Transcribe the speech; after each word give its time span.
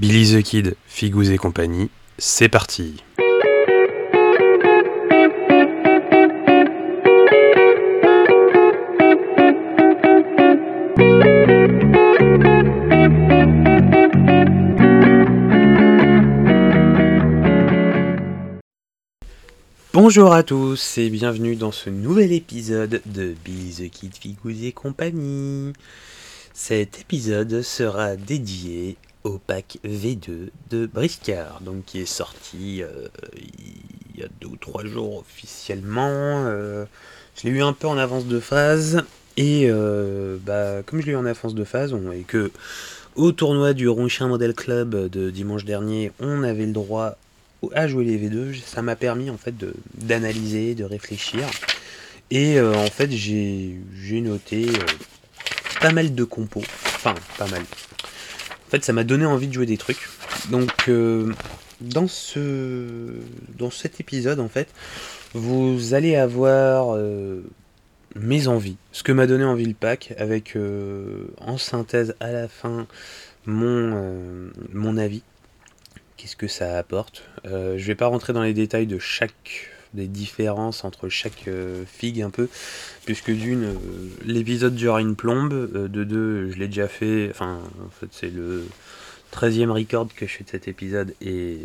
Billy 0.00 0.32
the 0.32 0.44
Kid, 0.44 0.76
Figous 0.86 1.32
et 1.32 1.38
compagnie, 1.38 1.90
c'est 2.18 2.48
parti 2.48 3.02
Bonjour 19.92 20.32
à 20.32 20.44
tous 20.44 20.98
et 20.98 21.10
bienvenue 21.10 21.56
dans 21.56 21.72
ce 21.72 21.90
nouvel 21.90 22.30
épisode 22.30 23.02
de 23.06 23.34
Billy 23.44 23.88
the 23.88 23.90
Kid, 23.90 24.14
Figous 24.14 24.62
et 24.62 24.70
compagnie. 24.70 25.72
Cet 26.54 27.00
épisode 27.00 27.62
sera 27.62 28.14
dédié 28.14 28.96
au 29.24 29.38
pack 29.38 29.78
V2 29.84 30.50
de 30.70 30.86
Briscard, 30.86 31.60
donc 31.60 31.84
qui 31.84 32.00
est 32.00 32.06
sorti 32.06 32.82
euh, 32.82 33.08
il 34.14 34.20
y 34.20 34.24
a 34.24 34.28
deux 34.40 34.48
ou 34.48 34.56
trois 34.56 34.84
jours 34.84 35.18
officiellement. 35.18 36.44
Euh, 36.46 36.84
je 37.36 37.48
l'ai 37.48 37.54
eu 37.54 37.62
un 37.62 37.72
peu 37.72 37.86
en 37.86 37.98
avance 37.98 38.26
de 38.26 38.40
phase, 38.40 39.02
et 39.36 39.66
euh, 39.68 40.38
bah, 40.44 40.82
comme 40.84 41.00
je 41.00 41.06
l'ai 41.06 41.12
eu 41.12 41.16
en 41.16 41.26
avance 41.26 41.54
de 41.54 41.64
phase, 41.64 41.92
on, 41.92 42.12
et 42.12 42.22
que 42.22 42.50
au 43.16 43.32
tournoi 43.32 43.74
du 43.74 43.88
Ronchien 43.88 44.28
Model 44.28 44.54
Club 44.54 45.08
de 45.08 45.30
dimanche 45.30 45.64
dernier, 45.64 46.12
on 46.20 46.42
avait 46.42 46.66
le 46.66 46.72
droit 46.72 47.16
à 47.74 47.88
jouer 47.88 48.04
les 48.04 48.16
V2, 48.16 48.56
ça 48.64 48.82
m'a 48.82 48.94
permis 48.94 49.30
en 49.30 49.36
fait 49.36 49.54
d'analyser, 49.94 50.76
de, 50.76 50.84
réfléchir. 50.84 51.44
Et 52.30 52.60
en 52.60 52.86
fait, 52.86 53.10
j'ai 53.10 53.80
noté 54.20 54.68
pas 55.80 55.90
mal 55.90 56.14
de 56.14 56.24
compos. 56.24 56.62
Enfin, 56.84 57.14
pas 57.36 57.48
mal. 57.48 57.62
En 58.68 58.70
fait, 58.70 58.84
ça 58.84 58.92
m'a 58.92 59.04
donné 59.04 59.24
envie 59.24 59.48
de 59.48 59.52
jouer 59.54 59.64
des 59.64 59.78
trucs. 59.78 60.10
Donc, 60.50 60.90
euh, 60.90 61.32
dans, 61.80 62.06
ce, 62.06 63.14
dans 63.56 63.70
cet 63.70 63.98
épisode, 63.98 64.40
en 64.40 64.50
fait, 64.50 64.68
vous 65.32 65.94
allez 65.94 66.16
avoir 66.16 66.94
euh, 66.94 67.40
mes 68.14 68.46
envies. 68.46 68.76
Ce 68.92 69.02
que 69.02 69.12
m'a 69.12 69.26
donné 69.26 69.44
envie 69.44 69.64
le 69.64 69.72
pack, 69.72 70.12
avec 70.18 70.54
euh, 70.54 71.28
en 71.38 71.56
synthèse 71.56 72.14
à 72.20 72.30
la 72.30 72.46
fin 72.46 72.86
mon, 73.46 74.50
mon 74.74 74.98
avis. 74.98 75.22
Qu'est-ce 76.18 76.36
que 76.36 76.48
ça 76.48 76.76
apporte? 76.76 77.22
Je 77.44 77.82
vais 77.86 77.94
pas 77.94 78.08
rentrer 78.08 78.34
dans 78.34 78.42
les 78.42 78.52
détails 78.52 78.86
de 78.86 78.98
chaque 78.98 79.70
des 79.94 80.06
différences 80.06 80.84
entre 80.84 81.08
chaque 81.08 81.48
euh, 81.48 81.84
figue 81.86 82.22
un 82.22 82.30
peu, 82.30 82.48
puisque 83.04 83.30
d'une, 83.30 83.64
euh, 83.64 83.74
l'épisode 84.24 84.74
dure 84.74 84.98
une 84.98 85.16
plombe, 85.16 85.52
euh, 85.52 85.88
de 85.88 86.04
deux, 86.04 86.50
je 86.50 86.58
l'ai 86.58 86.68
déjà 86.68 86.88
fait, 86.88 87.28
enfin, 87.30 87.60
en 87.84 87.90
fait, 87.90 88.08
c'est 88.12 88.30
le 88.30 88.66
13e 89.32 89.70
record 89.70 90.08
que 90.14 90.26
je 90.26 90.32
fais 90.32 90.44
de 90.44 90.50
cet 90.50 90.68
épisode 90.68 91.14
et 91.20 91.58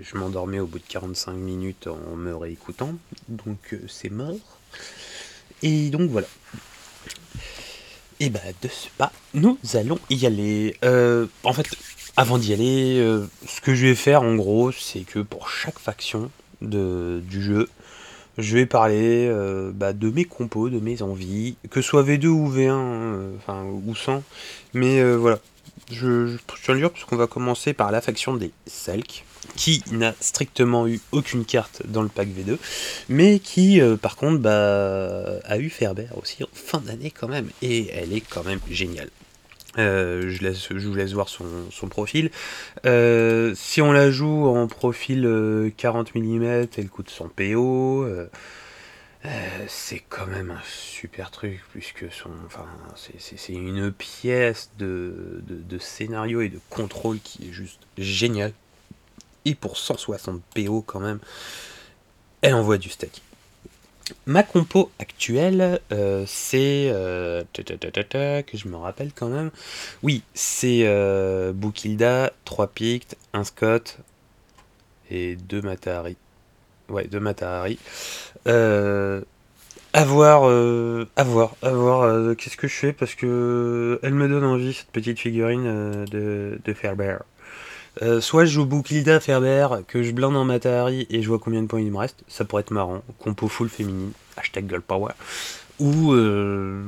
je 0.00 0.16
m'endormais 0.16 0.60
au 0.60 0.66
bout 0.66 0.78
de 0.78 0.84
45 0.88 1.32
minutes 1.32 1.86
en 1.86 2.16
me 2.16 2.34
réécoutant, 2.34 2.94
donc 3.28 3.76
c'est 3.88 4.10
mort. 4.10 4.58
Et 5.62 5.90
donc 5.90 6.10
voilà. 6.10 6.26
Et 8.20 8.30
bah 8.30 8.40
de 8.62 8.68
ce 8.68 8.88
pas, 8.96 9.12
nous 9.34 9.58
allons 9.74 9.98
y 10.08 10.24
aller. 10.24 10.76
en 10.82 11.52
fait, 11.52 11.66
avant 12.16 12.38
d'y 12.38 12.54
aller, 12.54 12.96
ce 13.46 13.60
que 13.60 13.74
je 13.74 13.86
vais 13.86 13.94
faire 13.94 14.22
en 14.22 14.34
gros, 14.34 14.72
c'est 14.72 15.00
que 15.00 15.18
pour 15.18 15.50
chaque 15.50 15.78
faction, 15.78 16.30
du 16.68 17.42
jeu. 17.42 17.68
Je 18.36 18.56
vais 18.56 18.66
parler 18.66 19.28
euh, 19.28 19.70
bah, 19.72 19.92
de 19.92 20.10
mes 20.10 20.24
compos, 20.24 20.68
de 20.68 20.80
mes 20.80 21.02
envies, 21.02 21.56
que 21.70 21.80
ce 21.80 21.88
soit 21.88 22.02
V2 22.02 22.26
ou 22.26 22.50
V1, 22.50 22.70
euh, 22.70 23.30
enfin 23.38 23.64
ou 23.64 23.94
100. 23.94 24.24
Mais 24.72 25.00
euh, 25.00 25.14
voilà, 25.14 25.38
je, 25.92 26.26
je, 26.26 26.36
tiens 26.64 26.88
parce 26.88 27.04
va 27.12 27.26
commencer 27.28 27.74
par 27.74 27.92
la 27.92 28.00
faction 28.00 28.34
des 28.34 28.50
Selk, 28.66 29.24
qui 29.54 29.84
n'a 29.92 30.14
strictement 30.18 30.88
eu 30.88 31.00
aucune 31.12 31.44
carte 31.44 31.82
dans 31.86 32.02
le 32.02 32.08
pack 32.08 32.28
V2, 32.28 32.58
mais 33.08 33.38
qui 33.38 33.80
par 34.02 34.16
contre 34.16 34.38
bah, 34.38 35.38
a 35.44 35.58
eu 35.58 35.70
Ferber 35.70 36.08
aussi 36.16 36.42
en 36.42 36.48
fin 36.52 36.80
d'année 36.80 37.12
quand 37.12 37.28
même, 37.28 37.50
et 37.62 37.88
elle 37.90 38.12
est 38.12 38.22
quand 38.22 38.44
même 38.44 38.60
géniale. 38.68 39.10
Euh, 39.78 40.30
je, 40.30 40.88
vous 40.88 40.94
laisse 40.94 41.12
voir 41.12 41.28
son, 41.28 41.88
profil. 41.88 42.30
Euh, 42.86 43.54
si 43.56 43.80
on 43.82 43.92
la 43.92 44.10
joue 44.10 44.46
en 44.46 44.66
profil 44.66 45.72
40 45.76 46.14
mm, 46.14 46.66
elle 46.76 46.88
coûte 46.88 47.10
100 47.10 47.28
PO. 47.28 48.04
Euh, 49.26 49.64
c'est 49.68 50.00
quand 50.00 50.26
même 50.26 50.50
un 50.50 50.60
super 50.66 51.30
truc, 51.30 51.62
puisque 51.72 52.12
son, 52.12 52.28
enfin, 52.44 52.66
c'est 52.96 53.52
une 53.54 53.90
pièce 53.90 54.70
de, 54.78 55.42
de, 55.46 55.78
scénario 55.78 56.42
et 56.42 56.50
de 56.50 56.60
contrôle 56.68 57.18
qui 57.20 57.48
est 57.48 57.52
juste 57.52 57.80
génial. 57.96 58.52
Et 59.46 59.54
pour 59.54 59.78
160 59.78 60.42
PO 60.54 60.82
quand 60.82 61.00
même, 61.00 61.20
elle 62.42 62.54
envoie 62.54 62.76
du 62.76 62.90
steak. 62.90 63.22
Ma 64.26 64.42
compo 64.42 64.90
actuelle, 64.98 65.80
euh, 65.92 66.24
c'est. 66.26 66.90
Euh, 66.92 67.42
que 67.54 68.56
je 68.56 68.68
me 68.68 68.76
rappelle 68.76 69.12
quand 69.14 69.28
même. 69.28 69.50
Oui, 70.02 70.22
c'est 70.34 70.82
euh, 70.84 71.52
Bukilda, 71.52 72.32
3 72.44 72.66
Pictes, 72.68 73.16
1 73.32 73.44
Scott 73.44 73.98
et 75.10 75.36
2 75.36 75.62
Matahari. 75.62 76.16
Ouais, 76.90 77.06
2 77.06 77.18
Matahari. 77.18 77.78
Euh, 78.46 79.22
à 79.94 80.04
voir, 80.04 80.44
à 81.16 81.24
voir, 81.24 81.54
à 81.62 81.70
voir 81.70 82.36
qu'est-ce 82.36 82.56
que 82.56 82.68
je 82.68 82.74
fais 82.74 82.92
parce 82.92 83.14
que 83.14 84.00
elle 84.02 84.14
me 84.14 84.28
donne 84.28 84.44
envie 84.44 84.74
cette 84.74 84.90
petite 84.90 85.18
figurine 85.18 86.04
de, 86.06 86.58
de 86.62 86.74
Fairbear. 86.74 87.22
Euh, 88.02 88.20
soit 88.20 88.44
je 88.44 88.52
joue 88.52 88.66
Bukilda 88.66 89.20
Ferber, 89.20 89.68
que 89.86 90.02
je 90.02 90.10
blinde 90.10 90.36
en 90.36 90.44
Matahari 90.44 91.06
et 91.10 91.22
je 91.22 91.28
vois 91.28 91.38
combien 91.38 91.62
de 91.62 91.68
points 91.68 91.80
il 91.80 91.92
me 91.92 91.98
reste, 91.98 92.24
ça 92.26 92.44
pourrait 92.44 92.62
être 92.62 92.72
marrant. 92.72 93.02
Compo 93.18 93.48
full 93.48 93.68
féminine, 93.68 94.12
hashtag 94.36 94.68
girl 94.68 94.82
power. 94.82 95.12
Ou, 95.80 96.12
euh, 96.12 96.84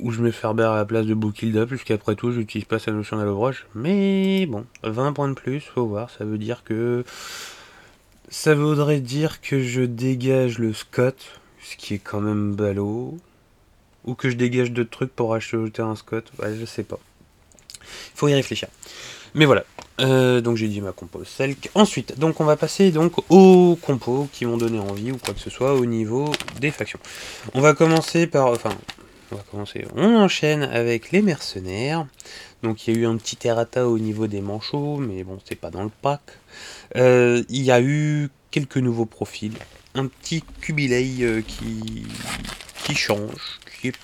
ou 0.00 0.10
je 0.10 0.20
mets 0.20 0.32
Ferber 0.32 0.64
à 0.64 0.76
la 0.76 0.84
place 0.84 1.06
de 1.06 1.14
Bukilda, 1.14 1.66
puisqu'après 1.66 2.16
tout, 2.16 2.32
j'utilise 2.32 2.66
pas 2.66 2.78
sa 2.78 2.92
notion 2.92 3.16
d'allobroche. 3.16 3.66
Mais 3.74 4.46
bon, 4.46 4.64
20 4.82 5.12
points 5.12 5.28
de 5.28 5.34
plus, 5.34 5.60
faut 5.60 5.86
voir, 5.86 6.10
ça 6.10 6.24
veut 6.24 6.38
dire 6.38 6.62
que. 6.64 7.04
Ça 8.30 8.54
voudrait 8.54 9.00
dire 9.00 9.40
que 9.40 9.62
je 9.62 9.82
dégage 9.82 10.58
le 10.58 10.72
Scott, 10.72 11.40
ce 11.62 11.76
qui 11.76 11.94
est 11.94 11.98
quand 11.98 12.20
même 12.20 12.54
ballot. 12.54 13.16
Ou 14.04 14.14
que 14.14 14.28
je 14.28 14.36
dégage 14.36 14.72
d'autres 14.72 14.90
trucs 14.90 15.14
pour 15.14 15.34
acheter 15.34 15.82
un 15.82 15.94
Scott, 15.94 16.30
ouais, 16.38 16.56
je 16.58 16.64
sais 16.64 16.82
pas. 16.82 16.98
Faut 18.14 18.28
y 18.28 18.34
réfléchir. 18.34 18.68
Mais 19.34 19.44
voilà, 19.44 19.64
euh, 20.00 20.40
donc 20.40 20.56
j'ai 20.56 20.68
dit 20.68 20.80
ma 20.80 20.92
compo 20.92 21.24
Selk. 21.24 21.70
Ensuite, 21.74 22.18
donc 22.18 22.40
on 22.40 22.44
va 22.44 22.56
passer 22.56 22.90
donc 22.90 23.12
aux 23.30 23.78
compos 23.80 24.28
qui 24.32 24.46
m'ont 24.46 24.56
donné 24.56 24.78
envie 24.78 25.12
ou 25.12 25.18
quoi 25.18 25.34
que 25.34 25.40
ce 25.40 25.50
soit 25.50 25.74
au 25.74 25.86
niveau 25.86 26.32
des 26.60 26.70
factions. 26.70 26.98
On 27.54 27.60
va 27.60 27.74
commencer 27.74 28.26
par, 28.26 28.48
enfin, 28.48 28.76
on 29.30 29.36
va 29.36 29.42
commencer. 29.50 29.84
On 29.94 30.16
enchaîne 30.16 30.62
avec 30.62 31.12
les 31.12 31.22
mercenaires. 31.22 32.06
Donc 32.62 32.86
il 32.86 32.94
y 32.94 32.96
a 32.96 33.00
eu 33.00 33.06
un 33.06 33.16
petit 33.16 33.38
errata 33.46 33.88
au 33.88 33.98
niveau 33.98 34.26
des 34.26 34.40
manchots, 34.40 34.96
mais 34.96 35.22
bon, 35.22 35.38
c'est 35.44 35.54
pas 35.54 35.70
dans 35.70 35.84
le 35.84 35.90
pack. 36.02 36.22
Euh, 36.96 37.42
il 37.48 37.62
y 37.62 37.70
a 37.70 37.80
eu 37.80 38.30
quelques 38.50 38.78
nouveaux 38.78 39.06
profils. 39.06 39.54
Un 39.94 40.06
petit 40.06 40.42
Cubilei 40.60 41.18
euh, 41.20 41.42
qui 41.42 42.04
qui 42.84 42.94
change, 42.94 43.60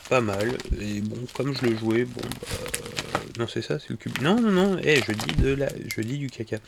pas 0.08 0.20
mal. 0.20 0.56
Et 0.80 1.00
bon, 1.00 1.18
comme 1.34 1.54
je 1.54 1.66
le 1.66 1.76
jouais, 1.76 2.04
bon, 2.04 2.20
bah, 2.20 3.20
non, 3.38 3.46
c'est 3.46 3.62
ça, 3.62 3.78
c'est 3.78 3.90
le 3.90 3.96
cube. 3.96 4.20
Non, 4.20 4.40
non, 4.40 4.50
non, 4.50 4.78
hey, 4.78 5.02
je 5.06 5.12
dis 5.12 5.34
de 5.34 5.54
la, 5.54 5.68
je 5.94 6.00
dis 6.02 6.18
du 6.18 6.28
caca. 6.28 6.58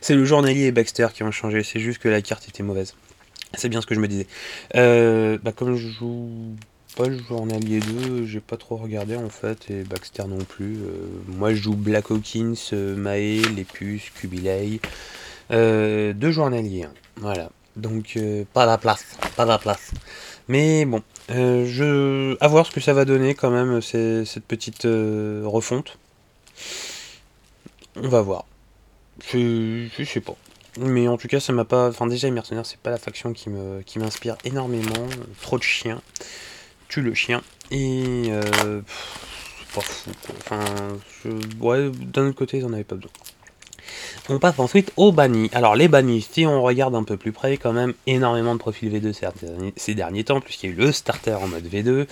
C'est 0.00 0.14
le 0.14 0.24
journalier 0.24 0.66
et 0.66 0.72
Baxter 0.72 1.08
qui 1.14 1.22
ont 1.22 1.30
changé. 1.30 1.62
C'est 1.62 1.80
juste 1.80 2.00
que 2.00 2.08
la 2.08 2.22
carte 2.22 2.48
était 2.48 2.62
mauvaise. 2.62 2.94
C'est 3.54 3.68
bien 3.68 3.80
ce 3.80 3.86
que 3.86 3.94
je 3.94 4.00
me 4.00 4.08
disais. 4.08 4.26
Euh, 4.76 5.38
bah, 5.42 5.52
comme 5.52 5.76
je 5.76 5.88
joue 5.88 6.28
pas 6.96 7.06
le 7.06 7.18
journalier 7.18 7.80
2, 7.80 8.26
j'ai 8.26 8.40
pas 8.40 8.56
trop 8.56 8.76
regardé 8.76 9.16
en 9.16 9.28
fait, 9.28 9.70
et 9.70 9.84
Baxter 9.84 10.24
non 10.28 10.44
plus. 10.44 10.76
Euh, 10.76 11.06
moi, 11.28 11.54
je 11.54 11.62
joue 11.62 11.74
Black 11.74 12.10
Hawkins, 12.10 12.54
euh, 12.72 12.96
Mae, 12.96 13.40
les 13.54 13.64
puces, 13.64 14.10
Cubilei. 14.10 14.80
Euh, 15.50 16.12
deux 16.12 16.32
journaliers. 16.32 16.84
Hein. 16.84 16.92
Voilà. 17.16 17.50
Donc, 17.76 18.18
pas 18.52 18.66
la 18.66 18.76
place. 18.76 19.06
Pas 19.36 19.44
la 19.44 19.58
place. 19.58 19.92
Mais 20.48 20.86
bon, 20.86 21.02
euh, 21.30 21.66
je... 21.66 22.36
à 22.40 22.48
voir 22.48 22.66
ce 22.66 22.70
que 22.70 22.80
ça 22.80 22.94
va 22.94 23.04
donner 23.04 23.34
quand 23.34 23.50
même, 23.50 23.82
cette 23.82 24.44
petite 24.46 24.86
euh, 24.86 25.42
refonte. 25.44 25.98
On 27.96 28.08
va 28.08 28.22
voir. 28.22 28.46
Je, 29.30 29.88
je 29.96 30.04
sais 30.04 30.20
pas. 30.20 30.36
Mais 30.78 31.08
en 31.08 31.16
tout 31.16 31.28
cas, 31.28 31.40
ça 31.40 31.52
m'a 31.52 31.64
pas. 31.64 31.88
Enfin, 31.88 32.06
déjà, 32.06 32.28
les 32.28 32.32
mercenaires, 32.32 32.64
c'est 32.64 32.78
pas 32.78 32.90
la 32.90 32.98
faction 32.98 33.32
qui 33.32 33.50
me 33.50 33.82
qui 33.82 33.98
m'inspire 33.98 34.36
énormément. 34.44 35.08
Trop 35.42 35.58
de 35.58 35.62
chiens. 35.62 36.00
Tue 36.88 37.02
le 37.02 37.14
chien. 37.14 37.42
Et. 37.70 38.26
Euh, 38.30 38.80
pff, 38.80 39.68
pas 39.74 39.80
fou. 39.80 40.10
Enfin, 40.38 40.64
ouais, 41.60 41.90
d'un 41.90 42.28
autre 42.28 42.38
côté, 42.38 42.58
ils 42.58 42.64
en 42.64 42.72
avaient 42.72 42.84
pas 42.84 42.94
besoin. 42.94 43.10
On 44.28 44.38
passe 44.38 44.58
ensuite 44.58 44.92
aux 44.96 45.12
bannis. 45.12 45.50
Alors 45.52 45.74
les 45.74 45.88
bannis, 45.88 46.26
si 46.30 46.46
on 46.46 46.62
regarde 46.62 46.94
un 46.94 47.04
peu 47.04 47.16
plus 47.16 47.32
près, 47.32 47.56
quand 47.56 47.72
même 47.72 47.94
énormément 48.06 48.54
de 48.54 48.58
profils 48.58 48.92
V2 48.92 49.14
ces 49.76 49.94
derniers 49.94 50.24
temps, 50.24 50.40
puisqu'il 50.40 50.70
y 50.70 50.72
a 50.72 50.76
eu 50.76 50.78
le 50.78 50.92
starter 50.92 51.34
en 51.34 51.48
mode 51.48 51.64
V2, 51.64 52.06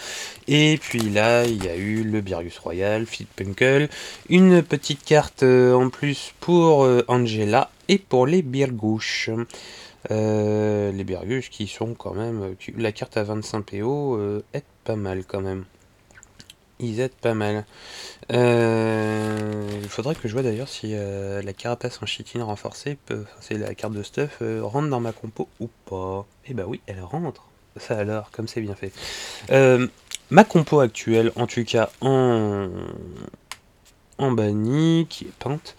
et 0.49 0.79
puis 0.81 1.01
là 1.01 1.45
il 1.45 1.65
y 1.65 1.69
a 1.69 1.77
eu 1.77 2.03
le 2.03 2.21
Birgus 2.21 2.59
Royal, 2.59 3.07
Fit 3.07 3.27
Punkle, 3.37 3.89
une 4.29 4.63
petite 4.63 5.05
carte 5.05 5.43
euh, 5.43 5.75
en 5.75 5.91
plus 5.91 6.33
pour 6.41 6.85
euh, 6.85 7.05
Angela 7.09 7.71
et 7.89 7.99
pour 7.99 8.27
les 8.27 8.43
Birgouches. 8.43 9.31
Euh, 10.11 10.93
les 10.93 11.05
Birgus 11.05 11.49
qui 11.49 11.67
sont 11.67 11.95
quand 11.95 12.15
même... 12.15 12.55
La 12.77 12.93
carte 12.93 13.17
à 13.17 13.25
25 13.25 13.63
PO 13.63 14.43
est 14.53 14.65
pas 14.85 14.97
mal 14.97 15.25
quand 15.25 15.41
même. 15.41 15.65
Ils 16.79 17.01
aident 17.01 17.13
pas 17.13 17.35
mal. 17.35 17.65
Euh, 18.33 19.69
il 19.83 19.89
faudrait 19.89 20.15
que 20.15 20.29
je 20.29 20.33
vois 20.33 20.43
d'ailleurs 20.43 20.69
si 20.69 20.91
euh, 20.93 21.41
la 21.43 21.53
carapace 21.53 22.03
en 22.03 22.07
chitine 22.07 22.43
renforcée, 22.43 22.99
peut, 23.07 23.25
c'est 23.41 23.57
la 23.57 23.75
carte 23.75 23.95
de 23.95 24.03
stuff, 24.03 24.39
euh, 24.43 24.61
rentre 24.63 24.89
dans 24.89 25.01
ma 25.01 25.13
compo 25.13 25.49
ou 25.61 25.69
pas. 25.87 26.27
Eh 26.47 26.55
bah 26.55 26.65
oui, 26.67 26.81
elle 26.87 27.01
rentre. 27.01 27.45
Ça 27.79 27.99
alors, 27.99 28.31
comme 28.31 28.49
c'est 28.49 28.61
bien 28.61 28.75
fait. 28.75 28.93
ma 30.31 30.45
compo 30.45 30.81
actuelle, 30.81 31.33
en 31.37 31.47
tout 31.47 31.65
cas 31.65 31.91
en, 32.01 32.69
en 34.19 34.33
banni, 34.33 35.07
qui 35.09 35.25
est 35.25 35.33
peinte, 35.39 35.77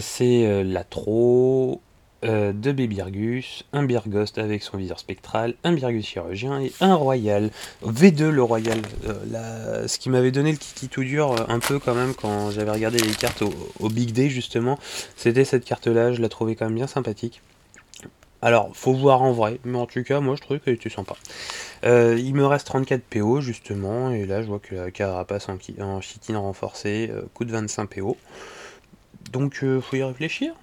c'est 0.00 0.64
la 0.64 0.84
Tro, 0.84 1.80
euh, 2.22 2.52
deux 2.52 2.72
Bébirgus, 2.72 3.64
un 3.72 3.84
Birghost 3.84 4.36
avec 4.36 4.62
son 4.62 4.76
viseur 4.76 4.98
spectral, 4.98 5.54
un 5.64 5.72
Birgus 5.72 6.04
chirurgien 6.04 6.60
et 6.60 6.70
un 6.80 6.94
Royal. 6.94 7.50
V2 7.82 8.28
le 8.28 8.42
Royal. 8.42 8.82
Euh, 9.06 9.88
ce 9.88 9.98
qui 9.98 10.10
m'avait 10.10 10.30
donné 10.30 10.52
le 10.52 10.58
kiki 10.58 10.88
tout 10.88 11.02
dur 11.02 11.32
euh, 11.32 11.44
un 11.48 11.60
peu 11.60 11.78
quand 11.78 11.94
même 11.94 12.14
quand 12.14 12.50
j'avais 12.50 12.72
regardé 12.72 12.98
les 12.98 13.14
cartes 13.14 13.42
au, 13.42 13.88
Big 13.88 14.12
Day 14.12 14.28
justement, 14.28 14.78
c'était 15.16 15.46
cette 15.46 15.64
carte 15.64 15.86
là, 15.86 16.12
je 16.12 16.20
la 16.20 16.28
trouvais 16.28 16.56
quand 16.56 16.66
même 16.66 16.74
bien 16.74 16.86
sympathique. 16.86 17.40
Alors, 18.42 18.70
faut 18.74 18.92
voir 18.92 19.22
en 19.22 19.32
vrai, 19.32 19.58
mais 19.64 19.78
en 19.78 19.86
tout 19.86 20.02
cas, 20.02 20.20
moi 20.20 20.36
je 20.36 20.42
trouvais 20.42 20.60
qu'elle 20.60 20.74
était 20.74 20.90
sympa. 20.90 21.14
il 21.84 22.34
me 22.34 22.44
reste 22.46 22.66
34 22.66 23.02
PO 23.02 23.40
justement, 23.40 24.10
et 24.10 24.26
là 24.26 24.42
je 24.42 24.46
vois 24.46 24.58
que 24.58 24.74
la 24.74 24.90
carapace 24.90 25.48
en, 25.48 25.58
en 25.82 26.00
chitine 26.02 26.36
renforcée 26.36 27.10
coûte 27.32 27.50
25 27.50 27.86
PO. 27.86 28.16
Donc, 29.32 29.64
faut 29.80 29.96
y 29.96 30.02
réfléchir. 30.02 30.54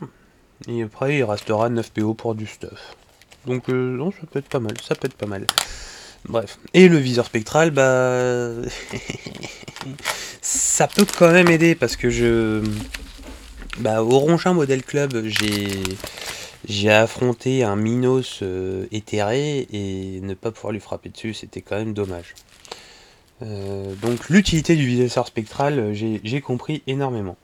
Et 0.68 0.83
après, 0.83 1.18
il 1.18 1.24
restera 1.24 1.69
9 1.69 1.92
PO 1.92 2.13
pour 2.13 2.36
du 2.36 2.48
stuff. 2.48 2.95
Donc, 3.45 3.69
euh, 3.69 3.95
non, 3.95 4.12
ça 4.12 4.27
peut 4.31 4.39
être 4.39 4.50
pas 4.50 4.59
mal, 4.59 4.74
ça 4.81 4.95
peut 4.95 5.07
être 5.07 5.15
pas 5.15 5.27
mal. 5.27 5.45
Bref. 6.27 6.59
Et 6.74 6.89
le 6.89 6.98
viseur 6.98 7.25
spectral, 7.25 7.71
bah... 7.71 8.51
ça 10.42 10.88
peut 10.88 11.06
quand 11.18 11.31
même 11.31 11.50
aider, 11.50 11.75
parce 11.75 11.95
que 11.95 12.09
je... 12.09 12.63
Bah, 13.80 14.04
au 14.04 14.18
Ronchin 14.19 14.54
Model 14.54 14.83
Club, 14.83 15.24
j'ai... 15.25 15.68
J'ai 16.68 16.92
affronté 16.92 17.63
un 17.63 17.77
Minos 17.77 18.39
euh, 18.42 18.88
éthéré, 18.92 19.68
et 19.71 20.19
ne 20.21 20.33
pas 20.33 20.51
pouvoir 20.51 20.74
lui 20.74 20.81
frapper 20.81 21.10
dessus, 21.10 21.33
c'était 21.33 21.62
quand 21.62 21.77
même 21.77 21.94
dommage. 21.94 22.33
Euh, 23.42 23.94
donc 24.01 24.30
l'utilité 24.30 24.75
du 24.75 24.86
viseur 24.86 25.27
spectral, 25.27 25.94
j'ai 25.94 26.42
compris 26.42 26.81
énormément. 26.88 27.38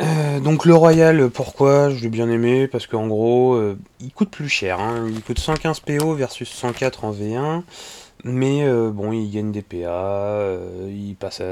Euh, 0.00 0.40
donc 0.40 0.64
le 0.64 0.74
Royal, 0.74 1.28
pourquoi? 1.30 1.90
Je 1.90 2.00
l'ai 2.02 2.08
bien 2.08 2.30
aimé, 2.30 2.66
parce 2.68 2.86
qu'en 2.86 3.06
gros, 3.06 3.54
euh, 3.54 3.78
il 4.00 4.12
coûte 4.12 4.30
plus 4.30 4.48
cher. 4.48 4.80
Hein. 4.80 5.06
Il 5.08 5.22
coûte 5.22 5.38
115 5.38 5.80
PO 5.80 6.14
versus 6.14 6.48
104 6.48 7.04
en 7.04 7.12
V1. 7.12 7.62
Mais 8.24 8.64
euh, 8.64 8.90
bon, 8.90 9.12
il 9.12 9.30
gagne 9.30 9.50
des 9.50 9.62
PA, 9.62 10.42
il, 10.88 11.16
passe 11.16 11.42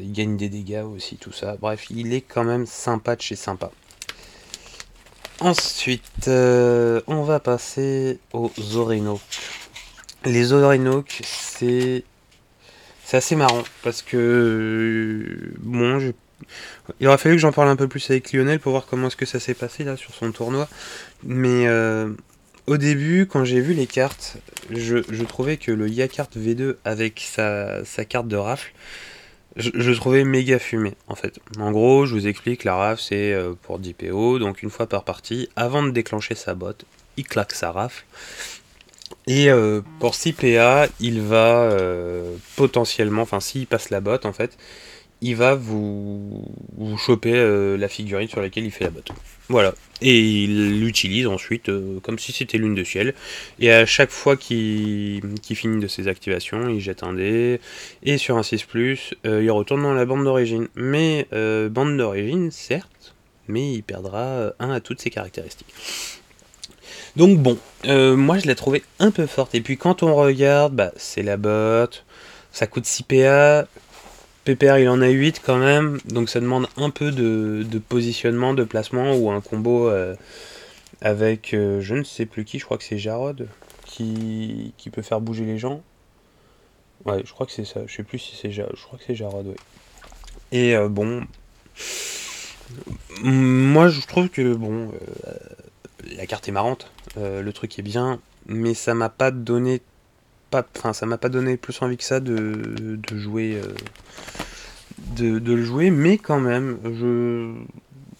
il 0.00 0.12
gagne 0.12 0.36
des 0.36 0.48
dégâts 0.48 0.84
aussi, 0.84 1.16
tout 1.16 1.32
ça. 1.32 1.56
Bref, 1.60 1.86
il 1.90 2.14
est 2.14 2.20
quand 2.20 2.44
même 2.44 2.66
sympa 2.66 3.16
de 3.16 3.22
chez 3.22 3.36
sympa. 3.36 3.70
Ensuite, 5.40 6.28
on 6.28 7.22
va 7.24 7.40
passer 7.40 8.20
aux 8.32 8.50
Orinoques. 8.76 9.20
Les 10.24 10.52
Orinoques, 10.52 11.20
c'est... 11.24 12.04
Assez 13.14 13.36
marrant, 13.36 13.62
parce 13.82 14.00
que... 14.00 15.52
Bon, 15.58 15.98
je 15.98 16.12
il 17.00 17.08
aurait 17.08 17.18
fallu 17.18 17.36
que 17.36 17.40
j'en 17.40 17.52
parle 17.52 17.68
un 17.68 17.76
peu 17.76 17.88
plus 17.88 18.10
avec 18.10 18.32
Lionel 18.32 18.60
pour 18.60 18.72
voir 18.72 18.86
comment 18.86 19.08
est-ce 19.08 19.16
que 19.16 19.26
ça 19.26 19.40
s'est 19.40 19.54
passé 19.54 19.84
là 19.84 19.96
sur 19.96 20.14
son 20.14 20.32
tournoi. 20.32 20.68
Mais 21.24 21.66
euh, 21.66 22.10
au 22.66 22.76
début, 22.76 23.26
quand 23.26 23.44
j'ai 23.44 23.60
vu 23.60 23.74
les 23.74 23.86
cartes, 23.86 24.36
je, 24.70 25.22
trouvais 25.24 25.56
que 25.56 25.72
le 25.72 25.88
Yakart 25.88 26.30
V2 26.36 26.76
avec 26.84 27.20
sa, 27.20 27.82
carte 28.08 28.28
de 28.28 28.36
rafle, 28.36 28.72
je, 29.56 29.92
trouvais 29.92 30.24
méga 30.24 30.58
fumé 30.58 30.94
en 31.08 31.14
fait. 31.14 31.38
En 31.58 31.72
gros, 31.72 32.06
je 32.06 32.14
vous 32.14 32.26
explique, 32.26 32.64
la 32.64 32.74
rafle 32.74 33.02
c'est 33.02 33.32
euh, 33.32 33.54
pour 33.62 33.78
10 33.78 33.94
PO, 33.94 34.38
donc 34.38 34.62
une 34.62 34.70
fois 34.70 34.86
par 34.86 35.04
partie, 35.04 35.48
avant 35.56 35.82
de 35.82 35.90
déclencher 35.90 36.34
sa 36.34 36.54
botte, 36.54 36.84
il 37.16 37.24
claque 37.24 37.52
sa 37.52 37.70
rafle. 37.70 38.04
Et 39.26 39.50
euh, 39.50 39.82
pour 40.00 40.14
6 40.14 40.32
PA, 40.32 40.88
il 41.00 41.20
va 41.20 41.76
potentiellement, 42.56 43.22
enfin 43.22 43.40
s'il 43.40 43.66
passe 43.66 43.90
la 43.90 44.00
botte 44.00 44.24
en 44.24 44.32
fait, 44.32 44.56
il 45.22 45.36
va 45.36 45.54
vous, 45.54 46.44
choper 46.98 47.32
euh, 47.34 47.78
la 47.78 47.88
figurine 47.88 48.28
sur 48.28 48.42
laquelle 48.42 48.64
il 48.64 48.72
fait 48.72 48.84
la 48.84 48.90
botte. 48.90 49.10
Voilà. 49.48 49.72
Et 50.00 50.18
il 50.18 50.80
l'utilise 50.80 51.28
ensuite 51.28 51.68
euh, 51.68 52.00
comme 52.00 52.18
si 52.18 52.32
c'était 52.32 52.58
lune 52.58 52.74
de 52.74 52.82
ciel. 52.82 53.14
Et 53.60 53.70
à 53.70 53.86
chaque 53.86 54.10
fois 54.10 54.36
qu'il 54.36 55.22
finit 55.54 55.80
de 55.80 55.86
ses 55.86 56.08
activations, 56.08 56.68
il 56.68 56.80
jette 56.80 57.04
un 57.04 57.12
dé. 57.14 57.60
Et 58.02 58.18
sur 58.18 58.36
un 58.36 58.42
6, 58.42 58.66
euh, 59.24 59.42
il 59.42 59.50
retourne 59.52 59.82
dans 59.82 59.94
la 59.94 60.04
bande 60.04 60.24
d'origine. 60.24 60.66
Mais 60.74 61.28
bande 61.70 61.96
d'origine, 61.96 62.50
certes, 62.50 63.14
mais 63.46 63.72
il 63.72 63.82
perdra 63.82 64.52
un 64.58 64.70
à 64.70 64.80
toutes 64.80 65.00
ses 65.00 65.10
caractéristiques. 65.10 65.72
Donc 67.14 67.38
bon, 67.38 67.58
moi 67.84 68.38
je 68.38 68.46
l'ai 68.46 68.56
trouvé 68.56 68.82
un 68.98 69.12
peu 69.12 69.26
forte. 69.26 69.54
Et 69.54 69.60
puis 69.60 69.76
quand 69.76 70.02
on 70.02 70.16
regarde, 70.16 70.74
bah, 70.74 70.90
c'est 70.96 71.22
la 71.22 71.36
botte, 71.36 72.04
ça 72.50 72.66
coûte 72.66 72.86
6 72.86 73.04
PA, 73.04 73.66
PPR 74.44 74.78
il 74.78 74.88
en 74.88 75.00
a 75.00 75.08
8 75.08 75.40
quand 75.44 75.58
même, 75.58 76.00
donc 76.06 76.28
ça 76.28 76.40
demande 76.40 76.66
un 76.76 76.90
peu 76.90 77.12
de, 77.12 77.78
positionnement, 77.88 78.54
de 78.54 78.64
placement 78.64 79.14
ou 79.14 79.30
un 79.30 79.40
combo 79.40 79.88
euh, 79.88 80.16
avec 81.00 81.54
euh, 81.54 81.80
je 81.80 81.94
ne 81.94 82.02
sais 82.02 82.26
plus 82.26 82.44
qui, 82.44 82.58
je 82.58 82.64
crois 82.64 82.76
que 82.76 82.84
c'est 82.84 82.98
Jarod 82.98 83.48
qui, 83.84 84.72
peut 84.92 85.02
faire 85.02 85.20
bouger 85.20 85.44
les 85.44 85.58
gens. 85.58 85.82
Ouais, 87.04 87.22
je 87.24 87.32
crois 87.32 87.46
que 87.46 87.52
c'est 87.52 87.64
ça, 87.64 87.80
je 87.86 87.94
sais 87.94 88.02
plus 88.02 88.18
si 88.18 88.36
c'est 88.36 88.50
Jarod, 88.50 88.74
je 88.76 88.82
crois 88.82 88.98
que 88.98 89.04
c'est 89.06 89.14
Jarod, 89.14 89.46
oui. 89.46 89.56
Et 90.50 90.74
euh, 90.74 90.88
bon, 90.88 91.24
moi 93.22 93.88
je 93.88 94.00
trouve 94.06 94.28
que 94.28 94.54
bon, 94.54 94.90
la 96.16 96.26
carte 96.26 96.48
est 96.48 96.52
marrante, 96.52 96.90
le 97.16 97.50
truc 97.52 97.78
est 97.78 97.82
bien, 97.82 98.20
mais 98.46 98.74
ça 98.74 98.94
m'a 98.94 99.08
pas 99.08 99.30
donné 99.30 99.82
enfin, 100.54 100.92
ça 100.92 101.06
m'a 101.06 101.18
pas 101.18 101.28
donné 101.28 101.56
plus 101.56 101.80
envie 101.82 101.96
que 101.96 102.04
ça 102.04 102.20
de, 102.20 102.98
jouer, 103.14 103.60
euh, 103.62 103.74
de, 105.16 105.38
le 105.38 105.62
jouer, 105.64 105.90
mais 105.90 106.18
quand 106.18 106.40
même, 106.40 106.78
je, 106.84 107.52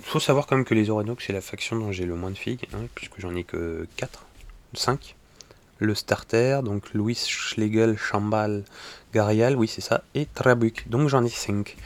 faut 0.02 0.20
savoir 0.20 0.46
quand 0.46 0.56
même 0.56 0.64
que 0.64 0.74
les 0.74 0.90
Orenox 0.90 1.24
c'est 1.26 1.32
la 1.32 1.40
faction 1.40 1.76
dont 1.76 1.92
j'ai 1.92 2.06
le 2.06 2.14
moins 2.14 2.30
de 2.30 2.38
figues, 2.38 2.66
hein, 2.74 2.86
puisque 2.94 3.18
j'en 3.18 3.34
ai 3.34 3.44
que 3.44 3.86
4, 3.96 4.24
5. 4.74 5.16
Le 5.78 5.94
starter, 5.96 6.60
donc 6.62 6.94
Louis 6.94 7.16
Schlegel, 7.16 7.98
Chambal, 7.98 8.62
Garial, 9.12 9.56
oui 9.56 9.66
c'est 9.66 9.80
ça, 9.80 10.04
et 10.14 10.26
Trabuc, 10.26 10.88
donc 10.88 11.08
j'en 11.08 11.24
ai 11.24 11.28
5. 11.28 11.76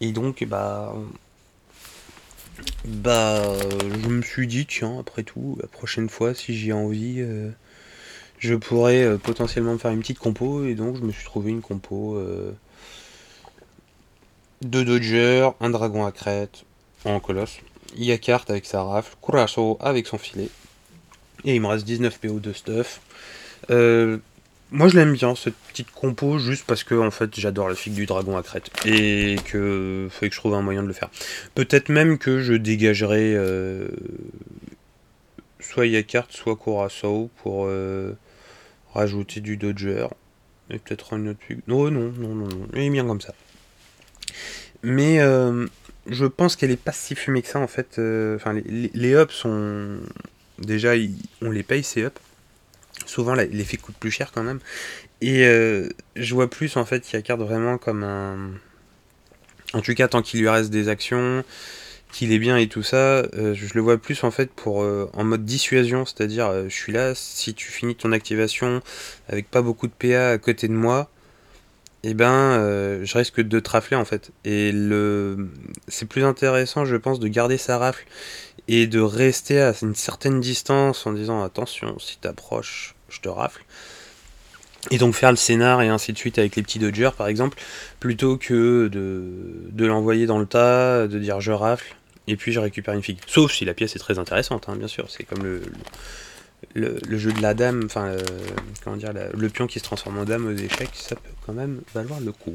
Et 0.00 0.12
donc, 0.12 0.44
bah, 0.44 0.94
bah, 2.84 3.42
je 4.02 4.08
me 4.08 4.22
suis 4.22 4.46
dit, 4.46 4.66
tiens, 4.66 4.98
après 5.00 5.22
tout, 5.22 5.58
la 5.60 5.66
prochaine 5.66 6.08
fois, 6.08 6.34
si 6.34 6.56
j'ai 6.56 6.72
envie, 6.72 7.16
euh, 7.20 7.50
je 8.38 8.54
pourrais 8.54 9.02
euh, 9.02 9.18
potentiellement 9.18 9.72
me 9.72 9.78
faire 9.78 9.90
une 9.90 10.00
petite 10.00 10.18
compo 10.18 10.64
et 10.64 10.74
donc 10.74 10.96
je 10.96 11.02
me 11.02 11.12
suis 11.12 11.24
trouvé 11.24 11.50
une 11.50 11.60
compo 11.60 12.16
euh, 12.16 12.52
de 14.62 14.82
Dodger, 14.82 15.50
un 15.60 15.70
dragon 15.70 16.06
à 16.06 16.12
crête 16.12 16.64
en 17.04 17.20
colosse, 17.20 17.58
carte 18.22 18.50
avec 18.50 18.66
sa 18.66 18.82
rafle, 18.82 19.14
Curaçao 19.22 19.78
avec 19.80 20.06
son 20.06 20.18
filet 20.18 20.48
et 21.44 21.54
il 21.54 21.60
me 21.60 21.66
reste 21.66 21.84
19 21.84 22.18
PO 22.18 22.40
de 22.40 22.52
stuff. 22.52 23.00
Euh, 23.70 24.18
moi 24.70 24.88
je 24.88 24.96
l'aime 24.96 25.14
bien 25.14 25.34
cette 25.34 25.54
petite 25.54 25.90
compo 25.90 26.38
juste 26.38 26.64
parce 26.66 26.84
que 26.84 26.94
en 26.94 27.10
fait 27.10 27.38
j'adore 27.38 27.68
la 27.68 27.74
figue 27.74 27.94
du 27.94 28.06
dragon 28.06 28.36
à 28.36 28.42
crête 28.42 28.70
et 28.84 29.36
que 29.46 30.08
faut 30.10 30.26
que 30.26 30.32
je 30.32 30.38
trouve 30.38 30.54
un 30.54 30.62
moyen 30.62 30.82
de 30.82 30.88
le 30.88 30.92
faire. 30.92 31.10
Peut-être 31.54 31.88
même 31.88 32.18
que 32.18 32.40
je 32.40 32.54
dégagerai 32.54 33.36
soit 35.60 35.86
Yakart 35.86 36.30
soit 36.30 36.56
Curaçao 36.56 37.30
pour 37.42 37.68
rajouter 38.94 39.40
du 39.40 39.56
Dodger. 39.56 40.06
Et 40.70 40.78
peut-être 40.78 41.14
une 41.14 41.28
autre 41.28 41.40
Non, 41.66 41.90
non, 41.90 42.12
non, 42.16 42.34
non, 42.34 42.48
non. 42.48 42.68
Il 42.74 42.80
est 42.80 42.90
bien 42.90 43.06
comme 43.06 43.20
ça. 43.20 43.34
Mais 44.82 45.20
euh, 45.20 45.66
je 46.06 46.26
pense 46.26 46.56
qu'elle 46.56 46.70
est 46.70 46.76
pas 46.76 46.92
si 46.92 47.14
fumée 47.14 47.42
que 47.42 47.48
ça 47.48 47.58
en 47.58 47.66
fait. 47.66 47.98
Euh, 47.98 48.36
enfin, 48.36 48.52
les, 48.52 48.90
les, 48.92 49.14
ups 49.14 49.34
sont. 49.34 49.98
Déjà, 50.58 50.92
on 51.42 51.50
les 51.50 51.62
paye 51.62 51.82
ces 51.82 52.02
ups. 52.02 52.20
Souvent, 53.06 53.34
l'effet 53.34 53.76
coûte 53.76 53.96
plus 53.98 54.10
cher 54.10 54.32
quand 54.32 54.42
même. 54.42 54.60
Et 55.20 55.46
euh, 55.46 55.88
je 56.16 56.34
vois 56.34 56.48
plus 56.48 56.76
en 56.76 56.84
fait 56.84 57.00
qu'il 57.00 57.14
y 57.14 57.16
a 57.16 57.22
carte 57.22 57.40
vraiment 57.40 57.78
comme 57.78 58.04
un. 58.04 58.50
En 59.74 59.80
tout 59.80 59.94
cas, 59.94 60.08
tant 60.08 60.22
qu'il 60.22 60.40
lui 60.40 60.48
reste 60.48 60.70
des 60.70 60.88
actions, 60.88 61.44
qu'il 62.12 62.32
est 62.32 62.38
bien 62.38 62.56
et 62.56 62.68
tout 62.68 62.82
ça, 62.82 63.22
je 63.32 63.74
le 63.74 63.80
vois 63.80 63.98
plus 63.98 64.24
en 64.24 64.30
fait 64.30 64.50
pour 64.50 64.78
en 64.78 65.24
mode 65.24 65.44
dissuasion, 65.44 66.04
c'est-à-dire 66.06 66.68
je 66.68 66.74
suis 66.74 66.92
là, 66.92 67.14
si 67.14 67.54
tu 67.54 67.70
finis 67.70 67.94
ton 67.94 68.12
activation 68.12 68.82
avec 69.28 69.50
pas 69.50 69.62
beaucoup 69.62 69.86
de 69.86 69.92
PA 69.92 70.30
à 70.30 70.38
côté 70.38 70.68
de 70.68 70.72
moi, 70.72 71.10
eh 72.04 72.14
ben 72.14 72.54
je 73.04 73.18
risque 73.18 73.40
de 73.40 73.60
te 73.60 73.70
rafler 73.70 73.96
en 73.96 74.04
fait. 74.04 74.30
Et 74.44 74.72
le 74.72 75.48
c'est 75.88 76.06
plus 76.06 76.24
intéressant 76.24 76.84
je 76.84 76.96
pense 76.96 77.20
de 77.20 77.28
garder 77.28 77.58
sa 77.58 77.78
rafle 77.78 78.04
et 78.68 78.86
de 78.86 79.00
rester 79.00 79.60
à 79.60 79.72
une 79.82 79.94
certaine 79.94 80.40
distance 80.40 81.06
en 81.06 81.12
disant 81.12 81.42
attention, 81.42 81.98
si 81.98 82.18
t'approches, 82.18 82.94
je 83.08 83.20
te 83.20 83.28
rafle. 83.28 83.62
Et 84.90 84.98
donc 84.98 85.14
faire 85.14 85.30
le 85.30 85.36
scénar 85.36 85.82
et 85.82 85.88
ainsi 85.88 86.12
de 86.12 86.18
suite 86.18 86.38
avec 86.38 86.56
les 86.56 86.62
petits 86.62 86.78
dodgers 86.78 87.10
par 87.16 87.28
exemple, 87.28 87.58
plutôt 88.00 88.36
que 88.36 88.88
de, 88.88 89.22
de 89.70 89.86
l'envoyer 89.86 90.26
dans 90.26 90.38
le 90.38 90.46
tas, 90.46 91.06
de 91.06 91.18
dire 91.18 91.40
je 91.40 91.52
rafle, 91.52 91.94
et 92.26 92.36
puis 92.36 92.52
je 92.52 92.60
récupère 92.60 92.94
une 92.94 93.02
figue. 93.02 93.18
Sauf 93.26 93.52
si 93.52 93.64
la 93.64 93.74
pièce 93.74 93.96
est 93.96 93.98
très 93.98 94.18
intéressante, 94.18 94.68
hein, 94.68 94.76
bien 94.76 94.88
sûr, 94.88 95.10
c'est 95.10 95.24
comme 95.24 95.42
le, 95.42 95.62
le, 96.74 97.18
jeu 97.18 97.32
de 97.32 97.42
la 97.42 97.54
dame, 97.54 97.82
enfin, 97.84 98.16
comment 98.82 98.96
dire, 98.96 99.12
le 99.12 99.48
pion 99.48 99.66
qui 99.66 99.78
se 99.78 99.84
transforme 99.84 100.18
en 100.18 100.24
dame 100.24 100.46
aux 100.46 100.56
échecs, 100.56 100.90
ça 100.94 101.16
peut 101.16 101.30
quand 101.46 101.52
même 101.52 101.80
valoir 101.94 102.20
le 102.20 102.32
coup. 102.32 102.54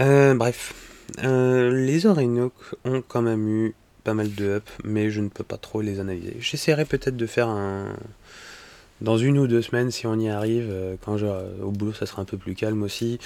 Euh, 0.00 0.34
bref, 0.34 0.74
euh, 1.22 1.70
les 1.70 2.06
Orinoques 2.06 2.74
ont 2.84 3.02
quand 3.06 3.22
même 3.22 3.48
eu 3.48 3.74
pas 4.04 4.14
mal 4.14 4.34
de 4.34 4.46
up, 4.46 4.68
mais 4.84 5.10
je 5.10 5.20
ne 5.20 5.28
peux 5.28 5.44
pas 5.44 5.58
trop 5.58 5.80
les 5.80 6.00
analyser. 6.00 6.36
J'essaierai 6.40 6.84
peut-être 6.84 7.16
de 7.16 7.26
faire 7.26 7.48
un. 7.48 7.94
Dans 9.02 9.18
une 9.18 9.36
ou 9.38 9.48
deux 9.48 9.62
semaines, 9.62 9.90
si 9.90 10.06
on 10.06 10.16
y 10.18 10.28
arrive, 10.28 10.68
euh, 10.70 10.94
quand 11.04 11.18
je, 11.18 11.26
au 11.26 11.72
boulot 11.72 11.92
ça 11.92 12.06
sera 12.06 12.22
un 12.22 12.24
peu 12.24 12.36
plus 12.36 12.54
calme 12.54 12.84
aussi, 12.84 13.18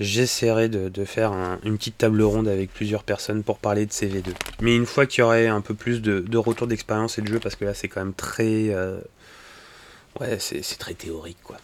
j'essaierai 0.00 0.68
de, 0.68 1.04
faire 1.04 1.32
une 1.64 1.78
petite 1.78 1.98
table 1.98 2.20
ronde 2.22 2.48
avec 2.48 2.74
plusieurs 2.74 3.04
personnes 3.04 3.44
pour 3.44 3.58
parler 3.58 3.86
de 3.86 3.92
CV2. 3.92 4.32
Mais 4.60 4.74
une 4.74 4.86
fois 4.86 5.06
qu'il 5.06 5.20
y 5.20 5.22
aurait 5.22 5.46
un 5.46 5.60
peu 5.60 5.74
plus 5.74 6.02
de, 6.02 6.36
retour 6.36 6.66
d'expérience 6.66 7.16
et 7.18 7.22
de 7.22 7.28
jeu, 7.28 7.38
parce 7.38 7.54
que 7.54 7.64
là 7.64 7.74
c'est 7.74 7.86
quand 7.86 8.00
même 8.00 8.14
très. 8.14 8.70
Euh, 8.70 9.00
ouais, 10.20 10.38
c'est 10.40 10.78
très 10.78 10.94
théorique 10.94 11.38
quoi. 11.44 11.58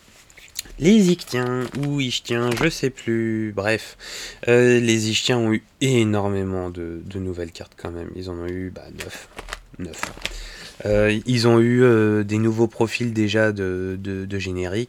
Les 0.79 1.11
Ichtiens, 1.11 1.65
ou 1.79 2.01
Ichtiens, 2.01 2.51
je 2.63 2.69
sais 2.69 2.91
plus, 2.91 3.53
bref. 3.55 3.97
Euh, 4.47 4.79
les 4.79 5.11
Ichtiens 5.11 5.39
ont 5.39 5.53
eu 5.53 5.65
énormément 5.81 6.71
de, 6.71 7.03
nouvelles 7.17 7.53
cartes 7.53 7.75
quand 7.77 7.91
même. 7.91 8.11
Ils 8.15 8.31
en 8.31 8.35
ont 8.35 8.47
eu 8.47 8.71
bah, 8.71 8.85
9. 8.99 9.29
9. 9.79 10.01
Euh, 10.87 11.21
ils 11.27 11.49
ont 11.49 11.59
eu 11.61 11.83
euh, 11.83 12.25
des 12.25 12.39
nouveaux 12.39 12.69
profils 12.69 13.13
déjà 13.13 13.53
de, 13.53 13.99
de, 14.01 14.27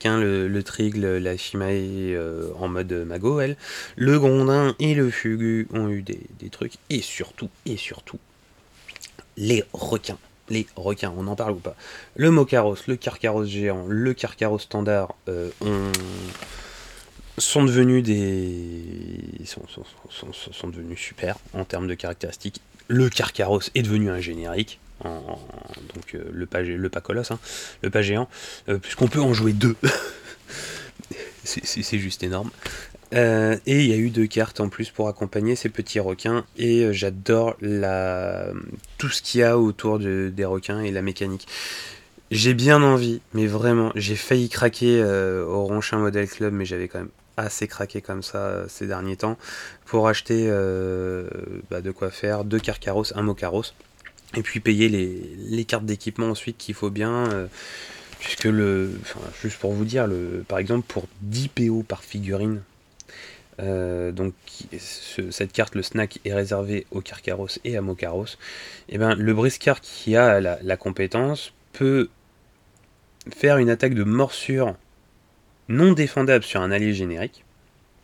hein. 0.06 0.20
le, 0.20 0.48
le, 0.48 0.64
Trigle, 0.64 1.18
la 1.18 1.36
Shimae 1.36 2.18
en 2.60 2.68
mode 2.68 2.94
Mago, 2.94 3.40
elle. 3.40 3.58
Le 3.96 4.20
Grondin 4.20 4.76
et 4.80 4.94
le 4.94 5.10
Fugu 5.10 5.68
ont 5.74 5.90
eu 5.90 6.02
des, 6.02 6.22
des 6.40 6.50
trucs. 6.50 6.74
Et 6.90 7.02
surtout, 7.02 7.50
et 7.66 7.78
surtout, 7.78 8.20
les 9.38 9.64
requins 9.74 10.18
les 10.50 10.66
requins, 10.76 11.14
on 11.18 11.28
en 11.28 11.36
parle 11.36 11.54
ou 11.54 11.60
pas? 11.60 11.76
Le 12.16 12.32
Mokaros, 12.32 12.78
le 12.88 12.96
Carcaros 12.96 13.46
géant, 13.46 13.86
le 13.88 14.14
Carcaros 14.14 14.60
standard 14.60 15.16
euh, 15.28 15.50
sont 17.38 17.64
devenus 17.64 18.04
des. 18.04 19.46
Sont, 19.46 19.64
sont, 19.70 20.68
devenus 20.68 21.00
super 21.00 21.38
en 21.54 21.66
termes 21.66 21.88
de 21.88 21.94
caractéristiques. 21.94 22.62
Le 22.88 23.10
Carcaros 23.10 23.62
est 23.76 23.82
devenu 23.82 24.10
un 24.10 24.20
générique. 24.20 24.80
Donc 25.04 26.16
euh, 26.16 26.24
le 26.32 26.46
pas 26.46 26.62
le 26.62 26.90
pas 26.90 27.02
colosse, 27.02 27.32
hein, 27.32 27.40
le 27.82 27.90
pas 27.90 28.02
géant, 28.02 28.28
euh, 28.70 28.78
puisqu'on 28.78 29.08
peut 29.08 29.22
en 29.22 29.34
jouer 29.34 29.54
deux. 29.54 29.76
c'est 31.44 31.98
juste 31.98 32.24
énorme. 32.24 32.50
Euh, 33.14 33.58
et 33.66 33.84
il 33.84 33.90
y 33.90 33.94
a 33.94 33.96
eu 33.96 34.10
deux 34.10 34.28
cartes 34.28 34.60
en 34.60 34.68
plus 34.68 34.90
pour 34.90 35.08
accompagner 35.08 35.56
ces 35.56 35.70
petits 35.70 36.00
requins. 36.00 36.46
Et 36.58 36.92
j'adore 36.92 37.56
la... 37.62 38.48
tout 38.98 39.10
ce 39.10 39.22
qu'il 39.22 39.42
y 39.42 39.44
a 39.44 39.58
autour 39.58 40.00
des 40.00 40.46
requins 40.46 40.82
et 40.82 40.92
la 40.92 41.02
mécanique. 41.02 41.48
J'ai 42.30 42.54
bien 42.54 42.84
envie, 42.84 43.22
mais 43.34 43.48
vraiment, 43.48 43.94
j'ai 43.96 44.18
failli 44.18 44.50
craquer 44.50 45.02
au 45.02 45.64
Ronchin 45.64 46.00
Model 46.00 46.28
Club, 46.28 46.54
mais 46.54 46.66
j'avais 46.66 46.90
quand 46.90 47.00
même 47.00 47.12
assez 47.38 47.70
craqué 47.70 48.02
comme 48.02 48.24
ça 48.24 48.66
ces 48.68 48.88
derniers 48.88 49.16
temps 49.16 49.38
pour 49.86 50.10
acheter 50.10 50.50
bah, 51.70 51.80
de 51.80 51.92
quoi 51.92 52.12
faire 52.12 52.44
deux 52.44 52.60
carcaros, 52.60 53.06
un 53.16 53.22
mocaros, 53.22 53.72
et 54.36 54.42
puis 54.42 54.60
payer 54.60 54.90
les, 54.90 55.66
cartes 55.66 55.86
d'équipement 55.86 56.28
ensuite 56.28 56.58
qu'il 56.58 56.76
faut 56.76 56.90
bien. 56.90 57.48
puisque 58.20 58.46
le. 58.46 59.00
juste 59.42 59.58
pour 59.58 59.74
vous 59.74 59.86
dire, 59.86 60.08
le, 60.08 60.44
par 60.48 60.60
exemple, 60.60 60.86
pour 60.88 61.08
10 61.22 61.50
PO 61.50 61.84
par 61.84 62.04
figurine, 62.04 62.62
euh, 63.60 64.12
donc 64.12 64.34
cette 64.80 65.52
carte, 65.52 65.76
le 65.76 65.82
snack, 65.82 66.20
est 66.26 66.34
réservé 66.34 66.86
au 66.92 67.02
Carcaros 67.02 67.60
et 67.64 67.78
à 67.78 67.82
Mokaros. 67.82 68.26
Et 68.90 68.96
eh 68.96 68.98
ben, 68.98 69.16
le 69.16 69.34
briscard 69.34 69.82
qui 69.82 70.16
a 70.16 70.40
la, 70.40 70.78
compétence 70.78 71.54
peut 71.74 72.10
faire 73.34 73.58
une 73.58 73.70
attaque 73.70 73.94
de 73.94 74.04
morsure 74.04 74.76
non 75.70 75.94
défendable 75.94 76.44
sur 76.44 76.62
un 76.62 76.72
allié 76.72 76.94
générique. 76.94 77.44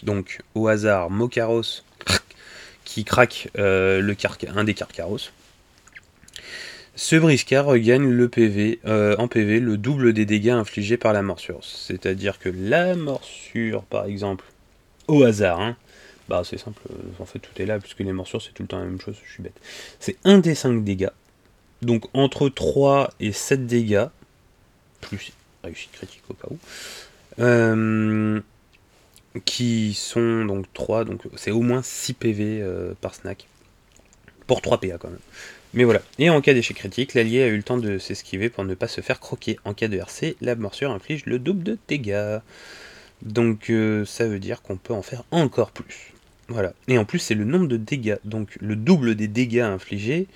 Donc 0.03 0.39
au 0.55 0.67
hasard, 0.67 1.09
Mokaros 1.09 1.83
qui 2.83 3.05
craque 3.05 3.49
euh, 3.57 4.01
le 4.01 4.15
un 4.55 4.63
des 4.63 4.73
Carcaros. 4.73 5.29
Ce 6.95 7.15
briscard 7.15 7.65
regagne 7.65 8.07
le 8.07 8.29
PV, 8.29 8.79
euh, 8.85 9.15
en 9.17 9.27
PV 9.27 9.59
le 9.59 9.77
double 9.77 10.13
des 10.13 10.25
dégâts 10.25 10.49
infligés 10.49 10.97
par 10.97 11.11
la 11.11 11.23
morsure. 11.23 11.59
C'est-à-dire 11.63 12.37
que 12.37 12.49
la 12.49 12.95
morsure, 12.95 13.83
par 13.83 14.05
exemple, 14.05 14.45
au 15.07 15.23
hasard, 15.23 15.59
hein. 15.59 15.75
Bah 16.29 16.43
c'est 16.45 16.57
simple, 16.57 16.81
en 17.19 17.25
fait 17.25 17.39
tout 17.39 17.61
est 17.61 17.65
là, 17.65 17.79
puisque 17.79 17.99
les 17.99 18.13
morsures 18.13 18.41
c'est 18.41 18.53
tout 18.53 18.63
le 18.63 18.67
temps 18.67 18.79
la 18.79 18.85
même 18.85 19.01
chose, 19.01 19.15
je 19.25 19.33
suis 19.33 19.43
bête. 19.43 19.59
C'est 19.99 20.15
1 20.23 20.37
des 20.37 20.55
5 20.55 20.83
dégâts. 20.83 21.09
Donc 21.81 22.05
entre 22.13 22.47
3 22.47 23.11
et 23.19 23.33
7 23.33 23.67
dégâts, 23.67 24.05
plus 25.01 25.33
réussite 25.63 25.91
critique 25.91 26.23
au 26.29 26.33
cas 26.33 26.47
où, 26.49 26.57
euh, 27.39 28.39
qui 29.43 29.93
sont 29.93 30.45
donc 30.45 30.65
3, 30.73 31.03
donc 31.03 31.23
c'est 31.35 31.51
au 31.51 31.61
moins 31.61 31.81
6 31.83 32.13
PV 32.13 32.61
euh, 32.61 32.93
par 33.01 33.15
snack. 33.15 33.47
Pour 34.47 34.61
3 34.61 34.79
PA 34.79 34.97
quand 34.97 35.09
même. 35.09 35.19
Mais 35.73 35.83
voilà. 35.83 36.01
Et 36.19 36.29
en 36.29 36.39
cas 36.41 36.53
d'échec 36.53 36.77
critique, 36.77 37.13
l'allié 37.13 37.41
a 37.43 37.47
eu 37.47 37.57
le 37.57 37.63
temps 37.63 37.77
de 37.77 37.97
s'esquiver 37.97 38.49
pour 38.49 38.63
ne 38.63 38.75
pas 38.75 38.87
se 38.87 39.01
faire 39.01 39.19
croquer. 39.19 39.57
En 39.65 39.73
cas 39.73 39.87
de 39.87 39.97
RC, 39.97 40.35
la 40.41 40.55
morsure 40.55 40.91
inflige 40.91 41.25
le 41.25 41.39
double 41.39 41.63
de 41.63 41.77
dégâts. 41.87 42.39
Donc 43.23 43.69
euh, 43.69 44.05
ça 44.05 44.27
veut 44.27 44.39
dire 44.39 44.61
qu'on 44.61 44.77
peut 44.77 44.93
en 44.93 45.01
faire 45.01 45.23
encore 45.31 45.71
plus. 45.71 46.13
Voilà. 46.47 46.73
Et 46.87 46.97
en 46.97 47.05
plus 47.05 47.19
c'est 47.19 47.35
le 47.35 47.45
nombre 47.45 47.67
de 47.67 47.77
dégâts. 47.77 48.17
Donc 48.23 48.57
le 48.61 48.75
double 48.75 49.15
des 49.15 49.27
dégâts 49.27 49.59
infligés. 49.59 50.27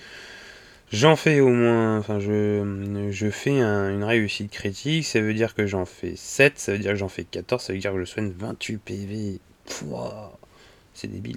J'en 0.89 1.17
fais 1.17 1.41
au 1.41 1.50
moins, 1.50 1.98
enfin 1.98 2.20
je, 2.22 3.10
je 3.12 3.29
fais 3.29 3.60
une 3.60 4.06
réussite 4.06 4.50
critique, 4.50 5.06
ça 5.06 5.20
veut 5.20 5.34
dire 5.34 5.53
que 5.53 5.67
j'en 5.67 5.84
fais 5.84 6.13
7, 6.15 6.58
ça 6.58 6.72
veut 6.72 6.79
dire 6.79 6.91
que 6.91 6.98
j'en 6.98 7.10
fais 7.10 7.25
14, 7.25 7.62
ça 7.62 7.74
veut 7.74 7.79
dire 7.79 7.91
que 7.91 8.00
je 8.00 8.06
soigne 8.06 8.32
28 8.39 8.77
PV. 8.77 9.39
C'est 10.94 11.12
débile. 11.12 11.36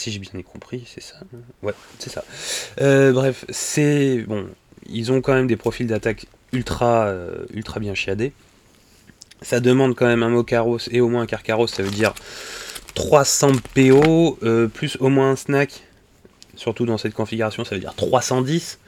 Si 0.00 0.10
j'ai 0.10 0.18
bien 0.18 0.40
compris, 0.40 0.84
c'est 0.86 1.02
ça. 1.02 1.16
Ouais, 1.62 1.74
c'est 1.98 2.08
ça. 2.08 2.24
Euh, 2.80 3.12
bref, 3.12 3.44
c'est. 3.50 4.24
Bon, 4.26 4.48
ils 4.88 5.12
ont 5.12 5.20
quand 5.20 5.34
même 5.34 5.46
des 5.46 5.58
profils 5.58 5.86
d'attaque 5.86 6.24
ultra, 6.54 7.04
euh, 7.08 7.44
ultra 7.52 7.80
bien 7.80 7.92
chiadés. 7.92 8.32
Ça 9.42 9.60
demande 9.60 9.94
quand 9.94 10.06
même 10.06 10.22
un 10.22 10.30
Mokaros 10.30 10.88
et 10.90 11.02
au 11.02 11.10
moins 11.10 11.20
un 11.20 11.26
Carcaros, 11.26 11.66
ça 11.66 11.82
veut 11.82 11.90
dire 11.90 12.14
300 12.94 13.52
PO, 13.74 14.38
euh, 14.42 14.68
plus 14.68 14.96
au 15.00 15.10
moins 15.10 15.32
un 15.32 15.36
snack. 15.36 15.82
Surtout 16.56 16.86
dans 16.86 16.96
cette 16.96 17.12
configuration, 17.12 17.66
ça 17.66 17.74
veut 17.74 17.80
dire 17.82 17.94
310. 17.94 18.78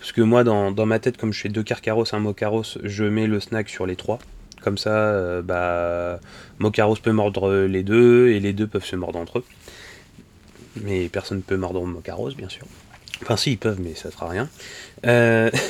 Parce 0.00 0.10
que 0.10 0.20
moi, 0.20 0.42
dans, 0.42 0.72
ma 0.84 0.98
tête, 0.98 1.16
comme 1.16 1.32
je 1.32 1.42
fais 1.42 1.48
deux 1.48 1.62
Carcaros, 1.62 2.12
un 2.12 2.18
Mokaros, 2.18 2.76
je 2.82 3.04
mets 3.04 3.28
le 3.28 3.38
snack 3.38 3.68
sur 3.68 3.86
les 3.86 3.94
trois. 3.94 4.18
Comme 4.62 4.78
ça, 4.78 5.42
bah, 5.42 6.18
Mokaros 6.58 6.96
peut 6.96 7.12
mordre 7.12 7.52
les 7.52 7.84
deux 7.84 8.30
et 8.30 8.40
les 8.40 8.52
deux 8.52 8.66
peuvent 8.66 8.84
se 8.84 8.96
mordre 8.96 9.20
entre 9.20 9.38
eux. 9.38 9.44
Mais 10.82 11.08
personne 11.08 11.38
ne 11.38 11.42
peut 11.42 11.56
mordre 11.56 11.84
Mokaros, 11.84 12.32
bien 12.32 12.48
sûr. 12.48 12.66
Enfin, 13.22 13.36
si, 13.36 13.52
ils 13.52 13.58
peuvent, 13.58 13.80
mais 13.80 13.94
ça 13.94 14.08
ne 14.08 14.12
fera 14.12 14.28
rien. 14.28 14.48
Euh... 15.06 15.50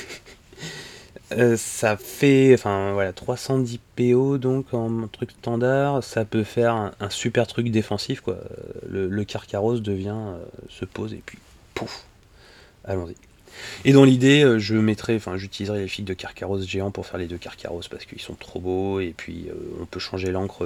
Euh, 1.33 1.57
ça 1.57 1.97
fait 1.97 2.55
enfin 2.55 2.93
voilà 2.93 3.13
310 3.13 3.81
PO 3.97 4.39
donc 4.39 4.73
en 4.73 5.09
truc 5.09 5.33
standard, 5.33 6.05
ça 6.05 6.25
peut 6.25 6.45
faire 6.45 6.93
un, 7.01 7.11
super 7.11 7.49
truc 7.49 7.71
défensif 7.73 8.21
quoi. 8.21 8.39
Le, 8.89 9.25
Carcaros 9.25 9.81
devient 9.81 10.15
euh, 10.15 10.45
se 10.69 10.85
pose 10.85 11.15
et 11.15 11.23
puis 11.27 11.39
pouf, 11.75 12.05
allons-y. 12.85 13.17
Et 13.85 13.93
dans 13.93 14.05
l'idée, 14.05 14.61
je 14.61 14.77
mettrai, 14.77 15.17
enfin 15.17 15.37
j'utiliserai 15.37 15.81
les 15.81 15.89
figues 15.89 16.05
de 16.05 16.15
Carcaros 16.15 16.61
géant 16.61 16.93
pour 16.93 17.07
faire 17.07 17.19
les 17.19 17.27
deux 17.27 17.39
Carcaros 17.39 17.83
parce 17.91 18.05
qu'ils 18.05 18.21
sont 18.21 18.35
trop 18.35 18.61
beaux 18.61 19.01
et 19.01 19.13
puis 19.17 19.49
on 19.81 19.87
peut 19.87 19.99
changer 19.99 20.31
l'encre 20.31 20.65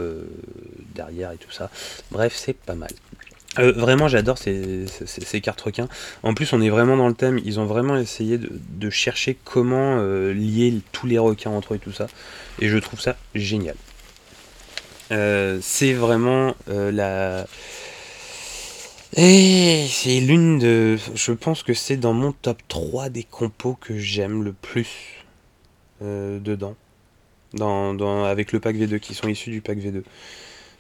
derrière 0.95 1.33
et 1.33 1.39
tout 1.39 1.53
ça. 1.53 1.71
Bref, 2.11 2.35
c'est 2.37 2.53
pas 2.53 2.75
mal. 2.75 2.91
Euh, 3.59 3.73
vraiment, 3.73 4.07
j'adore 4.07 4.39
ces, 4.39 4.87
cartes 5.43 5.61
requins. 5.61 5.89
En 6.23 6.35
plus, 6.35 6.53
on 6.53 6.61
est 6.61 6.69
vraiment 6.69 6.97
dans 6.97 7.09
le 7.09 7.15
thème. 7.15 7.41
Ils 7.45 7.59
ont 7.59 7.67
vraiment 7.67 7.97
essayé 7.97 8.39
de, 8.39 8.91
chercher 8.91 9.37
comment 9.45 9.99
euh, 9.99 10.33
lier 10.33 10.81
tous 10.93 11.07
les 11.07 11.19
requins 11.19 11.51
entre 11.51 11.75
eux 11.75 11.77
et 11.77 11.81
tout 11.81 11.93
ça. 11.93 12.07
Et 12.61 12.69
je 12.69 12.79
trouve 12.79 13.01
ça 13.01 13.17
génial. 13.35 13.75
Euh, 15.11 15.59
c'est 15.63 15.93
vraiment 15.93 16.55
la. 16.69 17.47
Et 19.17 19.87
c'est 19.91 20.21
l'une 20.21 20.61
de. 20.61 20.97
Je 21.15 21.33
pense 21.33 21.65
que 21.65 21.75
c'est 21.75 21.97
dans 21.97 22.13
mon 22.13 22.31
top 22.31 22.59
3 22.69 23.09
des 23.09 23.25
compos 23.25 23.75
que 23.75 23.99
j'aime 23.99 24.45
le 24.45 24.53
plus 24.53 25.25
dedans. 26.01 26.77
Dans, 27.53 27.95
dans- 27.95 28.25
avec 28.25 28.53
le 28.53 28.61
pack 28.61 28.77
V2, 28.77 29.01
qui 29.01 29.15
sont 29.15 29.27
issus 29.27 29.51
du 29.51 29.61
pack 29.61 29.79
V2. 29.79 30.05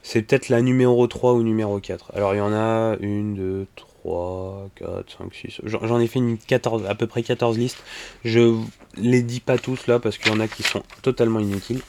C'est 0.02 0.22
peut-être 0.22 0.48
la 0.48 0.62
numéro 0.62 1.06
3 1.06 1.34
ou 1.34 1.42
numéro 1.42 1.78
4. 1.78 2.12
Alors 2.14 2.34
il 2.34 2.38
y 2.38 2.40
en 2.40 2.52
a 2.52 2.96
une, 3.00 3.34
deux, 3.34 3.66
trois, 3.76 4.68
quatre, 4.74 5.16
cinq, 5.18 5.34
six. 5.34 5.60
J'en 5.64 6.00
ai 6.00 6.06
fait 6.06 6.18
une 6.18 6.38
14, 6.38 6.86
à 6.86 6.94
peu 6.94 7.06
près 7.06 7.22
14 7.22 7.58
listes. 7.58 7.82
Je 8.24 8.56
les 8.96 9.22
dis 9.22 9.40
pas 9.40 9.58
tous 9.58 9.86
là 9.86 9.98
parce 9.98 10.18
qu'il 10.18 10.32
y 10.32 10.34
en 10.34 10.40
a 10.40 10.48
qui 10.48 10.62
sont 10.62 10.82
totalement 11.02 11.40
inutiles. 11.40 11.80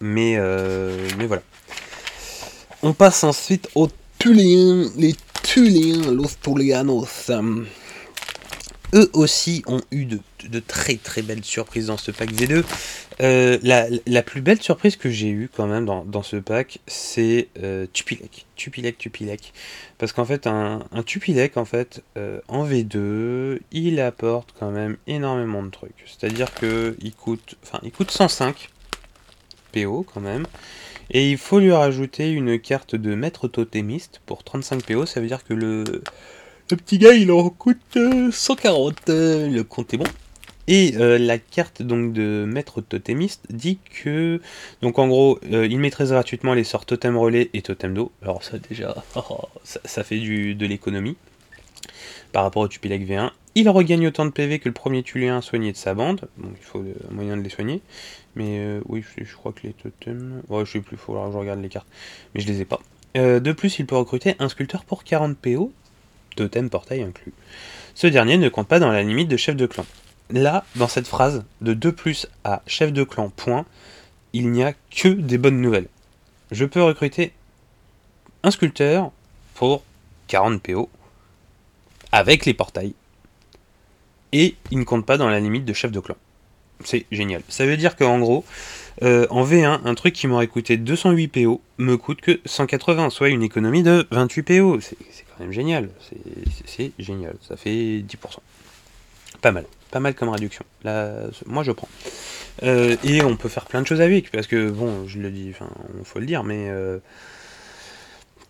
Mais, 0.00 0.36
euh, 0.36 1.08
mais 1.18 1.26
voilà. 1.26 1.42
On 2.82 2.92
passe 2.92 3.24
ensuite 3.24 3.68
aux 3.74 3.88
Tuléens. 4.18 4.90
Les 4.96 5.14
Tuléens, 5.42 6.12
los 6.12 6.30
Tulianos. 6.42 7.30
Eux 8.94 9.10
aussi 9.14 9.62
ont 9.66 9.80
eu 9.90 10.04
de, 10.04 10.58
très 10.60 10.96
très 10.96 11.22
belles 11.22 11.44
surprises 11.44 11.86
dans 11.86 11.96
ce 11.96 12.10
pack 12.10 12.30
V2. 12.32 12.62
Euh, 13.20 13.58
la, 13.62 14.22
plus 14.22 14.42
belle 14.42 14.60
surprise 14.60 14.96
que 14.96 15.08
j'ai 15.08 15.28
eue 15.28 15.48
quand 15.54 15.66
même 15.66 15.86
dans, 15.86 16.22
ce 16.22 16.36
pack, 16.36 16.78
c'est 16.86 17.48
euh, 17.62 17.86
Tupilek. 17.92 18.46
Tupilek, 18.56 18.98
Tupilek. 18.98 19.52
Parce 19.96 20.12
qu'en 20.12 20.26
fait, 20.26 20.46
un, 20.46 20.84
un 20.92 21.02
Tupilek, 21.02 21.56
en 21.56 21.64
fait, 21.64 22.02
euh, 22.18 22.40
en 22.48 22.66
V2, 22.66 23.60
il 23.70 23.98
apporte 24.00 24.54
quand 24.58 24.70
même 24.70 24.98
énormément 25.06 25.62
de 25.62 25.70
trucs. 25.70 26.04
C'est-à-dire 26.06 26.52
que 26.52 26.96
il 27.00 27.14
coûte, 27.14 27.56
coûte 27.96 28.10
105 28.10 28.70
PO 29.72 30.04
quand 30.12 30.20
même. 30.20 30.44
Et 31.10 31.30
il 31.30 31.38
faut 31.38 31.60
lui 31.60 31.72
rajouter 31.72 32.30
une 32.30 32.58
carte 32.58 32.94
de 32.94 33.14
maître 33.14 33.48
totémiste 33.48 34.20
pour 34.26 34.44
35 34.44 34.82
PO. 34.84 35.06
Ça 35.06 35.20
veut 35.20 35.26
dire 35.26 35.44
que 35.44 35.54
le, 35.54 35.84
le 36.70 36.76
petit 36.76 36.98
gars, 36.98 37.12
il 37.12 37.30
en 37.32 37.48
coûte 37.50 37.78
euh, 37.96 38.30
140. 38.30 39.08
euh, 39.08 39.48
le 39.48 39.64
compte 39.64 39.92
est 39.94 39.96
bon. 39.98 40.04
Et 40.68 40.94
euh, 40.96 41.18
la 41.18 41.38
carte 41.38 41.82
donc 41.82 42.12
de 42.12 42.44
maître 42.46 42.80
totémiste 42.80 43.44
dit 43.50 43.78
que 44.02 44.40
donc 44.80 44.98
en 45.00 45.08
gros 45.08 45.40
euh, 45.50 45.66
il 45.66 45.80
maîtrise 45.80 46.10
gratuitement 46.10 46.54
les 46.54 46.62
sorts 46.62 46.86
totem 46.86 47.16
relais 47.16 47.50
et 47.52 47.62
totem 47.62 47.94
d'eau. 47.94 48.12
Alors 48.22 48.44
ça 48.44 48.58
déjà 48.58 48.94
ça, 49.64 49.80
ça 49.84 50.04
fait 50.04 50.18
du, 50.20 50.54
de 50.54 50.64
l'économie 50.64 51.16
par 52.30 52.44
rapport 52.44 52.62
au 52.62 52.68
Tupilek 52.68 53.02
V1. 53.06 53.30
Il 53.54 53.68
regagne 53.68 54.06
autant 54.06 54.24
de 54.24 54.30
PV 54.30 54.60
que 54.60 54.68
le 54.68 54.72
premier 54.72 55.02
Tuléen 55.02 55.40
soigné 55.42 55.72
de 55.72 55.76
sa 55.76 55.94
bande, 55.94 56.28
donc 56.38 56.52
il 56.58 56.64
faut 56.64 56.78
euh, 56.78 56.94
un 57.10 57.14
moyen 57.14 57.36
de 57.36 57.42
les 57.42 57.50
soigner. 57.50 57.82
Mais 58.34 58.58
euh, 58.60 58.80
oui, 58.86 59.02
je, 59.18 59.24
je 59.24 59.34
crois 59.34 59.52
que 59.52 59.66
les 59.66 59.74
totems. 59.74 60.42
Ouais, 60.48 60.64
je 60.64 60.72
sais 60.72 60.80
plus, 60.80 60.94
il 60.94 60.98
faut 60.98 61.12
que 61.12 61.18
je 61.32 61.36
regarde 61.36 61.60
les 61.60 61.68
cartes. 61.68 61.88
Mais 62.34 62.40
je 62.40 62.46
les 62.46 62.62
ai 62.62 62.64
pas. 62.64 62.80
Euh, 63.16 63.40
de 63.40 63.52
plus, 63.52 63.78
il 63.78 63.84
peut 63.86 63.96
recruter 63.96 64.36
un 64.38 64.48
sculpteur 64.48 64.84
pour 64.86 65.04
40 65.04 65.36
PO, 65.36 65.70
totem 66.34 66.70
portail 66.70 67.02
inclus. 67.02 67.32
Ce 67.94 68.06
dernier 68.06 68.36
ne 68.38 68.48
compte 68.48 68.68
pas 68.68 68.78
dans 68.78 68.90
la 68.90 69.02
limite 69.02 69.28
de 69.28 69.36
chef 69.36 69.56
de 69.56 69.66
clan. 69.66 69.86
Là, 70.30 70.64
dans 70.76 70.88
cette 70.88 71.06
phrase, 71.06 71.44
de 71.60 71.74
2 71.74 71.92
plus 71.92 72.26
à 72.44 72.62
chef 72.66 72.92
de 72.92 73.04
clan, 73.04 73.30
il 74.32 74.50
n'y 74.50 74.62
a 74.62 74.72
que 74.90 75.08
des 75.08 75.38
bonnes 75.38 75.60
nouvelles. 75.60 75.88
Je 76.50 76.64
peux 76.64 76.82
recruter 76.82 77.32
un 78.42 78.50
sculpteur 78.50 79.10
pour 79.54 79.82
40 80.28 80.62
PO 80.62 80.88
avec 82.10 82.46
les 82.46 82.54
portails. 82.54 82.94
Et 84.32 84.56
il 84.70 84.78
ne 84.78 84.84
compte 84.84 85.04
pas 85.04 85.18
dans 85.18 85.28
la 85.28 85.40
limite 85.40 85.64
de 85.64 85.72
chef 85.74 85.92
de 85.92 86.00
clan. 86.00 86.16
C'est 86.84 87.06
génial. 87.12 87.42
Ça 87.48 87.66
veut 87.66 87.76
dire 87.76 87.96
qu'en 87.96 88.18
gros, 88.18 88.44
euh, 89.02 89.26
en 89.30 89.44
V1, 89.44 89.80
un 89.84 89.94
truc 89.94 90.14
qui 90.14 90.26
m'aurait 90.26 90.46
coûté 90.48 90.76
208 90.76 91.28
PO 91.28 91.60
me 91.78 91.96
coûte 91.96 92.20
que 92.20 92.40
180, 92.44 93.10
soit 93.10 93.28
une 93.30 93.42
économie 93.42 93.82
de 93.82 94.06
28 94.10 94.42
PO. 94.42 94.80
C'est 94.80 94.96
quand 95.30 95.40
même 95.40 95.52
génial. 95.52 95.88
C'est- 96.66 96.92
génial. 96.98 97.34
Ça 97.48 97.56
fait 97.56 98.00
10%. 98.02 98.40
Pas 99.40 99.52
mal. 99.52 99.64
Pas 99.90 100.00
mal 100.00 100.14
comme 100.14 100.28
réduction. 100.28 100.64
Là, 100.84 101.12
moi, 101.46 101.62
je 101.62 101.72
prends. 101.72 101.88
Euh, 102.62 102.96
et 103.04 103.22
on 103.22 103.36
peut 103.36 103.48
faire 103.48 103.64
plein 103.66 103.80
de 103.82 103.86
choses 103.86 104.00
avec, 104.00 104.30
parce 104.30 104.46
que, 104.46 104.70
bon, 104.70 105.06
je 105.06 105.18
le 105.18 105.30
dis, 105.30 105.50
enfin, 105.50 105.70
il 105.98 106.04
faut 106.04 106.18
le 106.20 106.26
dire, 106.26 106.44
mais... 106.44 106.68
euh, 106.68 106.98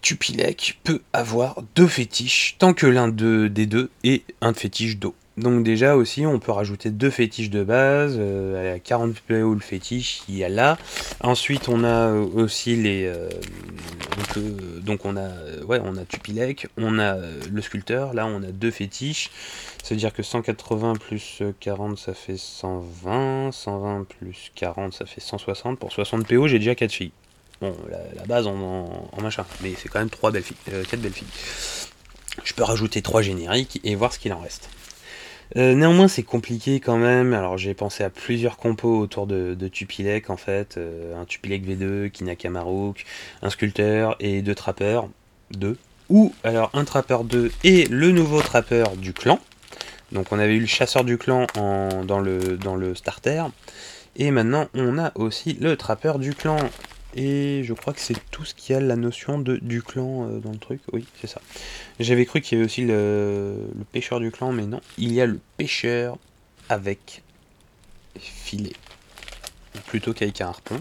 Tupilek 0.01 0.81
peut 0.83 1.01
avoir 1.13 1.63
deux 1.77 1.87
fétiches, 1.87 2.57
tant 2.59 2.75
que 2.75 2.87
l'un 2.87 3.07
de- 3.09 3.47
des 3.47 3.67
deux 3.67 3.89
est 4.03 4.25
un 4.41 4.53
fétiche 4.53 4.97
d'eau. 4.97 5.15
Donc 5.39 5.65
déjà 5.65 5.97
aussi, 5.97 6.27
on 6.27 6.39
peut 6.39 6.53
rajouter 6.53 6.91
deux 6.91 7.11
fétiches 7.11 7.51
de 7.51 7.65
base, 7.65 8.17
euh, 8.19 8.77
à 8.77 8.79
40 8.79 9.15
PO 9.21 9.55
le 9.55 9.61
fétiche, 9.61 10.23
il 10.29 10.37
y 10.37 10.45
a 10.45 10.49
là. 10.49 10.77
Ensuite, 11.21 11.69
on 11.69 11.85
a 11.85 12.09
euh, 12.09 12.27
aussi 12.35 12.77
les... 12.77 13.07
euh, 13.07 13.29
donc, 14.17 14.37
euh, 14.37 14.81
donc 14.81 15.05
on 15.05 15.17
a, 15.17 15.21
euh, 15.21 15.65
ouais, 15.65 15.81
on 15.83 15.97
a 15.97 16.05
Tupilek, 16.05 16.69
on 16.77 16.99
a 16.99 17.17
le 17.51 17.63
sculpteur, 17.63 18.15
là 18.15 18.27
on 18.27 18.43
a 18.43 18.53
deux 18.53 18.71
fétiches. 18.71 19.31
C'est-à-dire 19.83 20.13
que 20.13 20.23
180 20.23 20.95
plus 20.97 21.39
euh, 21.41 21.53
40 21.61 21.99
ça 21.99 22.15
fait 22.15 22.37
120, 22.37 23.53
120 23.53 24.07
plus 24.07 24.53
40 24.55 24.93
ça 24.93 25.07
fait 25.07 25.21
160. 25.21 25.79
Pour 25.79 25.93
60 25.93 26.27
PO, 26.27 26.49
j'ai 26.49 26.59
déjà 26.59 26.75
4 26.75 26.93
filles. 26.93 27.13
Bon, 27.61 27.75
la, 27.91 28.27
base 28.27 28.47
en, 28.47 29.09
machin, 29.21 29.45
mais 29.63 29.75
c'est 29.79 29.89
quand 29.89 30.01
même 30.01 30.11
3 30.11 30.33
belles 30.33 30.43
filles, 30.43 30.57
4 30.67 31.01
belles 31.01 31.13
filles. 31.13 31.29
Je 32.45 32.53
peux 32.55 32.65
rajouter 32.65 33.03
3 33.03 33.23
génériques 33.23 33.81
et 33.85 33.95
voir 33.95 34.13
ce 34.13 34.19
qu'il 34.19 34.33
en 34.33 34.41
reste. 34.41 34.69
Euh, 35.57 35.75
néanmoins, 35.75 36.09
c'est 36.09 36.23
compliqué 36.23 36.81
quand 36.81 36.97
même. 36.97 37.35
Alors, 37.35 37.59
j'ai 37.59 37.75
pensé 37.75 38.05
à 38.05 38.11
plusieurs 38.11 38.57
compos 38.57 38.99
autour 38.99 39.27
de, 39.27 39.55
de 39.55 39.69
Tupilek 39.69 40.31
en 40.31 40.37
fait. 40.37 40.77
Euh, 40.77 41.21
un 41.21 41.25
Tupilek 41.25 41.67
V2, 41.67 42.11
Kinakamarouk, 42.11 43.05
un 43.43 43.51
sculpteur 43.51 44.17
et 44.21 44.43
deux 44.43 44.55
trappeurs. 44.55 45.09
Deux. 45.51 45.77
Ou 46.09 46.33
alors 46.45 46.71
un 46.75 46.85
trappeur 46.85 47.25
2 47.25 47.53
et 47.65 47.87
le 47.87 48.11
nouveau 48.11 48.41
trappeur 48.41 48.97
du 48.97 49.13
clan. 49.13 49.39
Donc, 50.11 50.27
on 50.31 50.39
avait 50.39 50.55
eu 50.55 50.61
le 50.61 50.67
chasseur 50.67 51.05
du 51.05 51.17
clan 51.17 51.47
dans, 51.55 52.21
le, 52.21 52.57
dans 52.59 52.77
le 52.77 52.95
starter. 52.95 53.45
Et 54.17 54.31
maintenant, 54.31 54.69
on 54.75 54.99
a 54.99 55.13
aussi 55.15 55.55
le 55.55 55.77
trappeur 55.77 56.19
du 56.19 56.35
clan. 56.35 56.59
Et 57.15 57.63
je 57.65 57.75
crois 57.75 57.93
que 57.93 58.01
c'est 58.01 58.17
tout 58.31 58.45
ce 58.45 58.55
qui 58.55 58.73
a 58.73 58.81
la 58.81 58.97
notion 58.97 59.39
de, 59.39 59.57
du 59.57 59.83
clan 59.83 60.29
euh, 60.29 60.39
dans 60.39 60.51
le 60.51 60.59
truc. 60.59 60.81
Oui, 60.93 61.07
c'est 61.21 61.27
ça. 61.27 61.41
J'avais 62.01 62.25
cru 62.25 62.41
qu'il 62.41 62.57
y 62.57 62.61
avait 62.61 62.65
aussi 62.65 62.83
le, 62.85 63.69
pêcheur 63.93 64.19
du 64.21 64.31
clan, 64.31 64.53
mais 64.53 64.67
non. 64.67 64.81
Il 64.99 65.13
y 65.13 65.21
a 65.21 65.27
le 65.27 65.41
pêcheur 65.57 66.17
avec 66.69 67.23
filet. 68.19 68.73
Plutôt 69.87 70.15
qu'avec 70.15 70.41
un 70.41 70.49
harpon. 70.49 70.79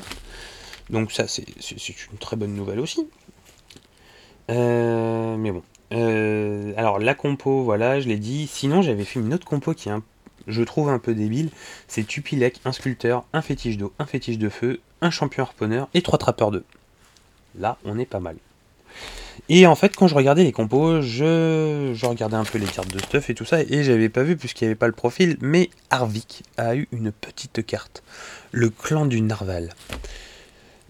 Donc 0.90 1.12
ça, 1.12 1.28
c'est 1.28 1.46
une 2.12 2.18
très 2.18 2.36
bonne 2.36 2.54
nouvelle 2.54 2.80
aussi. 2.80 3.08
Euh, 4.50 5.38
mais 5.38 5.52
bon. 5.52 5.64
Euh, 5.94 6.74
alors 6.78 7.00
la 7.00 7.14
compo, 7.14 7.64
voilà, 7.64 8.00
je 8.00 8.08
l'ai 8.08 8.18
dit. 8.18 8.48
Sinon, 8.48 8.82
j'avais 8.82 9.04
fait 9.06 9.20
une 9.20 9.34
autre 9.34 9.46
compo 9.46 9.74
qui 9.74 9.90
est, 9.90 9.92
un- 9.92 10.04
je 10.48 10.64
trouve, 10.64 10.90
un 10.90 11.00
peu 11.00 11.14
débile. 11.14 11.50
C'est 11.88 12.06
Tupilek, 12.06 12.62
un 12.66 12.72
sculpteur, 12.72 13.26
un 13.34 13.42
fétiche 13.42 13.78
d'eau, 13.78 13.94
un 14.00 14.06
fétiche 14.06 14.38
de 14.38 14.50
feu, 14.50 14.80
un 15.02 15.10
champion 15.10 15.44
harponneur 15.44 15.90
et 15.94 16.02
trois 16.02 16.20
trappeurs 16.20 16.52
d'eau. 16.52 16.64
Là, 17.60 17.78
on 17.86 18.00
est 18.00 18.06
pas 18.06 18.20
mal. 18.20 18.36
Et 19.50 19.66
en 19.66 19.76
fait, 19.76 19.96
quand 19.96 20.08
je 20.08 20.16
regardais 20.16 20.44
les 20.44 20.52
compos, 20.52 21.02
je, 21.02 21.94
regardais 22.06 22.36
un 22.36 22.44
peu 22.44 22.58
les 22.58 22.66
cartes 22.66 22.94
de 22.94 23.00
stuff 23.00 23.30
et 23.30 23.34
tout 23.34 23.46
ça, 23.46 23.62
et 23.62 23.84
j'avais 23.84 24.10
pas 24.10 24.24
vu 24.24 24.38
puisqu'il 24.38 24.66
n'y 24.66 24.68
avait 24.68 24.76
pas 24.76 24.88
le 24.88 24.94
profil, 24.94 25.38
mais 25.42 25.70
Arvik 25.90 26.44
a 26.58 26.76
eu 26.76 26.88
une 26.92 27.12
petite 27.12 27.66
carte, 27.66 28.04
le 28.52 28.70
clan 28.70 29.06
du 29.06 29.22
Narval. 29.22 29.70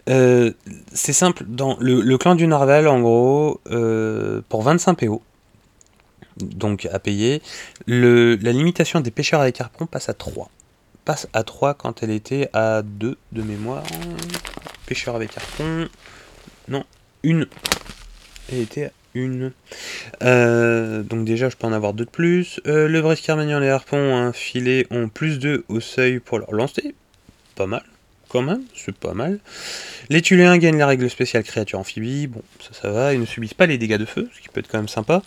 Euh, 0.10 0.52
c'est 0.94 1.14
simple, 1.14 1.44
dans 1.48 1.78
le, 1.80 2.02
le 2.02 2.18
clan 2.18 2.36
du 2.36 2.48
Narval, 2.48 2.88
en 2.88 3.00
gros, 3.02 3.62
euh, 3.70 4.42
pour 4.50 4.64
25 4.64 4.96
PO, 4.96 5.22
donc 6.43 6.88
à 6.91 6.99
payer, 6.99 7.41
la 7.88 8.51
limitation 8.51 8.99
des 8.99 9.12
pêcheurs 9.12 9.41
avec 9.41 9.60
harpon 9.62 9.86
passe 9.86 10.10
à 10.10 10.13
3. 10.13 10.49
Passe 11.06 11.27
à 11.34 11.43
3 11.43 11.73
quand 11.73 12.04
elle 12.04 12.12
était 12.12 12.49
à 12.54 12.82
2 12.84 13.17
de 13.32 13.41
mémoire. 13.41 13.84
Pêcheur 14.86 15.15
avec 15.15 15.36
harpon. 15.38 15.88
Non, 16.67 16.84
une. 17.23 17.47
Elle 18.51 18.60
était 18.60 18.86
à 18.86 18.91
une. 19.13 19.51
Euh, 20.23 21.04
donc 21.04 21.25
déjà, 21.25 21.49
je 21.49 21.58
peux 21.58 21.67
en 21.67 21.73
avoir 21.73 21.93
deux 21.93 22.06
de 22.06 22.10
plus. 22.10 22.62
Euh, 22.67 22.88
le 22.88 23.01
briscard 23.01 23.38
maniant 23.38 23.60
les 23.60 23.69
harpons, 23.69 24.15
un 24.15 24.34
filet, 24.34 24.86
ont 24.91 25.10
plus 25.10 25.39
2 25.39 25.65
au 25.69 25.80
seuil 25.80 26.19
pour 26.19 26.39
leur 26.39 26.51
lancer. 26.51 26.95
Pas 27.56 27.67
mal, 27.67 27.84
quand 28.32 28.41
même, 28.41 28.63
c'est 28.74 28.96
pas 28.96 29.13
mal. 29.13 29.39
Les 30.10 30.22
Tuléens 30.22 30.58
gagnent 30.58 30.78
la 30.78 30.88
règle 30.88 31.10
spéciale 31.10 31.44
créature 31.44 31.80
amphibie. 31.80 32.28
Bon, 32.28 32.41
ça, 32.62 32.70
ça 32.74 32.91
va. 32.91 33.13
Ils 33.13 33.20
ne 33.20 33.26
subissent 33.26 33.54
pas 33.54 33.65
les 33.65 33.78
dégâts 33.78 33.98
de 33.98 34.06
feu, 34.06 34.30
ce 34.34 34.41
qui 34.41 34.48
peut 34.48 34.62
être 34.62 34.70
quand 34.70 34.78
même 34.78 34.88
sympa. 34.88 35.22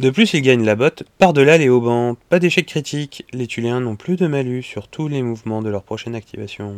De 0.00 0.10
plus, 0.10 0.34
ils 0.34 0.42
gagnent 0.42 0.64
la 0.64 0.74
botte. 0.74 1.04
Par-delà 1.18 1.56
les 1.56 1.68
haubans, 1.68 2.16
pas 2.28 2.40
d'échec 2.40 2.66
critique. 2.66 3.24
Les 3.32 3.46
Tuléens 3.46 3.80
n'ont 3.80 3.96
plus 3.96 4.16
de 4.16 4.26
malus 4.26 4.64
sur 4.64 4.88
tous 4.88 5.06
les 5.06 5.22
mouvements 5.22 5.62
de 5.62 5.70
leur 5.70 5.84
prochaine 5.84 6.16
activation. 6.16 6.76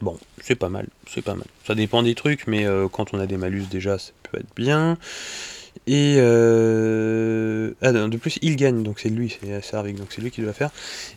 Bon, 0.00 0.18
c'est 0.42 0.56
pas 0.56 0.68
mal, 0.68 0.88
c'est 1.08 1.22
pas 1.22 1.34
mal. 1.34 1.46
Ça 1.66 1.74
dépend 1.74 2.02
des 2.02 2.14
trucs, 2.14 2.46
mais 2.46 2.66
euh, 2.66 2.88
quand 2.88 3.14
on 3.14 3.20
a 3.20 3.26
des 3.26 3.38
malus 3.38 3.64
déjà, 3.70 3.98
ça 3.98 4.12
peut 4.24 4.38
être 4.38 4.54
bien. 4.54 4.98
Et 5.86 6.16
euh... 6.18 7.72
ah, 7.82 7.92
non, 7.92 8.08
de 8.08 8.16
plus, 8.16 8.38
il 8.42 8.56
gagne, 8.56 8.82
donc 8.82 9.00
c'est 9.00 9.08
lui, 9.08 9.36
c'est 9.62 9.74
Harvick, 9.74 9.96
donc 9.96 10.08
c'est 10.10 10.22
lui 10.22 10.30
qui 10.30 10.42
doit 10.42 10.52
faire. 10.52 10.70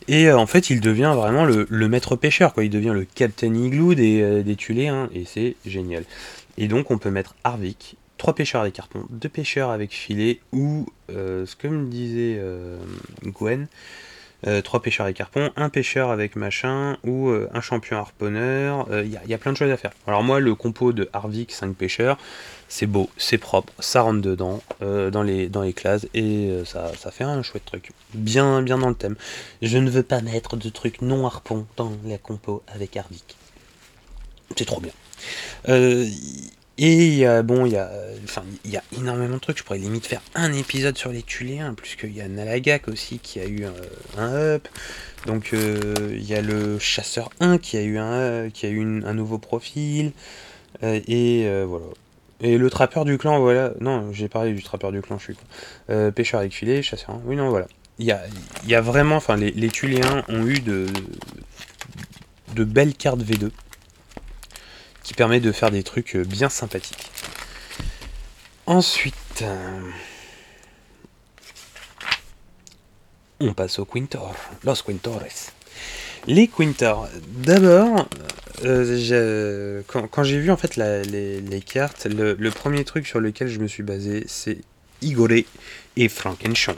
Et 0.08 0.28
euh, 0.28 0.38
en 0.38 0.46
fait, 0.46 0.70
il 0.70 0.80
devient 0.80 1.12
vraiment 1.16 1.44
le, 1.44 1.88
maître 1.88 2.16
pêcheur, 2.16 2.52
quoi. 2.52 2.64
Il 2.64 2.70
devient 2.70 2.92
le 2.94 3.04
Captain 3.04 3.54
Igloo 3.54 3.94
des, 3.94 4.20
euh, 4.22 4.42
des 4.42 4.56
Tuléens, 4.56 5.08
et 5.14 5.24
c'est 5.24 5.56
génial. 5.66 6.04
Et 6.58 6.68
donc, 6.68 6.90
on 6.90 6.98
peut 6.98 7.10
mettre 7.10 7.34
Harvick, 7.44 7.96
3 8.18 8.34
pêcheurs 8.34 8.62
avec 8.62 8.74
carton, 8.74 9.04
2 9.10 9.28
pêcheurs 9.28 9.70
avec 9.70 9.92
filet, 9.92 10.40
ou, 10.52 10.86
ce 11.08 11.56
que 11.56 11.66
me 11.66 11.88
disait 11.88 12.40
Gwen, 13.24 13.66
3 14.42 14.82
pêcheurs 14.82 15.04
avec 15.04 15.20
harpon, 15.20 15.50
un 15.56 15.68
pêcheur 15.68 16.10
avec 16.10 16.36
machin, 16.36 16.96
ou 17.04 17.30
un 17.30 17.60
champion 17.60 17.98
harponneur, 17.98 18.86
il 18.90 19.18
y, 19.28 19.34
a 19.34 19.38
plein 19.38 19.52
de 19.52 19.56
choses 19.56 19.70
à 19.70 19.76
faire. 19.76 19.92
Alors 20.06 20.22
moi, 20.22 20.40
le 20.40 20.54
compo 20.54 20.92
de 20.92 21.08
Harvick 21.12 21.52
5 21.52 21.74
pêcheurs, 21.74 22.18
c'est 22.68 22.86
beau, 22.86 23.10
c'est 23.16 23.38
propre, 23.38 23.72
ça 23.80 24.02
rentre 24.02 24.22
dedans, 24.22 24.62
dans, 24.80 25.22
les, 25.22 25.48
dans 25.48 25.62
les 25.62 25.72
classes, 25.72 26.06
et 26.14 26.50
ça, 26.64 26.92
ça 26.98 27.10
fait 27.10 27.24
un 27.24 27.42
chouette 27.42 27.64
truc. 27.64 27.90
Bien, 28.14 28.62
bien 28.62 28.78
dans 28.78 28.88
le 28.88 28.94
thème. 28.94 29.16
Je 29.62 29.78
ne 29.78 29.90
veux 29.90 30.02
pas 30.02 30.20
mettre 30.20 30.56
de 30.56 30.68
trucs 30.68 31.02
non 31.02 31.26
harpon 31.26 31.66
dans 31.76 31.92
la 32.06 32.18
compo 32.18 32.62
avec 32.68 32.96
Harvick. 32.96 33.36
C'est 34.56 34.64
trop 34.64 34.80
bien. 34.80 34.92
Euh, 36.80 37.40
et 37.40 37.42
bon, 37.42 37.66
il 37.66 37.72
y 37.72 37.76
a, 37.76 37.90
enfin, 38.24 38.42
y 38.64 38.76
a 38.76 38.82
énormément 38.96 39.36
de 39.36 39.40
trucs. 39.40 39.58
Je 39.58 39.64
pourrais 39.64 39.78
limite 39.78 40.06
faire 40.06 40.22
un 40.34 40.52
épisode 40.52 40.96
sur 40.96 41.12
les 41.12 41.22
Tuléens, 41.22 41.74
plus 41.74 41.96
qu'il 41.96 42.12
y 42.12 42.20
a 42.20 42.28
Nalagak 42.28 42.88
aussi 42.88 43.18
qui 43.18 43.40
a 43.40 43.46
eu 43.46 43.64
un, 44.18 44.34
up. 44.34 44.68
Donc 45.26 45.50
euh, 45.52 45.94
il 46.12 46.24
y 46.24 46.34
a 46.34 46.40
le 46.40 46.78
Chasseur 46.78 47.30
1 47.40 47.58
qui 47.58 47.76
a 47.76 47.82
eu 47.82 47.98
un, 47.98 48.48
qui 48.50 48.66
a 48.66 48.70
eu 48.70 49.04
un 49.04 49.14
nouveau 49.14 49.38
profil. 49.38 50.12
Euh, 50.82 51.00
et 51.06 51.46
voilà. 51.64 51.86
Et 52.42 52.56
le 52.56 52.70
trappeur 52.70 53.04
du 53.04 53.18
clan, 53.18 53.38
voilà. 53.38 53.72
Non, 53.80 54.12
j'ai 54.12 54.28
parlé 54.28 54.54
du 54.54 54.62
trappeur 54.62 54.92
du 54.92 55.02
clan, 55.02 55.18
je 55.18 55.24
suis 55.24 55.34
con. 55.34 56.12
pêcheur 56.12 56.40
avec 56.40 56.54
filet, 56.54 56.82
chasseur 56.82 57.10
1. 57.10 57.22
Oui, 57.26 57.36
non, 57.36 57.50
voilà. 57.50 57.66
Il 57.98 58.06
y 58.06 58.12
a, 58.12 58.22
y 58.66 58.74
a, 58.74 58.80
vraiment, 58.80 59.16
enfin, 59.16 59.36
les, 59.36 59.50
les 59.50 59.70
ont 60.30 60.46
eu 60.46 60.60
de, 60.60 60.86
de 62.54 62.64
belles 62.64 62.94
cartes 62.94 63.20
V2 63.20 63.50
permet 65.14 65.40
de 65.40 65.52
faire 65.52 65.70
des 65.70 65.82
trucs 65.82 66.16
euh, 66.16 66.24
bien 66.24 66.48
sympathiques. 66.48 67.10
Ensuite, 68.66 69.42
euh, 69.42 69.80
on 73.40 73.52
passe 73.52 73.78
au 73.78 73.84
Quintor, 73.84 74.34
Los 74.64 74.82
Quintores. 74.86 75.52
Les 76.26 76.48
Quintors, 76.48 77.08
d'abord, 77.28 78.08
euh, 78.64 79.82
quand, 79.86 80.22
j'ai 80.22 80.38
vu 80.38 80.50
en 80.50 80.56
fait 80.56 80.76
les, 80.76 81.62
cartes, 81.62 82.06
le, 82.06 82.50
premier 82.50 82.84
truc 82.84 83.06
sur 83.06 83.20
lequel 83.20 83.48
je 83.48 83.58
me 83.58 83.66
suis 83.66 83.82
basé, 83.82 84.24
c'est 84.28 84.58
Igoré 85.02 85.46
et 85.96 86.08
Frankenstein. 86.08 86.76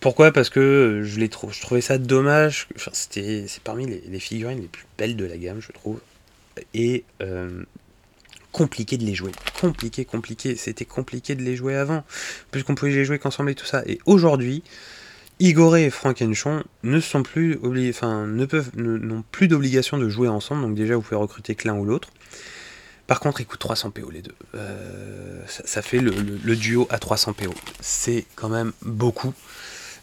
Pourquoi? 0.00 0.32
Parce 0.32 0.50
que 0.50 1.02
je, 1.02 1.18
les 1.18 1.30
trouvais 1.30 1.80
ça 1.80 1.96
dommage. 1.96 2.68
C'est 2.92 3.46
parmi 3.64 3.86
les, 3.86 4.20
figurines 4.20 4.60
les 4.60 4.68
plus 4.68 4.84
belles 4.98 5.16
de 5.16 5.24
la 5.24 5.38
gamme, 5.38 5.60
je 5.60 5.72
trouve 5.72 6.00
et 6.72 7.04
euh, 7.22 7.64
compliqué 8.52 8.96
de 8.96 9.04
les 9.04 9.14
jouer. 9.14 9.32
Compliqué, 9.60 10.04
compliqué. 10.04 10.56
C'était 10.56 10.84
compliqué 10.84 11.34
de 11.34 11.42
les 11.42 11.56
jouer 11.56 11.74
avant, 11.74 12.04
puisqu'on 12.50 12.74
pouvait 12.74 12.92
les 12.92 13.04
jouer 13.04 13.18
qu'ensemble 13.18 13.50
et 13.50 13.54
tout 13.54 13.66
ça. 13.66 13.82
Et 13.86 13.98
aujourd'hui, 14.06 14.62
Igoré 15.40 15.86
et 15.86 15.90
Frankenchon 15.90 16.62
ne 16.84 17.00
sont 17.00 17.22
plus 17.22 17.58
obligés, 17.62 17.90
enfin, 17.90 18.26
ne 18.26 18.44
peuvent, 18.46 18.70
n'ont 18.76 19.24
plus 19.32 19.48
d'obligation 19.48 19.98
de 19.98 20.08
jouer 20.08 20.28
ensemble. 20.28 20.62
Donc 20.62 20.74
déjà, 20.74 20.94
vous 20.94 21.02
pouvez 21.02 21.16
recruter 21.16 21.54
que 21.54 21.66
l'un 21.66 21.74
ou 21.74 21.84
l'autre. 21.84 22.10
Par 23.06 23.20
contre, 23.20 23.40
ils 23.40 23.46
coûtent 23.46 23.60
300 23.60 23.90
PO 23.90 24.10
les 24.10 24.22
deux. 24.22 24.34
Euh, 24.54 25.42
ça, 25.46 25.82
fait 25.82 25.98
le, 25.98 26.12
le, 26.12 26.56
duo 26.56 26.86
à 26.90 26.98
300 26.98 27.34
PO. 27.34 27.52
C'est 27.80 28.24
quand 28.34 28.48
même 28.48 28.72
beaucoup. 28.82 29.34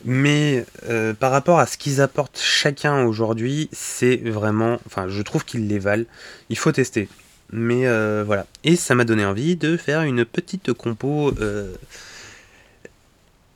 Mais 0.03 0.65
euh, 0.89 1.13
par 1.13 1.31
rapport 1.31 1.59
à 1.59 1.65
ce 1.65 1.77
qu'ils 1.77 2.01
apportent 2.01 2.39
chacun 2.39 3.03
aujourd'hui, 3.03 3.69
c'est 3.71 4.17
vraiment. 4.17 4.79
Enfin, 4.85 5.07
je 5.07 5.21
trouve 5.21 5.45
qu'ils 5.45 5.67
les 5.67 5.79
valent. 5.79 6.05
Il 6.49 6.57
faut 6.57 6.71
tester. 6.71 7.07
Mais 7.51 7.85
euh, 7.85 8.23
voilà. 8.25 8.45
Et 8.63 8.75
ça 8.75 8.95
m'a 8.95 9.03
donné 9.03 9.25
envie 9.25 9.55
de 9.55 9.77
faire 9.77 10.01
une 10.01 10.25
petite 10.25 10.73
compo. 10.73 11.33
Euh, 11.39 11.73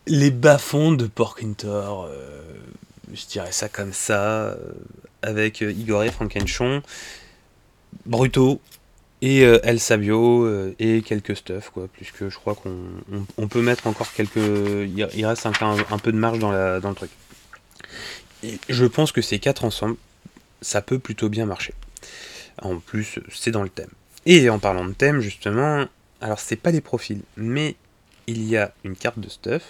les 0.07 0.31
bas-fonds 0.31 0.91
de 0.91 1.07
Porkintor. 1.07 2.09
je 3.11 3.25
dirais 3.25 3.51
ça 3.51 3.69
comme 3.69 3.93
ça. 3.93 4.55
avec 5.21 5.61
Igor 5.61 6.03
et 6.03 6.11
Frankenchon. 6.11 6.83
Brutaux, 8.05 8.61
et 9.25 9.43
euh, 9.43 9.57
El 9.63 9.79
Sabio 9.79 10.45
euh, 10.45 10.75
et 10.77 11.01
quelques 11.01 11.35
stuff 11.35 11.71
quoi 11.71 11.87
puisque 11.91 12.29
je 12.29 12.35
crois 12.35 12.53
qu'on 12.53 13.47
peut 13.47 13.61
mettre 13.61 13.87
encore 13.87 14.13
quelques 14.13 14.35
il 14.37 15.25
reste 15.25 15.47
un, 15.47 15.97
peu 15.97 16.11
de 16.11 16.17
marge 16.17 16.37
dans, 16.37 16.51
le 16.51 16.93
truc. 16.93 17.09
Je 18.69 18.85
pense 18.85 19.11
que 19.11 19.23
ces 19.23 19.39
quatre 19.39 19.65
ensemble 19.65 19.95
ça 20.61 20.83
peut 20.83 20.99
plutôt 20.99 21.27
bien 21.27 21.47
marcher. 21.47 21.73
En 22.61 22.77
plus 22.77 23.19
c'est 23.33 23.49
dans 23.49 23.63
le 23.63 23.69
thème. 23.69 23.89
Et 24.27 24.47
en 24.51 24.59
parlant 24.59 24.85
de 24.85 24.93
thème 24.93 25.21
justement 25.21 25.85
alors 26.21 26.39
c'est 26.39 26.55
pas 26.55 26.71
des 26.71 26.81
profils 26.81 27.23
mais 27.35 27.75
il 28.27 28.43
y 28.43 28.57
a 28.57 28.73
une 28.83 28.95
carte 28.95 29.17
de 29.17 29.29
stuff 29.29 29.63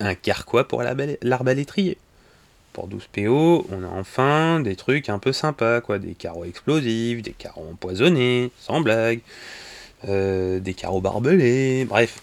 un 0.00 0.14
carquois 0.14 0.68
pour 0.68 0.82
l'arbalétrier 0.82 1.96
pour 2.72 2.88
12 2.88 3.08
PO, 3.12 3.66
on 3.70 3.84
a 3.84 3.88
enfin 3.88 4.60
des 4.60 4.76
trucs 4.76 5.08
un 5.08 5.18
peu 5.18 5.32
sympas, 5.32 5.80
quoi. 5.80 5.98
Des 5.98 6.14
carreaux 6.14 6.44
explosifs, 6.44 7.22
des 7.22 7.32
carreaux 7.32 7.68
empoisonnés, 7.70 8.50
sans 8.58 8.80
blague, 8.80 9.20
euh, 10.08 10.58
des 10.60 10.74
carreaux 10.74 11.00
barbelés, 11.00 11.84
bref. 11.84 12.20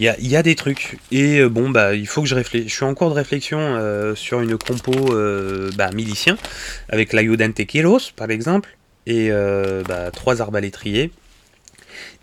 Il 0.00 0.06
y 0.06 0.36
a, 0.36 0.42
des 0.44 0.54
trucs. 0.54 0.98
Et 1.10 1.40
euh, 1.40 1.48
bon, 1.48 1.70
bah, 1.70 1.94
il 1.94 2.06
faut 2.06 2.22
que 2.22 2.28
je 2.28 2.36
réfléchisse. 2.36 2.70
Je 2.70 2.76
suis 2.76 2.84
en 2.84 2.94
cours 2.94 3.10
de 3.10 3.14
réflexion 3.14 3.58
euh, 3.58 4.14
sur 4.14 4.40
une 4.40 4.56
compo 4.56 4.92
bah, 5.76 5.90
milicien, 5.92 6.38
avec 6.88 7.12
l'Ayudante 7.12 7.54
Tequilos, 7.54 8.12
par 8.14 8.30
exemple, 8.30 8.76
et 9.06 9.30
bah, 9.88 10.10
trois 10.12 10.40
arbalétriers. 10.40 11.10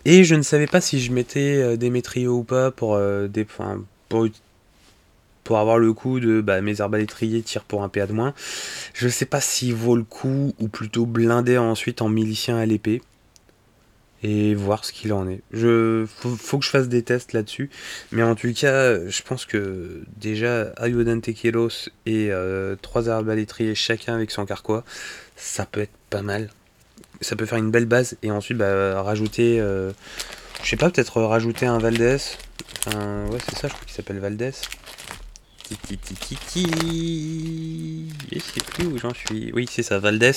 Et 0.06 0.24
je 0.24 0.34
ne 0.36 0.42
savais 0.42 0.68
pas 0.68 0.80
si 0.80 1.00
je 1.00 1.12
mettais 1.12 1.76
des 1.76 1.90
métrios 1.90 2.38
ou 2.38 2.44
pas 2.44 2.70
pour, 2.70 2.98
des, 3.28 3.44
pour 4.08 4.26
pour 5.46 5.58
avoir 5.58 5.78
le 5.78 5.92
coup 5.92 6.18
de 6.18 6.40
bah, 6.40 6.60
mes 6.60 6.80
arbalétriers 6.80 7.40
tirent 7.40 7.62
pour 7.62 7.84
un 7.84 7.88
PA 7.88 8.08
de 8.08 8.12
moins. 8.12 8.34
Je 8.94 9.06
sais 9.06 9.26
pas 9.26 9.40
s'il 9.40 9.74
vaut 9.74 9.94
le 9.94 10.02
coup 10.02 10.52
ou 10.58 10.66
plutôt 10.66 11.06
blinder 11.06 11.56
ensuite 11.56 12.02
en 12.02 12.08
milicien 12.08 12.56
à 12.56 12.66
l'épée 12.66 13.00
et 14.24 14.56
voir 14.56 14.84
ce 14.84 14.92
qu'il 14.92 15.12
en 15.12 15.28
est. 15.28 15.42
Je 15.52 16.04
faut, 16.08 16.58
que 16.58 16.64
je 16.64 16.70
fasse 16.70 16.88
des 16.88 17.02
tests 17.02 17.32
là-dessus, 17.32 17.70
mais 18.10 18.24
en 18.24 18.34
tout 18.34 18.52
cas, 18.52 19.08
je 19.08 19.22
pense 19.22 19.46
que 19.46 20.02
déjà 20.16 20.72
Ayodante 20.78 21.22
Tequilos 21.22 21.90
et 22.06 22.32
euh, 22.32 22.74
trois 22.82 23.08
arbalétriers 23.08 23.76
chacun 23.76 24.16
avec 24.16 24.32
son 24.32 24.46
carquois, 24.46 24.82
ça 25.36 25.64
peut 25.64 25.82
être 25.82 25.96
pas 26.10 26.22
mal. 26.22 26.50
Ça 27.20 27.36
peut 27.36 27.46
faire 27.46 27.58
une 27.58 27.70
belle 27.70 27.86
base 27.86 28.16
et 28.24 28.32
ensuite 28.32 28.58
bah, 28.58 29.00
rajouter, 29.00 29.60
euh, 29.60 29.92
je 30.64 30.70
sais 30.70 30.76
pas, 30.76 30.90
peut-être 30.90 31.22
rajouter 31.22 31.66
un 31.66 31.78
Valdez. 31.78 32.18
Enfin, 32.84 33.26
ouais, 33.30 33.38
c'est 33.48 33.56
ça, 33.56 33.68
je 33.68 33.74
crois 33.74 33.84
qu'il 33.86 33.94
s'appelle 33.94 34.18
Valdez. 34.18 34.50
Sais 38.40 38.60
plus 38.60 38.86
où 38.86 38.98
j'en 38.98 39.14
suis. 39.14 39.52
Oui, 39.52 39.66
c'est 39.70 39.82
ça, 39.82 39.98
Valdez. 39.98 40.32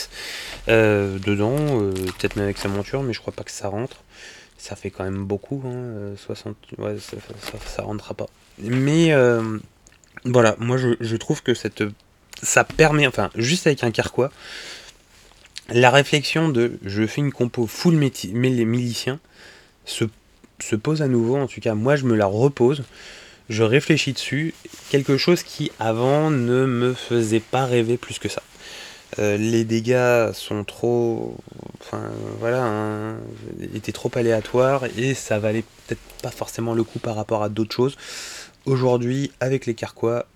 Euh, 0.68 1.20
dedans, 1.20 1.56
euh, 1.60 1.92
peut-être 1.92 2.36
même 2.36 2.46
avec 2.46 2.58
sa 2.58 2.68
monture, 2.68 3.04
mais 3.04 3.14
je 3.14 3.20
crois 3.20 3.34
pas 3.34 3.44
que 3.44 3.52
ça 3.52 3.68
rentre. 3.68 3.98
Ça 4.58 4.76
fait 4.76 4.90
quand 4.90 5.04
même 5.04 5.26
beaucoup, 5.26 5.62
hein, 5.66 6.16
60. 6.18 6.56
Ouais, 6.78 6.98
ça, 7.00 7.18
ça, 7.66 7.84
rentrera 7.84 8.14
pas. 8.14 8.26
Mais 8.60 9.14
euh, 9.14 9.60
voilà, 10.26 10.56
moi 10.60 10.78
je, 10.78 11.16
trouve 11.16 11.44
que 11.44 11.54
cette, 11.54 11.84
ça 12.42 12.64
permet, 12.64 13.08
enfin, 13.08 13.30
juste 13.36 13.68
avec 13.68 13.84
un 13.84 13.92
carquois, 13.92 14.32
la 15.70 15.92
réflexion 15.92 16.50
de 16.50 16.80
je 16.84 17.06
fais 17.06 17.22
une 17.22 17.32
compo 17.32 17.68
full 17.68 17.96
milicien 17.96 19.20
se, 19.86 20.06
se 20.60 20.76
pose 20.76 21.02
à 21.02 21.08
nouveau. 21.08 21.38
En 21.38 21.48
tout 21.48 21.62
cas, 21.62 21.76
moi 21.76 21.96
je 21.96 22.06
me 22.06 22.16
la 22.16 22.26
repose 22.26 22.84
je 23.50 23.64
réfléchis 23.64 24.14
dessus, 24.14 24.54
quelque 24.90 25.18
chose 25.18 25.44
qui 25.44 25.72
avant 25.80 26.30
ne 26.30 26.66
me 26.66 26.94
faisait 26.94 27.40
pas 27.40 27.66
rêver 27.66 27.98
plus 27.98 28.20
que 28.20 28.30
ça. 28.30 28.44
Euh, 29.18 29.38
les 29.38 29.66
dégâts 29.66 30.32
sont 30.34 30.64
trop, 30.64 31.36
enfin 31.82 32.12
voilà, 32.40 32.64
hein, 32.64 33.18
étaient 33.74 33.92
trop 33.92 34.12
aléatoires 34.14 34.86
et 34.98 35.16
ça 35.16 35.40
valait 35.40 35.64
peut-être 35.88 36.02
pas 36.22 36.30
forcément 36.30 36.76
le 36.76 36.84
coup 36.84 37.00
par 37.00 37.16
rapport 37.16 37.42
à 37.42 37.50
d'autres 37.50 37.76
choses. 37.76 37.98
Aujourd'hui, 38.66 39.32
avec 39.40 39.66
les 39.66 39.74
carquois, 39.74 40.28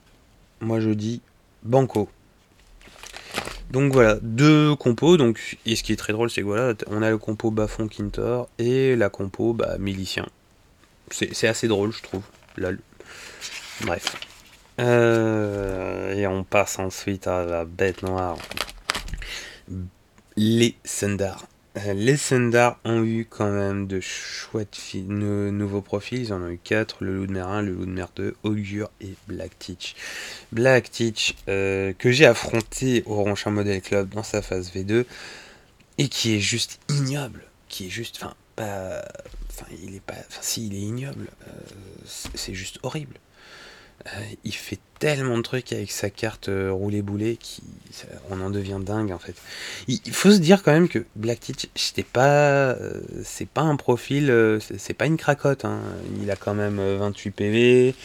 moi 0.59 0.79
je 0.79 0.89
dis 0.89 1.21
banco. 1.61 2.09
Donc 3.69 3.93
voilà, 3.93 4.17
deux 4.21 4.75
compos. 4.75 5.17
Donc, 5.17 5.57
et 5.65 5.75
ce 5.75 5.83
qui 5.83 5.93
est 5.93 5.97
très 5.97 6.13
drôle, 6.13 6.29
c'est 6.29 6.41
que 6.41 6.47
voilà, 6.47 6.73
on 6.87 7.01
a 7.01 7.09
le 7.09 7.17
compo 7.17 7.51
Bafon 7.51 7.87
Kintor 7.87 8.49
et 8.57 8.95
la 8.95 9.09
compo 9.09 9.53
bah, 9.53 9.77
Milicien. 9.79 10.27
C'est 11.11 11.47
assez 11.47 11.67
drôle, 11.67 11.91
je 11.91 12.01
trouve. 12.01 12.23
Bref. 13.81 14.15
Euh, 14.79 16.13
et 16.15 16.25
on 16.27 16.43
passe 16.43 16.79
ensuite 16.79 17.27
à 17.27 17.45
la 17.45 17.65
bête 17.65 18.03
noire. 18.03 18.37
Les 20.35 20.75
Sundar. 20.83 21.47
Les 21.75 22.17
Sundar 22.17 22.79
ont 22.83 23.03
eu 23.03 23.25
quand 23.27 23.49
même 23.49 23.87
de 23.87 23.99
chouettes 23.99 24.77
nouveaux 24.93 25.81
profils. 25.81 26.21
Ils 26.21 26.33
en 26.33 26.41
ont 26.41 26.49
eu 26.49 26.59
4, 26.63 27.03
le 27.03 27.15
loup 27.15 27.27
de 27.27 27.33
mer 27.33 27.47
1, 27.47 27.61
le 27.63 27.73
loup 27.73 27.85
de 27.85 27.91
mer 27.91 28.09
2, 28.15 28.35
Augure 28.43 28.89
et 29.01 29.15
Black 29.27 29.57
Teach. 29.57 29.95
Black 30.51 30.91
Teach 30.91 31.35
euh, 31.47 31.93
que 31.97 32.11
j'ai 32.11 32.25
affronté 32.25 33.03
au 33.05 33.15
Ronchin 33.15 33.49
Model 33.51 33.81
Club 33.81 34.09
dans 34.09 34.23
sa 34.23 34.41
phase 34.43 34.71
V2 34.71 35.05
et 35.97 36.07
qui 36.09 36.35
est 36.35 36.39
juste 36.39 36.79
ignoble. 36.89 37.43
Qui 37.69 37.87
est 37.87 37.89
juste, 37.89 38.17
enfin, 38.21 38.35
Enfin, 38.57 39.65
il 39.83 39.95
est 39.95 40.01
pas. 40.01 40.13
Enfin, 40.13 40.41
si, 40.41 40.67
il 40.67 40.75
est 40.75 40.81
ignoble. 40.81 41.27
c'est 42.05 42.53
juste 42.53 42.79
horrible. 42.83 43.15
il 44.43 44.53
fait 44.53 44.79
tellement 44.99 45.37
de 45.37 45.43
trucs 45.43 45.73
avec 45.73 45.91
sa 45.91 46.09
carte 46.09 46.49
roulée 46.49 47.01
boulet 47.01 47.35
qui 47.37 47.61
on 48.29 48.41
en 48.41 48.49
devient 48.49 48.79
dingue 48.81 49.11
en 49.11 49.19
fait. 49.19 49.35
Il, 49.87 49.99
faut 50.13 50.31
se 50.31 50.37
dire 50.37 50.63
quand 50.63 50.71
même 50.71 50.87
que 50.87 51.05
Black 51.15 51.41
Teach 51.41 51.67
c'était 51.75 52.03
pas 52.03 52.75
c'est 53.23 53.47
pas 53.47 53.61
un 53.61 53.75
profil 53.75 54.59
c'est 54.77 54.93
pas 54.93 55.05
une 55.05 55.17
cracotte 55.17 55.65
hein. 55.65 55.81
Il 56.21 56.31
a 56.31 56.35
quand 56.35 56.53
même 56.53 56.79
28 56.79 57.31
PV, 57.31 57.95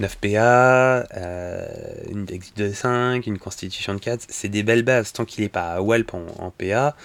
9 0.00 0.16
PA, 0.18 1.06
euh, 1.16 1.66
une 2.10 2.24
Dex 2.24 2.54
de 2.54 2.72
5, 2.72 3.26
une 3.26 3.38
Constitution 3.38 3.94
de 3.94 4.00
4, 4.00 4.26
c'est 4.28 4.48
des 4.48 4.62
belles 4.62 4.82
bases 4.82 5.12
tant 5.12 5.24
qu'il 5.24 5.42
n'est 5.42 5.48
pas 5.48 5.72
à 5.72 5.80
Walp 5.80 6.14
en, 6.14 6.50
PA. 6.50 6.96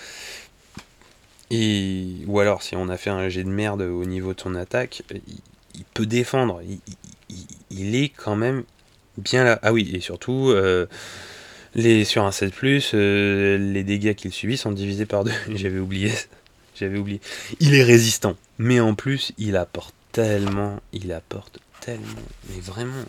Et, 1.51 2.17
ou 2.27 2.39
alors 2.39 2.63
si 2.63 2.75
on 2.75 2.89
a 2.89 2.97
fait 2.97 3.10
un 3.10 3.29
jet 3.29 3.43
de 3.43 3.49
merde 3.49 3.82
au 3.82 4.06
niveau 4.06 4.34
de 4.34 4.41
son 4.41 4.56
attaque, 4.56 5.03
il, 5.75 5.84
peut 5.93 6.06
défendre. 6.06 6.62
Il, 7.69 7.95
est 7.95 8.10
quand 8.10 8.36
même 8.36 8.63
bien 9.17 9.43
là. 9.43 9.60
Ah 9.62 9.73
oui, 9.73 9.91
et 9.93 9.99
surtout, 9.99 10.49
euh, 10.49 10.88
les, 11.75 12.06
sur 12.06 12.23
un 12.25 12.32
7, 12.32 12.53
euh, 12.93 13.58
les 13.58 13.84
dégâts 13.84 14.15
qu'il 14.15 14.32
subit 14.32 14.58
sont 14.58 14.71
divisés 14.71 15.06
par 15.06 15.23
deux. 15.23 15.32
J'avais 15.56 15.79
oublié. 15.79 16.12
J'avais 16.75 16.97
oublié. 16.97 17.21
Il 17.60 17.75
est 17.75 17.84
résistant. 17.84 18.36
Mais 18.58 18.79
en 18.79 18.95
plus, 18.95 19.34
il 19.38 19.58
apporte 19.58 19.93
tellement. 20.12 20.79
Il 20.91 21.12
apporte 21.12 21.60
mais 21.88 22.60
vraiment. 22.62 23.03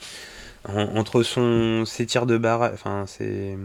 entre 0.67 1.23
son, 1.23 1.85
ses 1.85 2.07
tirs 2.07 2.27
de 2.27 2.39
barre, 2.39 2.71
enfin, 2.73 3.05
c'est. 3.07 3.57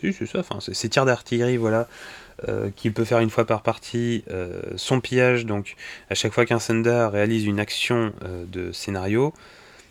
c'est 0.00 0.26
ça, 0.26 0.40
enfin, 0.40 0.58
ses 0.60 0.88
tirs 0.88 1.04
d'artillerie, 1.04 1.56
voilà, 1.56 1.88
euh, 2.48 2.70
qu'il 2.74 2.92
peut 2.92 3.04
faire 3.04 3.18
une 3.18 3.28
fois 3.28 3.44
par 3.44 3.62
partie, 3.62 4.24
euh, 4.30 4.62
son 4.76 5.00
pillage, 5.00 5.44
donc 5.44 5.76
à 6.08 6.14
chaque 6.14 6.32
fois 6.32 6.46
qu'un 6.46 6.58
Senda 6.58 7.10
réalise 7.10 7.44
une 7.44 7.60
action 7.60 8.12
euh, 8.24 8.44
de 8.46 8.72
scénario, 8.72 9.34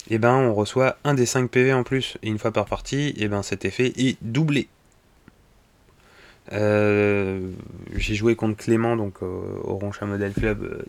eh 0.09 0.17
ben 0.17 0.33
on 0.33 0.53
reçoit 0.55 0.97
un 1.03 1.13
des 1.13 1.27
5 1.27 1.49
PV 1.51 1.73
en 1.73 1.83
plus, 1.83 2.17
et 2.23 2.27
une 2.27 2.39
fois 2.39 2.51
par 2.51 2.65
partie, 2.65 3.13
eh 3.17 3.27
ben 3.27 3.43
cet 3.43 3.65
effet 3.65 3.93
est 3.97 4.17
doublé. 4.21 4.67
J'ai 6.51 8.15
joué 8.15 8.35
contre 8.35 8.57
Clément, 8.57 8.95
donc 8.95 9.21
au 9.21 9.75
Roncha 9.75 10.07
Model 10.07 10.33
Club, 10.33 10.83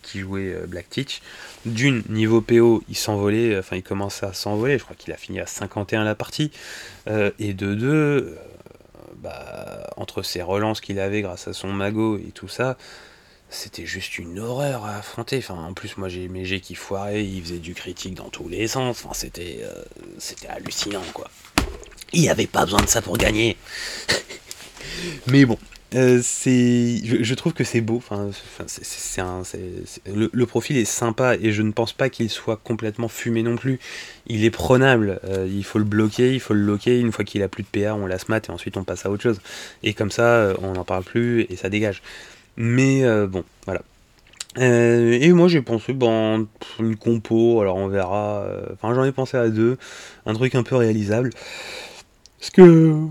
qui, 0.00 0.20
jouait 0.20 0.56
Black 0.66 0.88
Teach. 0.88 1.20
D'une, 1.66 2.02
niveau 2.08 2.40
PO, 2.40 2.82
il 2.88 2.96
s'envolait, 2.96 3.58
enfin 3.58 3.76
il 3.76 3.82
commençait 3.82 4.24
à 4.24 4.32
s'envoler, 4.32 4.78
je 4.78 4.84
crois 4.84 4.96
qu'il 4.96 5.12
a 5.12 5.18
fini 5.18 5.38
à 5.38 5.44
51 5.44 6.04
la 6.04 6.14
partie. 6.14 6.50
et 7.06 7.52
de 7.52 7.74
deux, 7.74 8.38
bah, 9.16 9.90
entre 9.96 10.22
ses 10.22 10.42
relances 10.42 10.80
qu'il 10.80 10.98
avait 11.00 11.22
grâce 11.22 11.48
à 11.48 11.52
son 11.52 11.72
magot 11.72 12.18
et 12.18 12.32
tout 12.32 12.48
ça, 12.48 12.76
c'était 13.50 13.86
juste 13.86 14.18
une 14.18 14.38
horreur 14.38 14.84
à 14.84 14.96
affronter. 14.96 15.38
Enfin, 15.38 15.54
en 15.54 15.74
plus, 15.74 15.96
moi 15.96 16.08
j'ai 16.08 16.28
mes 16.28 16.44
G 16.44 16.60
qui 16.60 16.74
foiraient, 16.74 17.24
il 17.24 17.42
faisait 17.42 17.58
du 17.58 17.74
critique 17.74 18.14
dans 18.14 18.30
tous 18.30 18.48
les 18.48 18.68
sens. 18.68 19.04
Enfin, 19.04 19.14
c'était, 19.14 19.60
c'était 20.18 20.48
hallucinant 20.48 21.02
quoi. 21.12 21.30
Il 22.12 22.20
n'y 22.20 22.30
avait 22.30 22.46
pas 22.46 22.64
besoin 22.64 22.82
de 22.82 22.88
ça 22.88 23.02
pour 23.02 23.16
gagner. 23.16 23.56
Mais 25.26 25.44
bon, 25.44 25.58
euh, 25.94 26.20
c'est, 26.22 27.00
je, 27.04 27.34
trouve 27.34 27.52
que 27.52 27.64
c'est 27.64 27.80
beau. 27.80 28.02
Le, 30.06 30.44
profil 30.46 30.76
est 30.76 30.84
sympa 30.84 31.36
et 31.36 31.52
je 31.52 31.62
ne 31.62 31.72
pense 31.72 31.92
pas 31.92 32.08
qu'il 32.08 32.30
soit 32.30 32.56
complètement 32.56 33.08
fumé 33.08 33.42
non 33.42 33.56
plus. 33.56 33.78
Il 34.26 34.44
est 34.44 34.50
prenable. 34.50 35.20
Euh, 35.24 35.46
il 35.50 35.64
faut 35.64 35.78
le 35.78 35.84
bloquer, 35.84 36.32
il 36.32 36.40
faut 36.40 36.54
le 36.54 36.62
loquer. 36.62 36.98
Une 37.00 37.12
fois 37.12 37.24
qu'il 37.24 37.42
a 37.42 37.48
plus 37.48 37.62
de 37.62 37.68
PA, 37.68 37.94
on 37.94 38.06
la 38.06 38.16
mat 38.28 38.48
et 38.48 38.52
ensuite 38.52 38.76
on 38.76 38.84
passe 38.84 39.04
à 39.06 39.10
autre 39.10 39.22
chose. 39.22 39.40
Et 39.82 39.92
comme 39.92 40.10
ça, 40.10 40.22
euh, 40.22 40.54
on 40.62 40.72
n'en 40.72 40.84
parle 40.84 41.04
plus 41.04 41.42
et 41.50 41.56
ça 41.56 41.68
dégage. 41.68 42.02
Mais 42.56 43.02
bon, 43.28 43.44
voilà. 43.64 43.80
et 44.58 45.32
moi 45.32 45.48
j'ai 45.48 45.62
pensé 45.62 45.94
bon 45.94 46.46
une 46.78 46.96
compo, 46.96 47.62
alors 47.62 47.76
on 47.76 47.88
verra. 47.88 48.46
Enfin 48.74 48.94
j'en 48.94 49.04
ai 49.04 49.12
pensé 49.12 49.38
à 49.38 49.48
deux, 49.48 49.78
un 50.26 50.34
truc 50.34 50.54
un 50.54 50.62
peu 50.62 50.76
réalisable. 50.76 51.30
Parce 52.38 52.50
que 52.50 53.08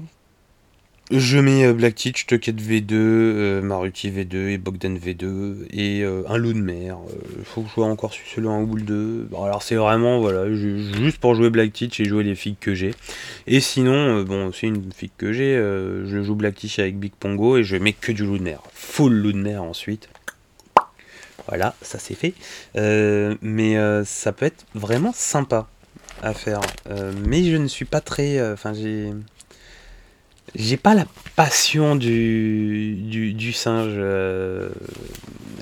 je 1.12 1.38
mets 1.38 1.66
euh, 1.66 1.74
Black 1.74 1.96
Teach, 1.96 2.26
Tucket 2.26 2.56
V2, 2.56 2.94
euh, 2.94 3.62
Maruti 3.62 4.10
V2 4.10 4.50
et 4.50 4.58
Bogdan 4.58 4.98
V2 4.98 5.68
et 5.72 6.04
euh, 6.04 6.24
un 6.28 6.38
loup 6.38 6.54
de 6.54 6.62
mer. 6.62 6.98
Il 7.38 7.44
faut 7.44 7.62
que 7.62 7.70
je 7.70 7.76
joue 7.76 7.84
encore 7.84 8.14
celui-là 8.14 8.50
un 8.50 8.64
ou 8.64 8.76
le 8.76 8.82
2. 8.84 9.28
Bon, 9.30 9.44
alors 9.44 9.62
c'est 9.62 9.76
vraiment 9.76 10.20
voilà, 10.20 10.52
juste 10.54 11.18
pour 11.18 11.36
jouer 11.36 11.50
Black 11.50 11.74
Teach 11.74 12.00
et 12.00 12.06
jouer 12.06 12.24
les 12.24 12.36
figues 12.36 12.60
que 12.60 12.74
j'ai. 12.74 12.94
Et 13.48 13.60
sinon, 13.60 14.24
bon, 14.24 14.52
c'est 14.54 14.68
une 14.68 14.92
figue 14.94 15.12
que 15.18 15.34
j'ai, 15.34 15.56
je 15.56 16.24
joue 16.24 16.36
Black 16.36 16.56
Teach 16.56 16.80
avec 16.80 16.98
Big 16.98 17.12
Pongo 17.20 17.58
et 17.58 17.64
je 17.64 17.76
mets 17.76 17.94
que 17.94 18.12
du 18.12 18.24
loup 18.24 18.38
de 18.38 18.44
mer. 18.44 18.62
Full 18.74 19.14
loup 19.14 19.34
de 19.34 19.38
mer 19.38 19.64
ensuite. 19.64 20.08
Voilà, 21.48 21.76
ça 21.82 22.00
c'est 22.00 22.16
fait. 22.16 22.34
mais 23.42 23.76
ça 24.06 24.32
peut 24.32 24.46
être 24.46 24.66
vraiment 24.76 25.12
sympa 25.14 25.68
à 26.22 26.34
faire. 26.34 26.62
mais 27.26 27.44
je 27.44 27.58
ne 27.58 27.68
suis 27.68 27.86
pas 27.86 28.00
très. 28.00 28.42
Enfin, 28.52 28.74
j'ai 28.74 29.12
j'ai 30.56 30.78
pas 30.78 30.96
la 30.96 31.06
passion 31.36 31.96
du, 31.96 32.96
du, 32.96 33.54
singe. 33.54 33.94
Euh, 33.96 34.70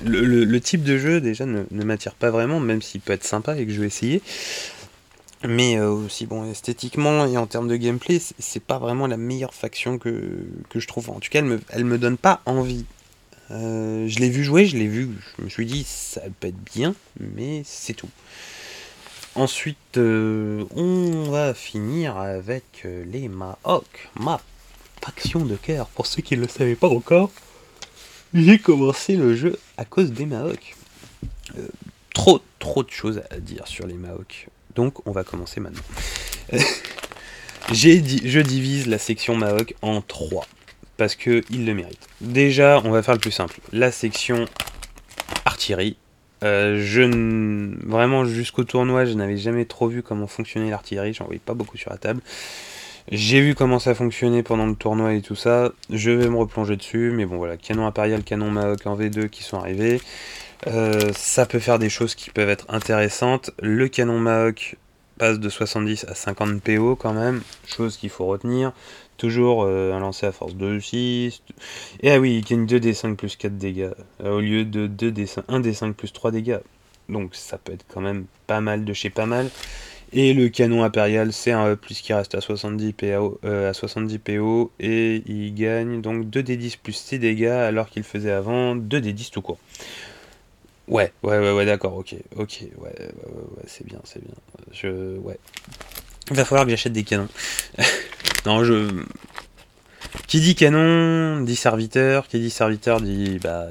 le, 0.04 0.60
type 0.60 0.82
de 0.82 0.98
jeu 0.98 1.20
déjà 1.20 1.46
ne, 1.46 1.64
m'attire 1.70 2.14
pas 2.14 2.30
vraiment, 2.30 2.60
même 2.60 2.82
s'il 2.82 3.00
peut 3.00 3.12
être 3.12 3.24
sympa 3.24 3.56
et 3.56 3.66
que 3.66 3.72
je 3.72 3.80
vais 3.80 3.86
essayer. 3.86 4.22
Mais 5.44 5.78
euh, 5.78 5.90
aussi, 5.90 6.26
bon, 6.26 6.50
esthétiquement 6.50 7.26
et 7.26 7.36
en 7.36 7.46
termes 7.46 7.68
de 7.68 7.76
gameplay, 7.76 8.20
c'est 8.38 8.62
pas 8.62 8.78
vraiment 8.78 9.06
la 9.06 9.16
meilleure 9.16 9.54
faction 9.54 9.98
que, 9.98 10.44
je 10.74 10.86
trouve. 10.86 11.10
En 11.10 11.20
tout 11.20 11.30
cas, 11.30 11.38
elle 11.38 11.46
me, 11.46 11.60
elle 11.70 11.84
me 11.84 11.98
donne 11.98 12.18
pas 12.18 12.42
envie. 12.44 12.84
Euh, 13.50 14.06
je 14.06 14.18
l'ai 14.18 14.28
vu 14.28 14.44
jouer, 14.44 14.66
je 14.66 14.76
l'ai 14.76 14.86
vu, 14.86 15.08
je 15.38 15.44
me 15.44 15.48
suis 15.48 15.66
dit, 15.66 15.84
ça 15.84 16.20
peut 16.38 16.48
être 16.48 16.62
bien, 16.74 16.94
mais 17.18 17.62
c'est 17.64 17.94
tout. 17.94 18.10
Ensuite, 19.34 19.96
on 19.96 21.30
va 21.30 21.54
finir 21.54 22.16
avec 22.16 22.84
les 22.84 23.28
Mahawk. 23.28 24.10
Map 24.18 24.40
faction 25.00 25.44
de 25.44 25.56
cœur. 25.56 25.88
Pour 25.88 26.06
ceux 26.06 26.22
qui 26.22 26.36
ne 26.36 26.42
le 26.42 26.48
savaient 26.48 26.74
pas 26.74 26.88
encore, 26.88 27.30
j'ai 28.34 28.58
commencé 28.58 29.16
le 29.16 29.34
jeu 29.34 29.58
à 29.76 29.84
cause 29.84 30.12
des 30.12 30.26
Maoks. 30.26 30.76
Euh, 31.58 31.66
trop, 32.14 32.40
trop 32.58 32.82
de 32.82 32.90
choses 32.90 33.22
à 33.30 33.38
dire 33.38 33.66
sur 33.66 33.86
les 33.86 33.94
Maoks. 33.94 34.48
Donc, 34.74 35.06
on 35.06 35.12
va 35.12 35.24
commencer 35.24 35.60
maintenant. 35.60 35.82
j'ai 37.72 38.02
je 38.24 38.40
divise 38.40 38.86
la 38.86 38.98
section 38.98 39.36
Maok 39.36 39.74
en 39.82 40.00
trois. 40.00 40.46
Parce 40.96 41.16
qu'il 41.16 41.64
le 41.64 41.74
mérite. 41.74 42.08
Déjà, 42.20 42.80
on 42.84 42.90
va 42.90 43.02
faire 43.02 43.14
le 43.14 43.20
plus 43.20 43.30
simple. 43.30 43.58
La 43.72 43.90
section 43.90 44.44
artillerie. 45.46 45.96
Euh, 46.44 47.78
Vraiment, 47.86 48.26
jusqu'au 48.26 48.64
tournoi, 48.64 49.06
je 49.06 49.14
n'avais 49.14 49.38
jamais 49.38 49.64
trop 49.64 49.88
vu 49.88 50.02
comment 50.02 50.26
fonctionnait 50.26 50.70
l'artillerie. 50.70 51.14
J'en 51.14 51.24
voyais 51.24 51.40
pas 51.40 51.54
beaucoup 51.54 51.78
sur 51.78 51.90
la 51.90 51.96
table. 51.96 52.20
J'ai 53.10 53.40
vu 53.40 53.56
comment 53.56 53.80
ça 53.80 53.92
fonctionnait 53.96 54.44
pendant 54.44 54.66
le 54.66 54.76
tournoi 54.76 55.14
et 55.14 55.20
tout 55.20 55.34
ça. 55.34 55.72
Je 55.90 56.12
vais 56.12 56.28
me 56.28 56.36
replonger 56.36 56.76
dessus. 56.76 57.10
Mais 57.12 57.26
bon, 57.26 57.38
voilà, 57.38 57.56
canon 57.56 57.86
impérial, 57.86 58.22
canon 58.22 58.52
Maok 58.52 58.86
en 58.86 58.96
V2 58.96 59.28
qui 59.28 59.42
sont 59.42 59.58
arrivés. 59.58 60.00
Euh, 60.68 61.10
ça 61.16 61.44
peut 61.44 61.58
faire 61.58 61.80
des 61.80 61.88
choses 61.88 62.14
qui 62.14 62.30
peuvent 62.30 62.48
être 62.48 62.66
intéressantes. 62.68 63.50
Le 63.60 63.88
canon 63.88 64.20
Maok 64.20 64.76
passe 65.18 65.40
de 65.40 65.48
70 65.48 66.04
à 66.04 66.14
50 66.14 66.62
PO 66.62 66.94
quand 66.94 67.12
même. 67.12 67.42
Chose 67.66 67.96
qu'il 67.96 68.10
faut 68.10 68.26
retenir. 68.26 68.72
Toujours 69.16 69.64
euh, 69.64 69.92
un 69.92 69.98
lancer 69.98 70.26
à 70.26 70.32
force 70.32 70.54
2, 70.54 70.78
6. 70.78 71.42
Et 72.02 72.12
ah 72.12 72.20
oui, 72.20 72.36
il 72.36 72.44
gagne 72.44 72.64
2d5 72.64 73.16
plus 73.16 73.34
4 73.34 73.58
dégâts. 73.58 73.90
Euh, 74.22 74.36
au 74.36 74.40
lieu 74.40 74.64
de 74.64 74.86
2 74.86 75.10
d 75.10 75.24
1d5 75.24 75.94
plus 75.94 76.12
3 76.12 76.30
dégâts. 76.30 76.60
Donc 77.08 77.34
ça 77.34 77.58
peut 77.58 77.72
être 77.72 77.84
quand 77.92 78.00
même 78.00 78.26
pas 78.46 78.60
mal 78.60 78.84
de 78.84 78.92
chez 78.92 79.10
pas 79.10 79.26
mal. 79.26 79.50
Et 80.12 80.34
le 80.34 80.48
canon 80.48 80.82
impérial, 80.82 81.32
c'est 81.32 81.52
un 81.52 81.76
plus 81.76 82.00
qui 82.00 82.12
reste 82.12 82.34
à 82.34 82.40
70 82.40 82.92
PO, 82.94 83.40
euh, 83.44 83.70
à 83.70 83.72
70 83.72 84.18
PO 84.18 84.72
et 84.80 85.22
il 85.26 85.54
gagne 85.54 86.00
donc 86.00 86.26
2d10 86.26 86.78
plus 86.82 86.94
ses 86.94 87.18
dégâts 87.18 87.46
alors 87.46 87.88
qu'il 87.88 88.02
faisait 88.02 88.32
avant 88.32 88.74
2d10 88.74 89.30
tout 89.30 89.42
court. 89.42 89.58
Ouais, 90.88 91.12
ouais, 91.22 91.38
ouais, 91.38 91.52
ouais, 91.52 91.64
d'accord, 91.64 91.96
ok, 91.96 92.16
ok, 92.34 92.62
ouais, 92.78 92.88
ouais, 92.88 92.92
ouais, 92.98 93.64
c'est 93.66 93.86
bien, 93.86 94.00
c'est 94.02 94.20
bien. 94.20 94.34
Je, 94.72 95.16
ouais. 95.18 95.38
Il 96.30 96.36
va 96.36 96.44
falloir 96.44 96.64
que 96.64 96.70
j'achète 96.70 96.92
des 96.92 97.04
canons. 97.04 97.28
non, 98.46 98.64
je. 98.64 99.04
Qui 100.26 100.40
dit 100.40 100.56
canon 100.56 101.40
dit 101.42 101.54
serviteur, 101.54 102.26
qui 102.26 102.40
dit 102.40 102.50
serviteur 102.50 103.00
dit 103.00 103.38
bah, 103.40 103.68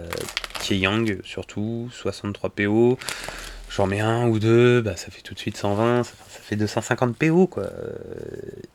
Yang 0.69 1.19
surtout, 1.23 1.89
63 1.91 2.49
PO. 2.52 2.97
J'en 3.69 3.86
mets 3.86 3.99
un 3.99 4.27
ou 4.27 4.39
deux, 4.39 4.82
bah, 4.82 4.95
ça 4.95 5.12
fait 5.12 5.21
tout 5.21 5.36
de 5.36 5.39
suite 5.39 5.55
120, 5.55 6.03
ça, 6.03 6.13
fait 6.27 6.55
250 6.55 7.15
PO 7.15 7.47
quoi. 7.47 7.69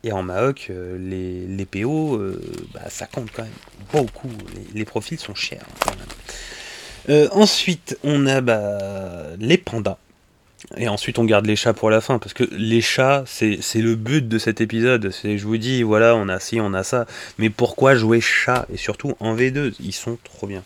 Et 0.03 0.11
en 0.13 0.23
Maoc, 0.23 0.67
euh, 0.69 0.97
les, 0.97 1.45
les 1.47 1.65
PO, 1.65 2.15
euh, 2.15 2.41
bah, 2.73 2.89
ça 2.89 3.05
compte 3.05 3.29
quand 3.31 3.43
même 3.43 3.51
beaucoup. 3.91 4.31
Les, 4.73 4.85
profils 4.85 5.19
sont 5.19 5.35
chers 5.35 5.65
hein. 5.87 5.91
Euh, 7.09 7.27
ensuite, 7.31 7.99
on 8.03 8.25
a 8.25 8.41
bah, 8.41 9.35
les 9.37 9.57
pandas. 9.57 9.97
Et 10.77 10.87
ensuite, 10.87 11.19
on 11.19 11.25
garde 11.25 11.45
les 11.45 11.55
chats 11.55 11.73
pour 11.73 11.91
la 11.91 12.01
fin, 12.01 12.17
parce 12.17 12.33
que 12.33 12.43
les 12.51 12.81
chats, 12.81 13.23
c'est 13.27 13.59
le 13.75 13.95
but 13.95 14.27
de 14.27 14.39
cet 14.39 14.61
épisode. 14.61 15.11
C'est, 15.11 15.37
je 15.37 15.45
vous 15.45 15.57
dis, 15.57 15.83
voilà, 15.83 16.15
on 16.15 16.29
a 16.29 16.39
ci, 16.39 16.59
on 16.59 16.73
a 16.73 16.83
ça. 16.83 17.05
Mais 17.37 17.51
pourquoi 17.51 17.93
jouer 17.93 18.21
chat 18.21 18.65
Et 18.73 18.77
surtout 18.77 19.15
en 19.19 19.35
V2, 19.35 19.75
ils 19.79 19.93
sont 19.93 20.17
trop 20.23 20.47
bien. 20.47 20.63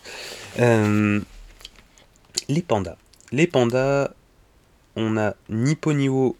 les 2.48 2.62
pandas. 2.62 2.96
Les 3.32 3.46
pandas, 3.46 4.10
on 5.00 5.16
a 5.16 5.34
Nipponiwo 5.48 6.36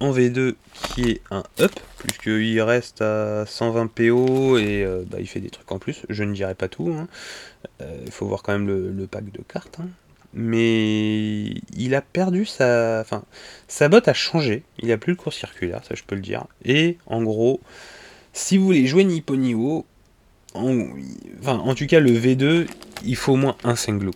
en 0.00 0.12
V2 0.12 0.54
qui 0.72 1.10
est 1.10 1.20
un 1.30 1.44
up, 1.60 1.72
puisqu'il 1.98 2.60
reste 2.60 3.00
à 3.00 3.46
120 3.46 3.86
PO 3.86 4.58
et 4.58 4.84
euh, 4.84 5.04
bah, 5.06 5.18
il 5.20 5.26
fait 5.26 5.40
des 5.40 5.50
trucs 5.50 5.70
en 5.70 5.78
plus. 5.78 6.04
Je 6.08 6.24
ne 6.24 6.34
dirai 6.34 6.54
pas 6.54 6.68
tout. 6.68 6.88
Il 6.88 6.96
hein. 6.96 7.08
euh, 7.80 8.06
faut 8.10 8.26
voir 8.26 8.42
quand 8.42 8.52
même 8.52 8.66
le, 8.66 9.06
pack 9.06 9.30
de 9.30 9.40
cartes. 9.42 9.78
Hein. 9.80 9.88
Mais 10.34 11.44
il 11.76 11.94
a 11.94 12.02
perdu 12.02 12.44
sa. 12.44 13.00
Enfin, 13.00 13.22
sa 13.68 13.88
botte 13.88 14.08
a 14.08 14.14
changé. 14.14 14.64
Il 14.80 14.90
a 14.90 14.98
plus 14.98 15.12
le 15.12 15.16
cours 15.16 15.32
circulaire, 15.32 15.82
ça 15.84 15.94
je 15.94 16.02
peux 16.02 16.16
le 16.16 16.20
dire. 16.20 16.46
Et 16.64 16.98
en 17.06 17.22
gros, 17.22 17.60
si 18.32 18.58
vous 18.58 18.64
voulez 18.64 18.86
jouer 18.86 19.04
Nipponiwo, 19.04 19.86
en, 20.54 20.88
enfin, 21.40 21.58
en 21.58 21.74
tout 21.74 21.86
cas 21.86 22.00
le 22.00 22.10
V2, 22.10 22.66
il 23.04 23.16
faut 23.16 23.34
au 23.34 23.36
moins 23.36 23.56
un 23.62 23.76
Senglo. 23.76 24.10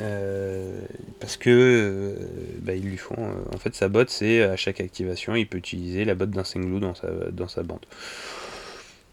Euh, 0.00 0.80
parce 1.20 1.36
que 1.36 1.50
euh, 1.50 2.14
bah, 2.60 2.74
ils 2.74 2.84
lui 2.84 2.96
font. 2.96 3.16
Euh, 3.18 3.54
en 3.54 3.58
fait, 3.58 3.74
sa 3.74 3.88
botte, 3.88 4.10
c'est 4.10 4.42
à 4.42 4.56
chaque 4.56 4.80
activation, 4.80 5.34
il 5.34 5.46
peut 5.46 5.58
utiliser 5.58 6.04
la 6.04 6.14
botte 6.14 6.30
d'un 6.30 6.44
Senglu 6.44 6.80
dans 6.80 6.94
sa, 6.94 7.62
bande. 7.62 7.86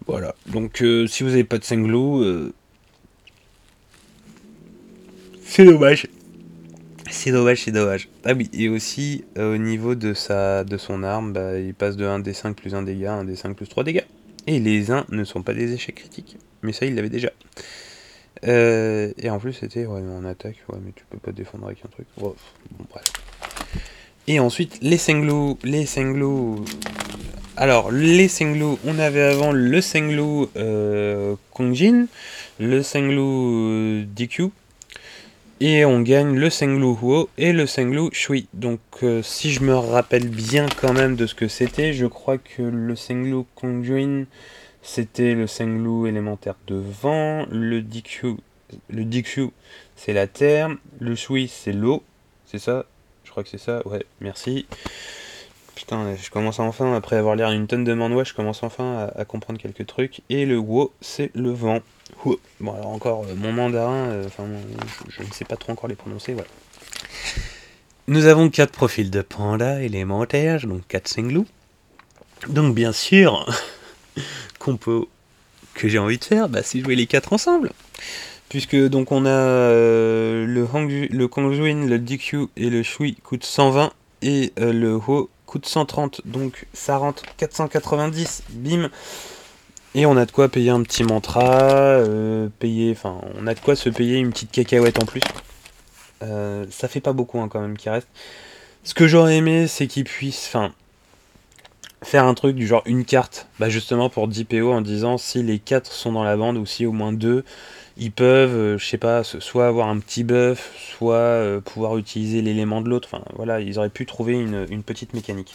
Voilà. 0.05 0.35
Donc, 0.47 0.83
si 1.07 1.23
vous 1.23 1.29
n'avez 1.29 1.43
pas 1.43 1.57
de 1.57 1.63
Senglu, 1.63 2.51
c'est 5.45 5.65
dommage. 5.65 6.07
C'est 7.09 7.31
dommage, 7.31 7.63
c'est 7.63 7.71
dommage. 7.71 8.09
Ah 8.25 8.33
oui, 8.33 8.49
et 8.53 8.69
aussi 8.69 9.23
au 9.37 9.57
niveau 9.57 9.95
de, 9.95 10.13
sa, 10.13 10.63
de 10.63 10.77
son 10.77 11.03
arme, 11.03 11.31
bah, 11.31 11.59
il 11.59 11.73
passe 11.73 11.95
de 11.95 12.05
1d5 12.05 12.55
plus 12.55 12.73
1 12.73 12.83
dégât 12.83 13.13
à 13.13 13.23
1d5 13.23 13.53
plus 13.53 13.67
3 13.67 13.83
dégâts. 13.83 14.03
Et 14.47 14.59
les 14.59 14.91
1 14.91 15.05
ne 15.09 15.23
sont 15.23 15.41
pas 15.41 15.53
des 15.53 15.71
échecs 15.73 15.95
critiques. 15.95 16.37
Mais 16.63 16.73
ça, 16.73 16.85
il 16.85 16.95
l'avait 16.95 17.09
déjà. 17.09 17.29
Euh, 18.47 19.11
et 19.17 19.29
en 19.29 19.39
plus, 19.39 19.53
c'était 19.53 19.85
ouais, 19.85 20.01
en 20.01 20.25
attaque, 20.25 20.57
ouais, 20.69 20.79
mais 20.83 20.91
tu 20.95 21.03
peux 21.09 21.17
pas 21.17 21.31
défendre 21.31 21.65
avec 21.65 21.79
un 21.85 21.89
truc. 21.89 22.07
bref. 22.17 23.13
Et 24.27 24.39
ensuite, 24.39 24.79
les 24.81 24.97
Senglu. 24.97 25.55
Les 25.63 25.85
Senglu. 25.85 26.63
Alors, 27.55 27.91
les 27.91 28.27
Senglu, 28.27 28.77
on 28.85 28.97
avait 28.99 29.21
avant 29.21 29.51
le 29.51 29.81
Senglu 29.81 30.47
euh, 30.55 31.35
Kongjin, 31.51 32.07
le 32.59 32.81
Senglu 32.81 33.19
euh, 33.19 34.05
DQ, 34.07 34.49
et 35.59 35.85
on 35.85 36.01
gagne 36.01 36.35
le 36.35 36.49
Senglu 36.49 36.95
Huo 37.01 37.29
et 37.37 37.53
le 37.53 37.67
Senglu 37.67 38.09
Shui. 38.11 38.47
Donc, 38.53 38.79
euh, 39.03 39.21
si 39.21 39.51
je 39.51 39.61
me 39.61 39.75
rappelle 39.75 40.27
bien 40.27 40.65
quand 40.81 40.93
même 40.93 41.15
de 41.15 41.27
ce 41.27 41.35
que 41.35 41.47
c'était, 41.47 41.93
je 41.93 42.05
crois 42.05 42.37
que 42.37 42.63
le 42.63 42.95
Senglu 42.95 43.43
Kongjin 43.55 44.25
c'était 44.83 45.33
le 45.33 45.47
Senglu 45.47 46.07
élémentaire 46.07 46.55
de 46.67 46.75
vent, 46.75 47.45
le 47.49 47.81
Dikyu, 47.81 48.35
le 48.89 49.51
c'est 49.95 50.13
la 50.13 50.27
terre, 50.27 50.69
le 50.99 51.15
Shui 51.15 51.47
c'est 51.47 51.73
l'eau, 51.73 52.03
c'est 52.45 52.59
ça? 52.59 52.85
Je 53.23 53.31
crois 53.31 53.43
que 53.43 53.49
c'est 53.49 53.57
ça, 53.57 53.81
ouais, 53.87 54.05
merci. 54.21 54.67
Putain, 55.75 56.15
je 56.15 56.29
commence 56.29 56.59
enfin, 56.59 56.93
après 56.93 57.15
avoir 57.15 57.35
l'air 57.35 57.51
une 57.51 57.65
tonne 57.65 57.83
de 57.83 57.93
mandois, 57.93 58.23
je 58.23 58.33
commence 58.33 58.61
enfin 58.61 59.09
à, 59.15 59.25
comprendre 59.25 59.59
quelques 59.59 59.87
trucs. 59.87 60.21
Et 60.29 60.45
le 60.45 60.57
Wo, 60.57 60.93
c'est 61.01 61.31
le 61.33 61.51
vent. 61.51 61.79
Bon, 62.59 62.73
alors 62.73 62.89
encore, 62.89 63.25
euh, 63.25 63.35
mon 63.35 63.51
mandarin, 63.51 64.09
euh, 64.09 64.27
je, 65.09 65.23
ne 65.23 65.31
sais 65.31 65.45
pas 65.45 65.55
trop 65.55 65.71
encore 65.71 65.89
les 65.89 65.95
prononcer, 65.95 66.33
voilà. 66.33 66.49
Nous 68.07 68.27
avons 68.27 68.49
quatre 68.49 68.71
profils 68.71 69.09
de 69.09 69.21
panda 69.21 69.81
élémentaires, 69.81 70.65
donc 70.67 70.87
quatre 70.87 71.07
Senglu. 71.07 71.41
Donc 72.49 72.75
bien 72.75 72.91
sûr, 72.91 73.49
que 75.73 75.87
j'ai 75.87 75.99
envie 75.99 76.17
de 76.17 76.23
faire, 76.23 76.49
bah, 76.49 76.63
c'est 76.63 76.79
jouer 76.79 76.95
les 76.95 77.07
quatre 77.07 77.33
ensemble. 77.33 77.71
Puisque 78.49 78.75
donc 78.75 79.11
on 79.11 79.25
a 79.25 79.29
euh, 79.29 80.45
le, 80.45 80.67
Hang, 80.71 80.89
le 80.89 81.87
le 81.87 81.97
DQ 81.99 82.47
et 82.55 82.69
le 82.69 82.83
Shui 82.83 83.15
coûtent 83.23 83.45
120 83.45 83.91
et 84.21 84.53
euh, 84.59 84.71
le 84.71 84.93
Ho 84.93 85.29
coûte 85.45 85.65
130. 85.65 86.21
Donc 86.25 86.67
ça 86.73 86.97
rentre 86.97 87.23
490, 87.37 88.43
bim. 88.51 88.89
Et 89.95 90.05
on 90.05 90.17
a 90.17 90.25
de 90.25 90.31
quoi 90.31 90.49
payer 90.49 90.71
un 90.71 90.81
petit 90.81 91.03
mantra, 91.03 91.43
euh, 91.43 92.47
payer, 92.59 92.91
enfin 92.91 93.21
on 93.35 93.47
a 93.47 93.53
de 93.53 93.59
quoi 93.59 93.75
se 93.75 93.89
payer 93.89 94.17
une 94.17 94.31
petite 94.31 94.51
cacahuète 94.51 95.01
en 95.01 95.05
plus. 95.05 95.21
ça 96.21 96.87
fait 96.87 97.01
pas 97.01 97.13
beaucoup 97.13 97.39
hein, 97.39 97.47
quand 97.47 97.59
même 97.59 97.77
qui 97.77 97.89
reste. 97.89 98.07
Ce 98.83 98.93
que 98.93 99.07
j'aurais 99.07 99.37
aimé, 99.37 99.67
c'est 99.67 99.87
qu'il 99.87 100.03
puisse, 100.03 100.45
enfin, 100.47 100.73
faire 102.03 102.25
un 102.25 102.33
truc 102.33 102.55
du 102.55 102.67
genre 102.67 102.83
une 102.85 103.05
carte, 103.05 103.47
bah 103.59 103.69
justement 103.69 104.09
pour 104.09 104.27
10 104.27 104.45
PO 104.45 104.71
en 104.71 104.81
disant 104.81 105.17
si 105.17 105.41
les 105.41 105.59
4 105.59 105.91
sont 105.91 106.11
dans 106.11 106.23
la 106.23 106.37
bande 106.37 106.57
ou 106.57 106.65
si 106.65 106.85
au 106.85 106.91
moins 106.91 107.13
2, 107.13 107.43
ils 107.97 108.11
peuvent, 108.11 108.55
euh, 108.55 108.77
je 108.77 108.85
sais 108.85 108.97
pas, 108.97 109.23
soit 109.23 109.67
avoir 109.67 109.87
un 109.87 109.99
petit 109.99 110.23
buff, 110.23 110.71
soit 110.97 111.15
euh, 111.15 111.61
pouvoir 111.61 111.97
utiliser 111.97 112.41
l'élément 112.41 112.81
de 112.81 112.89
l'autre. 112.89 113.07
Enfin 113.11 113.23
voilà, 113.35 113.59
ils 113.59 113.77
auraient 113.77 113.89
pu 113.89 114.05
trouver 114.05 114.33
une, 114.33 114.83
petite 114.83 115.13
mécanique. 115.13 115.53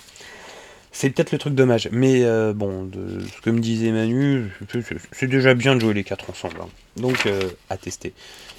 C'est 0.91 1.11
peut-être 1.11 1.33
le 1.33 1.39
truc 1.39 1.55
dommage, 1.55 1.89
mais 1.93 2.25
euh, 2.25 2.53
bon, 2.55 2.85
de 2.85 3.21
ce 3.21 3.41
que 3.43 3.51
me 3.51 3.61
disait 3.61 3.93
Manu, 3.93 4.51
c'est 5.13 5.27
déjà 5.27 5.55
bien 5.55 5.77
de 5.77 5.81
jouer 5.81 5.95
les 5.95 6.05
4 6.05 6.31
ensemble. 6.31 6.57
Hein. 6.63 6.69
Donc 6.97 7.29
à 7.69 7.77
tester. 7.77 8.15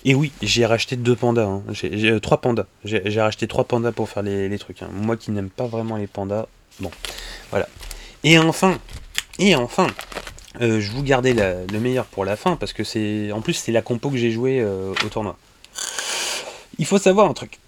Et 0.05 0.15
oui, 0.15 0.31
j'ai 0.41 0.65
racheté 0.65 0.95
deux 0.95 1.15
pandas, 1.15 1.45
hein. 1.45 1.63
j'ai 1.73 2.19
trois 2.21 2.39
pandas. 2.39 2.67
J'ai 2.85 3.21
racheté 3.21 3.47
trois 3.47 3.65
pandas 3.65 3.91
pour 3.91 4.07
faire 4.07 4.23
les, 4.23 4.57
trucs. 4.59 4.81
Hein. 4.81 4.89
Moi 4.93 5.17
qui 5.17 5.31
n'aime 5.31 5.49
pas 5.49 5.65
vraiment 5.65 5.97
les 5.97 6.07
pandas, 6.07 6.47
bon, 6.79 6.91
voilà. 7.49 7.67
Et 8.23 8.37
enfin, 8.37 8.79
et 9.37 9.55
enfin, 9.55 9.87
euh, 10.61 10.81
je 10.81 10.91
vous 10.91 11.03
gardais 11.03 11.33
le 11.33 11.79
meilleur 11.79 12.05
pour 12.05 12.25
la 12.25 12.35
fin 12.35 12.55
parce 12.55 12.73
que 12.73 12.83
c'est, 12.83 13.31
en 13.31 13.41
plus, 13.41 13.53
c'est 13.53 13.71
la 13.71 13.81
compo 13.81 14.09
que 14.09 14.17
j'ai 14.17 14.31
joué 14.31 14.59
euh, 14.59 14.93
au 15.05 15.09
tournoi. 15.09 15.37
Il 16.77 16.85
faut 16.85 16.97
savoir 16.97 17.29
un 17.29 17.33
truc. 17.33 17.59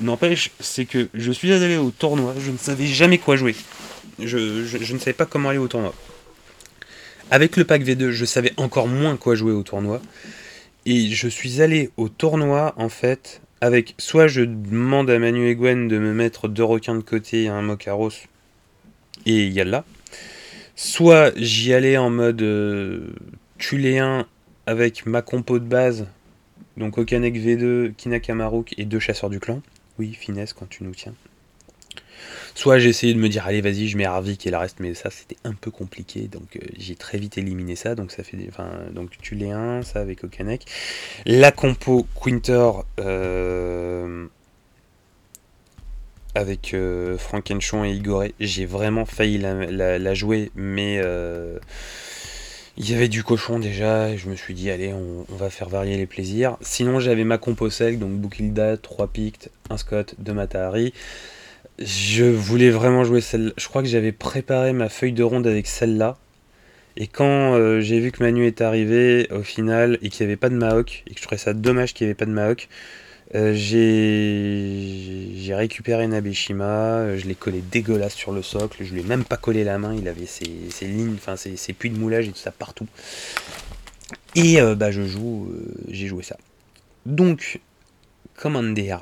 N'empêche, 0.00 0.50
c'est 0.60 0.86
que 0.86 1.08
je 1.14 1.32
suis 1.32 1.52
allé 1.52 1.76
au 1.76 1.90
tournoi, 1.90 2.34
je 2.38 2.50
ne 2.50 2.56
savais 2.56 2.86
jamais 2.86 3.18
quoi 3.18 3.36
jouer. 3.36 3.54
Je, 4.18 4.92
ne 4.92 4.98
savais 4.98 5.12
pas 5.12 5.26
comment 5.26 5.50
aller 5.50 5.58
au 5.58 5.68
tournoi. 5.68 5.94
Avec 7.30 7.56
le 7.56 7.64
pack 7.64 7.82
V2, 7.82 8.10
je 8.10 8.24
savais 8.24 8.52
encore 8.56 8.88
moins 8.88 9.16
quoi 9.16 9.34
jouer 9.34 9.52
au 9.52 9.62
tournoi. 9.62 10.00
Et 10.86 11.10
je 11.10 11.28
suis 11.28 11.62
allé 11.62 11.90
au 11.96 12.08
tournoi, 12.08 12.74
en 12.76 12.88
fait, 12.88 13.42
avec 13.60 13.94
soit 13.98 14.26
je 14.26 14.42
demande 14.42 15.10
à 15.10 15.18
Manu 15.18 15.48
et 15.48 15.54
Gwen 15.54 15.88
de 15.88 15.98
me 15.98 16.12
mettre 16.12 16.48
deux 16.48 16.64
requins 16.64 16.94
de 16.94 17.02
côté 17.02 17.44
et 17.44 17.48
un 17.48 17.62
Mokaros 17.62 18.10
et 19.26 19.46
Yalla. 19.48 19.84
Soit 20.76 21.32
j'y 21.36 21.74
allais 21.74 21.98
en 21.98 22.10
mode 22.10 22.40
euh, 22.42 23.08
tuléen 23.58 24.26
avec 24.66 25.04
ma 25.04 25.20
compo 25.20 25.58
de 25.58 25.64
base, 25.64 26.06
donc 26.76 26.96
Okanek 26.96 27.36
V2, 27.36 27.92
Kinakamaruk 27.94 28.74
et 28.78 28.84
deux 28.86 29.00
chasseurs 29.00 29.28
du 29.28 29.40
clan. 29.40 29.60
Oui, 29.98 30.14
finesse 30.14 30.54
quand 30.54 30.68
tu 30.68 30.84
nous 30.84 30.94
tiens. 30.94 31.14
Soit 32.54 32.78
j'ai 32.78 32.88
essayé 32.88 33.14
de 33.14 33.18
me 33.18 33.28
dire 33.28 33.46
allez 33.46 33.60
vas-y 33.60 33.88
je 33.88 33.96
mets 33.96 34.04
Harvik 34.04 34.46
et 34.46 34.50
le 34.50 34.56
reste 34.56 34.80
mais 34.80 34.94
ça 34.94 35.10
c'était 35.10 35.36
un 35.44 35.54
peu 35.54 35.70
compliqué 35.70 36.22
donc 36.22 36.56
euh, 36.56 36.60
j'ai 36.78 36.94
très 36.94 37.18
vite 37.18 37.38
éliminé 37.38 37.76
ça 37.76 37.94
donc 37.94 38.10
ça 38.12 38.22
fait 38.22 38.36
enfin 38.48 38.70
donc 38.92 39.18
Tuléen 39.18 39.82
ça 39.82 40.00
avec 40.00 40.24
Okanek 40.24 40.66
la 41.26 41.52
compo 41.52 42.06
Quinter 42.20 42.70
euh, 42.98 44.26
avec 46.34 46.74
euh, 46.74 47.18
Frankenchon 47.18 47.84
et 47.84 47.90
Igoré. 47.90 48.34
J'ai 48.38 48.64
vraiment 48.64 49.04
failli 49.04 49.38
la, 49.38 50.14
jouer, 50.14 50.52
mais 50.54 51.00
il 52.80 52.90
y 52.90 52.94
avait 52.94 53.08
du 53.08 53.22
cochon 53.22 53.58
déjà. 53.58 54.16
Je 54.16 54.28
me 54.28 54.36
suis 54.36 54.54
dit, 54.54 54.70
allez, 54.70 54.92
on, 54.94 55.26
va 55.28 55.50
faire 55.50 55.68
varier 55.68 55.98
les 55.98 56.06
plaisirs. 56.06 56.56
Sinon, 56.62 56.98
j'avais 56.98 57.24
ma 57.24 57.36
compo 57.36 57.68
sec, 57.68 57.98
donc 57.98 58.12
Bukilda, 58.12 58.78
3 58.78 59.08
Pict, 59.08 59.50
1 59.68 59.76
Scott, 59.76 60.14
2 60.18 60.32
Matahari. 60.32 60.94
Je 61.80 62.24
voulais 62.24 62.70
vraiment 62.70 63.04
jouer 63.04 63.20
celle 63.20 63.52
Je 63.56 63.68
crois 63.68 63.82
que 63.82 63.88
j'avais 63.88 64.12
préparé 64.12 64.72
ma 64.72 64.88
feuille 64.88 65.12
de 65.12 65.22
ronde 65.22 65.46
avec 65.46 65.66
celle-là. 65.66 66.18
Et 66.96 67.06
quand 67.06 67.54
euh, 67.54 67.80
j'ai 67.80 68.00
vu 68.00 68.12
que 68.12 68.22
Manu 68.22 68.46
est 68.46 68.60
arrivé 68.60 69.28
au 69.30 69.42
final 69.42 69.98
et 70.02 70.10
qu'il 70.10 70.26
n'y 70.26 70.32
avait 70.32 70.36
pas 70.36 70.50
de 70.50 70.56
Mahawk, 70.56 71.04
et 71.06 71.14
que 71.14 71.20
je 71.20 71.22
trouvais 71.22 71.38
ça 71.38 71.54
dommage 71.54 71.94
qu'il 71.94 72.06
n'y 72.06 72.10
avait 72.10 72.16
pas 72.16 72.26
de 72.26 72.32
Mahawk, 72.32 72.68
euh, 73.36 73.54
j'ai 73.54 75.54
récupéré 75.54 76.08
Nabeshima, 76.08 76.64
euh, 76.64 77.18
je 77.18 77.28
l'ai 77.28 77.36
collé 77.36 77.60
dégueulasse 77.60 78.14
sur 78.14 78.32
le 78.32 78.42
socle, 78.42 78.84
je 78.84 78.92
lui 78.92 79.00
ai 79.00 79.04
même 79.04 79.24
pas 79.24 79.36
collé 79.36 79.62
la 79.62 79.78
main, 79.78 79.94
il 79.94 80.08
avait 80.08 80.26
ses, 80.26 80.48
lignes, 80.82 81.14
enfin 81.14 81.36
ses, 81.36 81.72
puits 81.72 81.90
de 81.90 81.98
moulage 81.98 82.26
et 82.26 82.32
tout 82.32 82.38
ça 82.38 82.50
partout. 82.50 82.88
Et 84.34 84.60
euh, 84.60 84.74
bah 84.74 84.90
je 84.90 85.02
joue, 85.02 85.48
j'ai 85.88 86.08
joué 86.08 86.24
ça. 86.24 86.36
Donc, 87.06 87.60
Commander, 88.34 88.96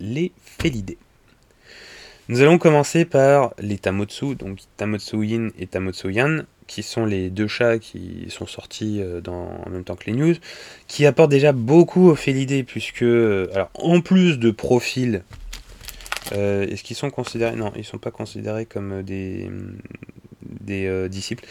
les 0.00 0.32
Félidés. 0.58 0.98
Nous 2.30 2.42
allons 2.42 2.58
commencer 2.58 3.04
par 3.04 3.54
les 3.58 3.76
Tamotsu, 3.76 4.36
donc 4.36 4.60
Tamotsu 4.76 5.26
Yin 5.26 5.50
et 5.58 5.66
Tamotsu 5.66 6.12
Yan 6.12 6.44
qui 6.68 6.84
sont 6.84 7.04
les 7.04 7.28
deux 7.28 7.48
chats 7.48 7.80
qui 7.80 8.26
sont 8.28 8.46
sortis 8.46 9.00
euh, 9.00 9.20
dans, 9.20 9.60
en 9.66 9.68
même 9.68 9.82
temps 9.82 9.96
que 9.96 10.04
les 10.06 10.12
news, 10.12 10.36
qui 10.86 11.06
apportent 11.06 11.32
déjà 11.32 11.50
beaucoup 11.50 12.08
au 12.08 12.14
Félidé, 12.14 12.62
puisque, 12.62 13.02
euh, 13.02 13.48
alors, 13.52 13.70
en 13.74 14.00
plus 14.00 14.38
de 14.38 14.52
profils, 14.52 15.24
euh, 16.30 16.68
est-ce 16.68 16.84
qu'ils 16.84 16.94
sont 16.94 17.10
considérés 17.10 17.56
Non, 17.56 17.72
ils 17.74 17.80
ne 17.80 17.84
sont 17.84 17.98
pas 17.98 18.12
considérés 18.12 18.64
comme 18.64 19.02
des, 19.02 19.50
des 20.42 21.08
disciples. 21.08 21.44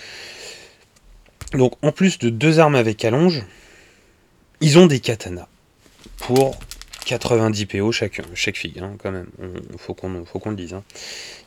Donc, 1.52 1.74
en 1.82 1.92
plus 1.92 2.20
de 2.20 2.30
deux 2.30 2.60
armes 2.60 2.76
avec 2.76 3.04
allonge, 3.04 3.44
ils 4.62 4.80
ont 4.80 4.86
des 4.86 5.02
katanas 5.02 5.50
pour 6.20 6.58
90 7.10 7.66
PO 7.66 7.92
chaque, 7.92 8.22
chaque 8.36 8.56
fille, 8.56 8.80
hein, 8.80 8.92
quand 9.00 9.12
même. 9.12 9.30
Il 9.72 9.80
faut 9.80 9.96
qu'on 9.96 10.50
le 10.50 10.56
dise. 10.56 10.76
Hein. 10.76 10.84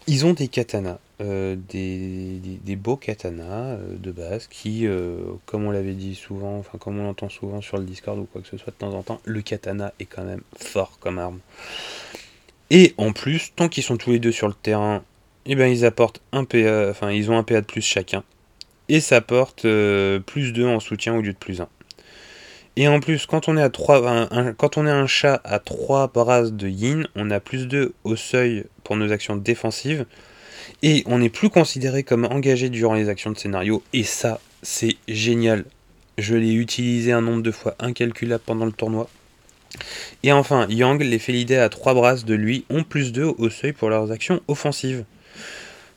Ils 0.08 0.26
ont 0.26 0.32
des 0.32 0.48
katanas, 0.48 0.98
euh, 1.20 1.54
des, 1.68 2.40
des, 2.64 2.74
beaux 2.74 2.96
katanas 2.96 3.76
euh, 3.76 3.96
de 3.96 4.10
base 4.10 4.48
qui, 4.48 4.88
euh, 4.88 5.18
comme 5.46 5.64
on 5.64 5.70
l'avait 5.70 5.92
dit 5.92 6.16
souvent, 6.16 6.58
enfin 6.58 6.78
comme 6.78 6.98
on 6.98 7.04
l'entend 7.04 7.28
souvent 7.28 7.60
sur 7.60 7.78
le 7.78 7.84
Discord 7.84 8.18
ou 8.18 8.24
quoi 8.24 8.42
que 8.42 8.48
ce 8.48 8.56
soit 8.56 8.72
de 8.72 8.78
temps 8.78 8.92
en 8.92 9.04
temps, 9.04 9.20
le 9.24 9.40
katana 9.40 9.92
est 10.00 10.06
quand 10.06 10.24
même 10.24 10.42
fort 10.58 10.98
comme 10.98 11.20
arme. 11.20 11.38
Et 12.70 12.94
en 12.98 13.12
plus, 13.12 13.52
tant 13.54 13.68
qu'ils 13.68 13.84
sont 13.84 13.96
tous 13.96 14.10
les 14.10 14.18
deux 14.18 14.32
sur 14.32 14.48
le 14.48 14.54
terrain, 14.54 15.04
eh 15.46 15.54
ben 15.54 15.70
ils 15.70 15.84
apportent 15.84 16.20
un 16.32 16.42
PA, 16.44 16.90
enfin 16.90 17.12
ils 17.12 17.30
ont 17.30 17.38
un 17.38 17.44
PA 17.44 17.60
de 17.60 17.66
plus 17.66 17.82
chacun. 17.82 18.24
Et 18.88 18.98
ça 18.98 19.16
apporte 19.16 19.62
plus 19.62 20.52
2 20.52 20.66
en 20.66 20.80
soutien 20.80 21.14
au 21.14 21.20
lieu 21.20 21.32
de 21.32 21.38
plus 21.38 21.60
1. 21.60 21.68
Et 22.76 22.88
en 22.88 23.00
plus, 23.00 23.26
quand 23.26 23.48
on 23.48 23.56
est 23.56 23.62
à 23.62 23.68
3, 23.68 24.28
quand 24.56 24.78
on 24.78 24.86
est 24.86 24.90
un 24.90 25.06
chat 25.06 25.40
à 25.44 25.58
3 25.58 26.08
brasses 26.08 26.52
de 26.52 26.68
yin, 26.68 27.06
on 27.14 27.30
a 27.30 27.38
plus 27.38 27.66
2 27.66 27.92
au 28.04 28.16
seuil 28.16 28.64
pour 28.82 28.96
nos 28.96 29.12
actions 29.12 29.36
défensives. 29.36 30.06
Et 30.82 31.02
on 31.06 31.18
n'est 31.18 31.28
plus 31.28 31.50
considéré 31.50 32.02
comme 32.02 32.24
engagé 32.24 32.70
durant 32.70 32.94
les 32.94 33.08
actions 33.08 33.30
de 33.30 33.38
scénario. 33.38 33.82
Et 33.92 34.04
ça, 34.04 34.40
c'est 34.62 34.96
génial. 35.06 35.64
Je 36.18 36.34
l'ai 36.34 36.54
utilisé 36.54 37.12
un 37.12 37.20
nombre 37.20 37.42
de 37.42 37.50
fois 37.50 37.74
incalculable 37.78 38.42
pendant 38.44 38.66
le 38.66 38.72
tournoi. 38.72 39.08
Et 40.22 40.32
enfin, 40.32 40.66
Yang, 40.68 41.02
les 41.02 41.18
félidés 41.18 41.56
à 41.56 41.68
3 41.68 41.94
brasses 41.94 42.24
de 42.24 42.34
lui 42.34 42.64
ont 42.70 42.84
plus 42.84 43.12
2 43.12 43.34
au 43.38 43.50
seuil 43.50 43.72
pour 43.72 43.90
leurs 43.90 44.12
actions 44.12 44.40
offensives. 44.48 45.04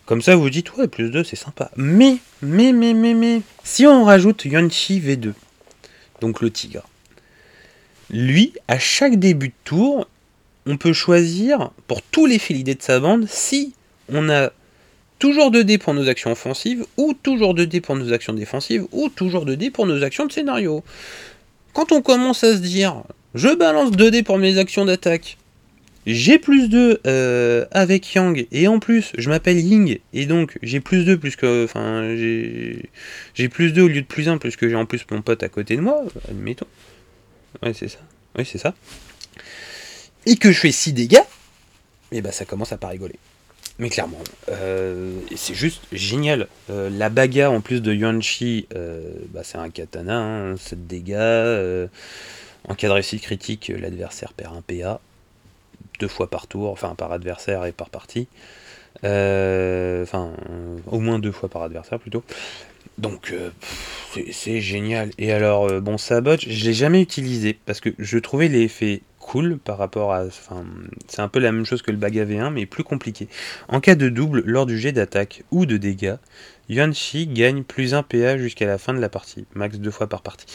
Comme 0.05 0.21
ça, 0.21 0.35
vous 0.35 0.49
dites, 0.49 0.75
ouais, 0.75 0.87
plus 0.87 1.09
2, 1.09 1.23
c'est 1.23 1.35
sympa. 1.35 1.71
Mais, 1.75 2.17
mais, 2.41 2.73
mais, 2.73 2.93
mais, 2.93 3.13
mais, 3.13 3.41
si 3.63 3.87
on 3.87 4.03
rajoute 4.03 4.45
Yanchi 4.45 4.99
V2, 4.99 5.33
donc 6.21 6.41
le 6.41 6.49
tigre. 6.51 6.83
Lui, 8.09 8.53
à 8.67 8.77
chaque 8.77 9.17
début 9.17 9.49
de 9.49 9.53
tour, 9.63 10.07
on 10.65 10.77
peut 10.77 10.93
choisir 10.93 11.71
pour 11.87 12.01
tous 12.01 12.25
les 12.25 12.39
félidés 12.39 12.75
de 12.75 12.81
sa 12.81 12.99
bande 12.99 13.27
si 13.27 13.73
on 14.09 14.29
a 14.29 14.51
toujours 15.19 15.51
2 15.51 15.63
dés 15.63 15.77
pour 15.77 15.93
nos 15.93 16.09
actions 16.09 16.31
offensives, 16.31 16.85
ou 16.97 17.13
toujours 17.13 17.53
2 17.53 17.65
dés 17.65 17.81
pour 17.81 17.95
nos 17.95 18.13
actions 18.13 18.33
défensives, 18.33 18.85
ou 18.91 19.09
toujours 19.09 19.45
2 19.45 19.55
dés 19.55 19.71
pour 19.71 19.85
nos 19.85 20.03
actions 20.03 20.25
de 20.25 20.31
scénario. 20.31 20.83
Quand 21.73 21.91
on 21.91 22.01
commence 22.01 22.43
à 22.43 22.53
se 22.53 22.61
dire, 22.61 23.03
je 23.33 23.49
balance 23.55 23.91
2 23.91 24.11
dés 24.11 24.23
pour 24.23 24.37
mes 24.37 24.57
actions 24.57 24.85
d'attaque, 24.85 25.37
j'ai 26.05 26.37
plus 26.37 26.69
2 26.69 27.01
euh, 27.07 27.65
avec 27.71 28.13
Yang, 28.13 28.47
et 28.51 28.67
en 28.67 28.79
plus, 28.79 29.11
je 29.17 29.29
m'appelle 29.29 29.59
Ying, 29.59 29.99
et 30.13 30.25
donc 30.25 30.57
j'ai 30.61 30.79
plus 30.79 31.03
2 31.03 31.17
plus 31.17 31.35
que. 31.35 31.65
Enfin, 31.65 32.15
j'ai 32.15 33.49
plus 33.49 33.71
2 33.73 33.81
au 33.81 33.87
lieu 33.87 34.01
de 34.01 34.05
plus 34.05 34.29
1, 34.29 34.37
puisque 34.37 34.67
j'ai 34.67 34.75
en 34.75 34.85
plus 34.85 35.05
mon 35.09 35.21
pote 35.21 35.41
à 35.41 35.49
côté 35.49 35.75
de 35.75 35.81
moi, 35.81 36.03
admettons. 36.29 36.67
Ouais, 37.63 37.73
c'est 37.73 37.87
ça. 37.87 37.99
Oui, 38.37 38.45
c'est 38.45 38.59
ça. 38.59 38.75
Et 40.27 40.35
que 40.35 40.51
je 40.51 40.59
fais 40.59 40.71
6 40.71 40.93
dégâts, 40.93 41.23
et 42.11 42.21
bah 42.21 42.31
ça 42.31 42.45
commence 42.45 42.71
à 42.71 42.77
pas 42.77 42.89
rigoler. 42.89 43.15
Mais 43.79 43.89
clairement, 43.89 44.21
euh, 44.49 45.19
c'est 45.35 45.55
juste 45.55 45.83
génial. 45.91 46.47
Euh, 46.69 46.89
la 46.89 47.09
bagarre 47.09 47.51
en 47.51 47.61
plus 47.61 47.81
de 47.81 47.93
Yuan 47.93 48.21
Shi, 48.21 48.67
bah, 49.33 49.41
c'est 49.43 49.57
un 49.57 49.69
katana, 49.69 50.53
7 50.57 50.73
hein, 50.73 50.81
dégâts. 50.87 51.89
en 52.67 52.75
cas 52.75 52.87
de 52.87 52.93
réussite 52.93 53.23
critique, 53.23 53.71
l'adversaire 53.75 54.33
perd 54.33 54.55
un 54.55 54.61
PA 54.61 55.01
deux 55.99 56.07
fois 56.07 56.29
par 56.29 56.47
tour, 56.47 56.71
enfin 56.71 56.95
par 56.95 57.11
adversaire 57.11 57.65
et 57.65 57.71
par 57.71 57.89
partie. 57.89 58.27
Euh, 59.03 60.03
enfin, 60.03 60.31
au 60.87 60.99
moins 60.99 61.19
deux 61.19 61.31
fois 61.31 61.49
par 61.49 61.63
adversaire 61.63 61.99
plutôt. 61.99 62.23
Donc 62.97 63.33
euh, 63.33 63.49
c'est 64.31 64.61
génial. 64.61 65.11
Et 65.17 65.31
alors, 65.31 65.69
euh, 65.69 65.81
bon, 65.81 65.97
Sabot, 65.97 66.37
je 66.37 66.65
l'ai 66.65 66.73
jamais 66.73 67.01
utilisé 67.01 67.57
parce 67.65 67.81
que 67.81 67.89
je 67.99 68.17
trouvais 68.17 68.47
l'effet 68.47 69.01
cool 69.19 69.57
par 69.57 69.77
rapport 69.77 70.13
à. 70.13 70.25
Enfin, 70.25 70.63
c'est 71.07 71.21
un 71.21 71.27
peu 71.27 71.39
la 71.39 71.51
même 71.51 71.65
chose 71.65 71.81
que 71.81 71.91
le 71.91 71.97
Baga 71.97 72.25
V1, 72.25 72.51
mais 72.51 72.65
plus 72.65 72.83
compliqué. 72.83 73.27
En 73.67 73.81
cas 73.81 73.95
de 73.95 74.07
double 74.09 74.43
lors 74.45 74.65
du 74.65 74.79
jet 74.79 74.91
d'attaque 74.91 75.43
ou 75.51 75.65
de 75.65 75.77
dégâts, 75.77 76.15
Yuan-Shi 76.69 77.27
gagne 77.27 77.63
plus 77.63 77.93
1 77.93 78.03
PA 78.03 78.37
jusqu'à 78.37 78.65
la 78.65 78.77
fin 78.77 78.93
de 78.93 78.99
la 78.99 79.09
partie, 79.09 79.45
max 79.53 79.77
deux 79.77 79.91
fois 79.91 80.07
par 80.07 80.21
partie. 80.21 80.45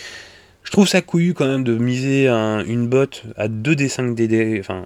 Je 0.62 0.72
trouve 0.72 0.86
ça 0.86 1.02
couillu 1.02 1.34
quand 1.34 1.46
même 1.46 1.64
de 1.64 1.76
miser 1.76 2.28
une 2.28 2.86
botte 2.86 3.24
à 3.36 3.48
2d5 3.48 4.14
DD, 4.14 4.58
enfin 4.60 4.84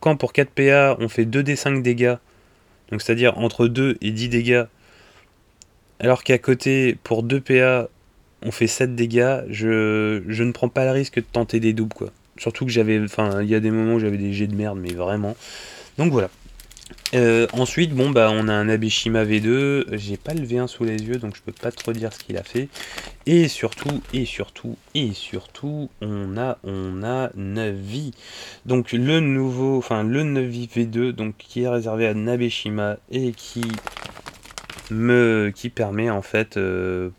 quand 0.00 0.16
pour 0.16 0.32
4 0.32 0.50
PA 0.50 0.96
on 1.00 1.08
fait 1.08 1.24
2d5 1.24 1.82
dégâts, 1.82 2.16
donc 2.90 3.02
c'est-à-dire 3.02 3.36
entre 3.38 3.66
2 3.68 3.98
et 4.00 4.10
10 4.10 4.28
dégâts, 4.28 4.64
alors 6.00 6.22
qu'à 6.24 6.38
côté 6.38 6.96
pour 7.02 7.22
2 7.22 7.40
PA 7.40 7.88
on 8.42 8.50
fait 8.50 8.66
7 8.66 8.94
dégâts, 8.94 9.40
je, 9.48 10.22
je 10.28 10.42
ne 10.42 10.52
prends 10.52 10.68
pas 10.68 10.84
le 10.84 10.90
risque 10.90 11.16
de 11.16 11.24
tenter 11.30 11.60
des 11.60 11.72
doubles 11.72 11.94
quoi. 11.94 12.10
Surtout 12.38 12.66
que 12.66 12.70
j'avais, 12.70 13.00
enfin 13.02 13.42
il 13.42 13.48
y 13.48 13.54
a 13.54 13.60
des 13.60 13.70
moments 13.70 13.94
où 13.94 13.98
j'avais 13.98 14.18
des 14.18 14.32
jets 14.32 14.46
de 14.46 14.54
merde, 14.54 14.78
mais 14.80 14.92
vraiment. 14.92 15.36
Donc 15.98 16.12
voilà. 16.12 16.28
Euh, 17.14 17.46
ensuite, 17.52 17.94
bah 17.94 18.30
on 18.32 18.48
a 18.48 18.52
un 18.52 18.68
Abishima 18.68 19.24
V2, 19.24 19.96
j'ai 19.96 20.16
pas 20.16 20.34
le 20.34 20.46
V1 20.46 20.66
sous 20.66 20.84
les 20.84 20.96
yeux 21.02 21.16
donc 21.16 21.36
je 21.36 21.42
peux 21.42 21.52
pas 21.52 21.70
trop 21.70 21.92
dire 21.92 22.12
ce 22.12 22.18
qu'il 22.18 22.36
a 22.36 22.42
fait. 22.42 22.68
Et 23.26 23.48
surtout, 23.48 24.02
et 24.12 24.24
surtout, 24.24 24.76
et 24.94 25.12
surtout, 25.12 25.88
on 26.00 26.36
a 26.36 26.58
on 26.64 27.02
a. 27.02 27.30
Donc 28.66 28.92
le 28.92 29.20
nouveau, 29.20 29.78
enfin 29.78 30.02
le 30.04 30.22
Navi 30.22 30.68
V2, 30.74 31.12
donc 31.12 31.36
qui 31.38 31.62
est 31.62 31.68
réservé 31.68 32.06
à 32.06 32.14
Nabeshima 32.14 32.96
et 33.10 33.32
qui 33.32 33.64
me 34.90 35.52
qui 35.54 35.70
permet 35.70 36.10
en 36.10 36.22
fait 36.22 36.56
euh, 36.56 37.10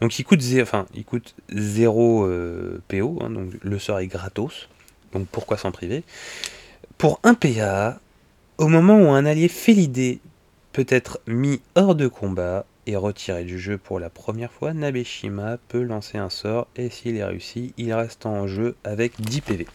donc 0.00 0.18
il 0.18 0.24
coûte 0.24 0.42
enfin 0.60 0.86
il 0.94 1.04
coûte 1.04 1.34
0 1.50 2.26
euh, 2.26 2.82
PO, 2.88 3.18
hein, 3.22 3.30
donc 3.30 3.50
le 3.62 3.78
sort 3.78 3.98
est 4.00 4.06
gratos. 4.06 4.68
Donc 5.12 5.26
pourquoi 5.28 5.56
s'en 5.56 5.70
priver? 5.70 6.04
Pour 6.98 7.20
un 7.24 7.34
PA, 7.34 7.98
au 8.58 8.68
moment 8.68 8.98
où 8.98 9.10
un 9.10 9.26
allié 9.26 9.48
félidé 9.48 10.20
peut 10.72 10.86
être 10.88 11.20
mis 11.26 11.60
hors 11.74 11.94
de 11.94 12.08
combat 12.08 12.64
et 12.86 12.96
retiré 12.96 13.44
du 13.44 13.58
jeu 13.58 13.78
pour 13.78 13.98
la 13.98 14.10
première 14.10 14.52
fois, 14.52 14.72
Nabeshima 14.72 15.58
peut 15.68 15.82
lancer 15.82 16.18
un 16.18 16.30
sort 16.30 16.68
et 16.76 16.88
s'il 16.88 17.16
est 17.16 17.24
réussi, 17.24 17.74
il 17.76 17.92
reste 17.92 18.26
en 18.26 18.46
jeu 18.46 18.76
avec 18.84 19.20
10 19.20 19.40
PV. 19.40 19.66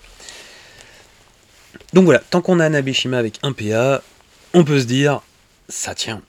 Donc 1.93 2.05
voilà, 2.05 2.19
tant 2.19 2.41
qu'on 2.41 2.59
a 2.59 2.69
Nabeshima 2.69 3.17
avec 3.17 3.39
un 3.43 3.51
PA, 3.51 4.01
on 4.53 4.63
peut 4.63 4.79
se 4.79 4.85
dire, 4.85 5.21
ça 5.67 5.95
tient. 5.95 6.21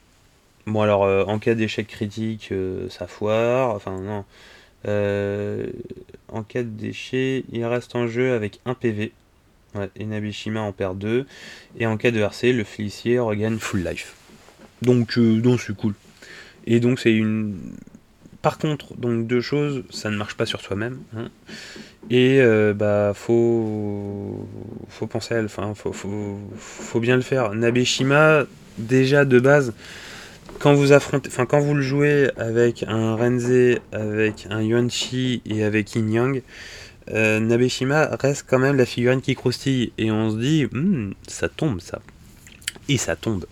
Bon 0.67 0.83
alors, 0.83 1.05
euh, 1.05 1.25
en 1.25 1.39
cas 1.39 1.55
d'échec 1.55 1.87
critique, 1.87 2.51
euh, 2.53 2.89
ça 2.89 3.07
foire, 3.07 3.75
enfin 3.75 4.01
non. 4.01 4.25
Euh, 4.87 5.67
en 6.29 6.43
cas 6.43 6.63
d'échec, 6.63 7.45
il 7.53 7.65
reste 7.65 7.95
en 7.95 8.07
jeu 8.07 8.35
avec 8.35 8.61
un 8.65 8.75
PV. 8.75 9.13
Ouais, 9.75 9.91
et 9.97 10.05
Nabishima 10.05 10.61
en 10.61 10.73
perd 10.73 10.99
2. 10.99 11.27
Et 11.79 11.87
en 11.87 11.97
cas 11.97 12.11
de 12.11 12.21
RC, 12.21 12.53
le 12.53 12.65
Félicier 12.65 13.19
regagne 13.19 13.59
full 13.59 13.83
life. 13.83 14.15
Donc, 14.83 15.17
euh, 15.17 15.41
donc 15.41 15.61
c'est 15.61 15.77
cool. 15.77 15.95
Et 16.67 16.81
donc 16.81 16.99
c'est 16.99 17.13
une. 17.13 17.59
Par 18.43 18.59
contre, 18.59 18.95
donc 18.97 19.27
deux 19.29 19.41
choses, 19.41 19.85
ça 19.91 20.11
ne 20.11 20.17
marche 20.17 20.37
pas 20.37 20.47
sur 20.47 20.61
soi-même. 20.61 20.99
Hein. 21.17 21.29
Et 22.11 22.41
euh, 22.41 22.75
bah 22.75 23.13
faut 23.15 24.49
faut 24.89 25.07
penser 25.07 25.35
à 25.35 25.39
elle, 25.39 25.45
enfin 25.45 25.75
faut, 25.75 25.93
faut, 25.93 26.39
faut 26.57 27.01
bien 27.01 27.15
le 27.15 27.23
faire. 27.23 27.55
Nabeshima, 27.55 28.45
déjà 28.79 29.25
de 29.25 29.39
base, 29.39 29.73
quand 30.59 30.75
vous 30.75 30.93
affrontez, 30.93 31.29
enfin 31.29 31.47
quand 31.47 31.61
vous 31.61 31.75
le 31.75 31.83
jouez 31.83 32.31
avec 32.37 32.85
un 32.87 33.15
Renze, 33.15 33.79
avec 33.93 34.47
un 34.51 34.61
Yuanchi 34.61 35.43
et 35.47 35.63
avec 35.63 35.95
Yin 35.95 36.11
Yang, 36.13 36.43
euh, 37.11 37.41
Nabeshima 37.41 38.17
reste 38.21 38.47
quand 38.49 38.59
même 38.59 38.77
la 38.77 38.87
figurine 38.87 39.21
qui 39.21 39.35
croustille 39.35 39.93
et 39.99 40.11
on 40.11 40.31
se 40.31 40.37
dit 40.37 40.67
hmm, 40.67 41.13
ça 41.27 41.49
tombe 41.49 41.81
ça. 41.81 42.01
Et 42.89 42.97
ça 42.97 43.17
tombe. 43.17 43.47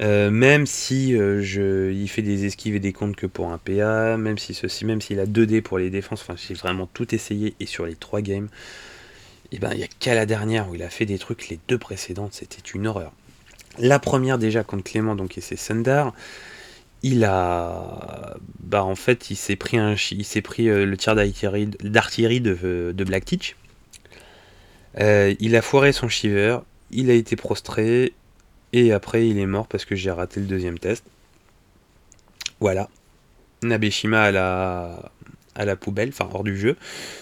Euh, 0.00 0.30
même 0.30 0.66
si 0.66 1.16
euh, 1.16 1.40
je, 1.40 1.92
il 1.92 2.08
fait 2.08 2.22
des 2.22 2.46
esquives 2.46 2.74
et 2.74 2.80
des 2.80 2.92
comptes 2.92 3.14
que 3.14 3.26
pour 3.26 3.52
un 3.52 3.58
PA, 3.58 4.16
même 4.16 4.38
si 4.38 4.52
ceci, 4.52 4.84
même 4.84 5.00
s'il 5.00 5.20
a 5.20 5.26
2 5.26 5.46
d 5.46 5.60
pour 5.60 5.78
les 5.78 5.90
défenses, 5.90 6.22
enfin 6.22 6.34
j'ai 6.36 6.54
vraiment 6.54 6.88
tout 6.92 7.14
essayé 7.14 7.54
et 7.60 7.66
sur 7.66 7.86
les 7.86 7.94
3 7.94 8.20
games, 8.20 8.48
et 9.52 9.56
eh 9.56 9.58
ben 9.60 9.70
il 9.72 9.78
n'y 9.78 9.84
a 9.84 9.88
qu'à 10.00 10.14
la 10.14 10.26
dernière 10.26 10.68
où 10.68 10.74
il 10.74 10.82
a 10.82 10.90
fait 10.90 11.06
des 11.06 11.18
trucs, 11.18 11.48
les 11.48 11.60
deux 11.68 11.78
précédentes 11.78 12.34
c'était 12.34 12.62
une 12.74 12.88
horreur. 12.88 13.12
La 13.78 14.00
première 14.00 14.38
déjà 14.38 14.64
contre 14.64 14.82
Clément 14.82 15.14
donc 15.14 15.38
et 15.38 15.40
c'est 15.40 15.56
Sundar, 15.56 16.12
il 17.04 17.22
a 17.24 18.34
bah 18.60 18.82
en 18.82 18.94
fait 18.94 19.30
il 19.30 19.36
s'est 19.36 19.56
pris 19.56 19.76
un 19.76 19.94
il 20.10 20.24
s'est 20.24 20.40
pris 20.40 20.70
euh, 20.70 20.86
le 20.86 20.96
tir 20.96 21.14
d'artillerie 21.14 22.40
de, 22.40 22.58
euh, 22.64 22.92
de, 22.94 23.04
Black 23.04 23.26
Teach 23.26 23.56
euh, 24.98 25.34
il 25.38 25.54
a 25.54 25.60
foiré 25.60 25.92
son 25.92 26.08
shiver 26.08 26.60
il 26.90 27.10
a 27.10 27.12
été 27.12 27.36
prostré 27.36 28.14
et 28.72 28.90
après 28.90 29.28
il 29.28 29.38
est 29.38 29.46
mort 29.46 29.66
parce 29.68 29.84
que 29.84 29.94
j'ai 29.94 30.10
raté 30.10 30.40
le 30.40 30.46
deuxième 30.46 30.78
test 30.78 31.04
voilà 32.58 32.88
Nabeshima 33.62 34.22
à 34.22 34.32
la 34.32 35.12
à 35.56 35.64
la 35.64 35.76
poubelle, 35.76 36.08
enfin 36.08 36.28
hors 36.32 36.42
du 36.42 36.58
jeu. 36.58 36.76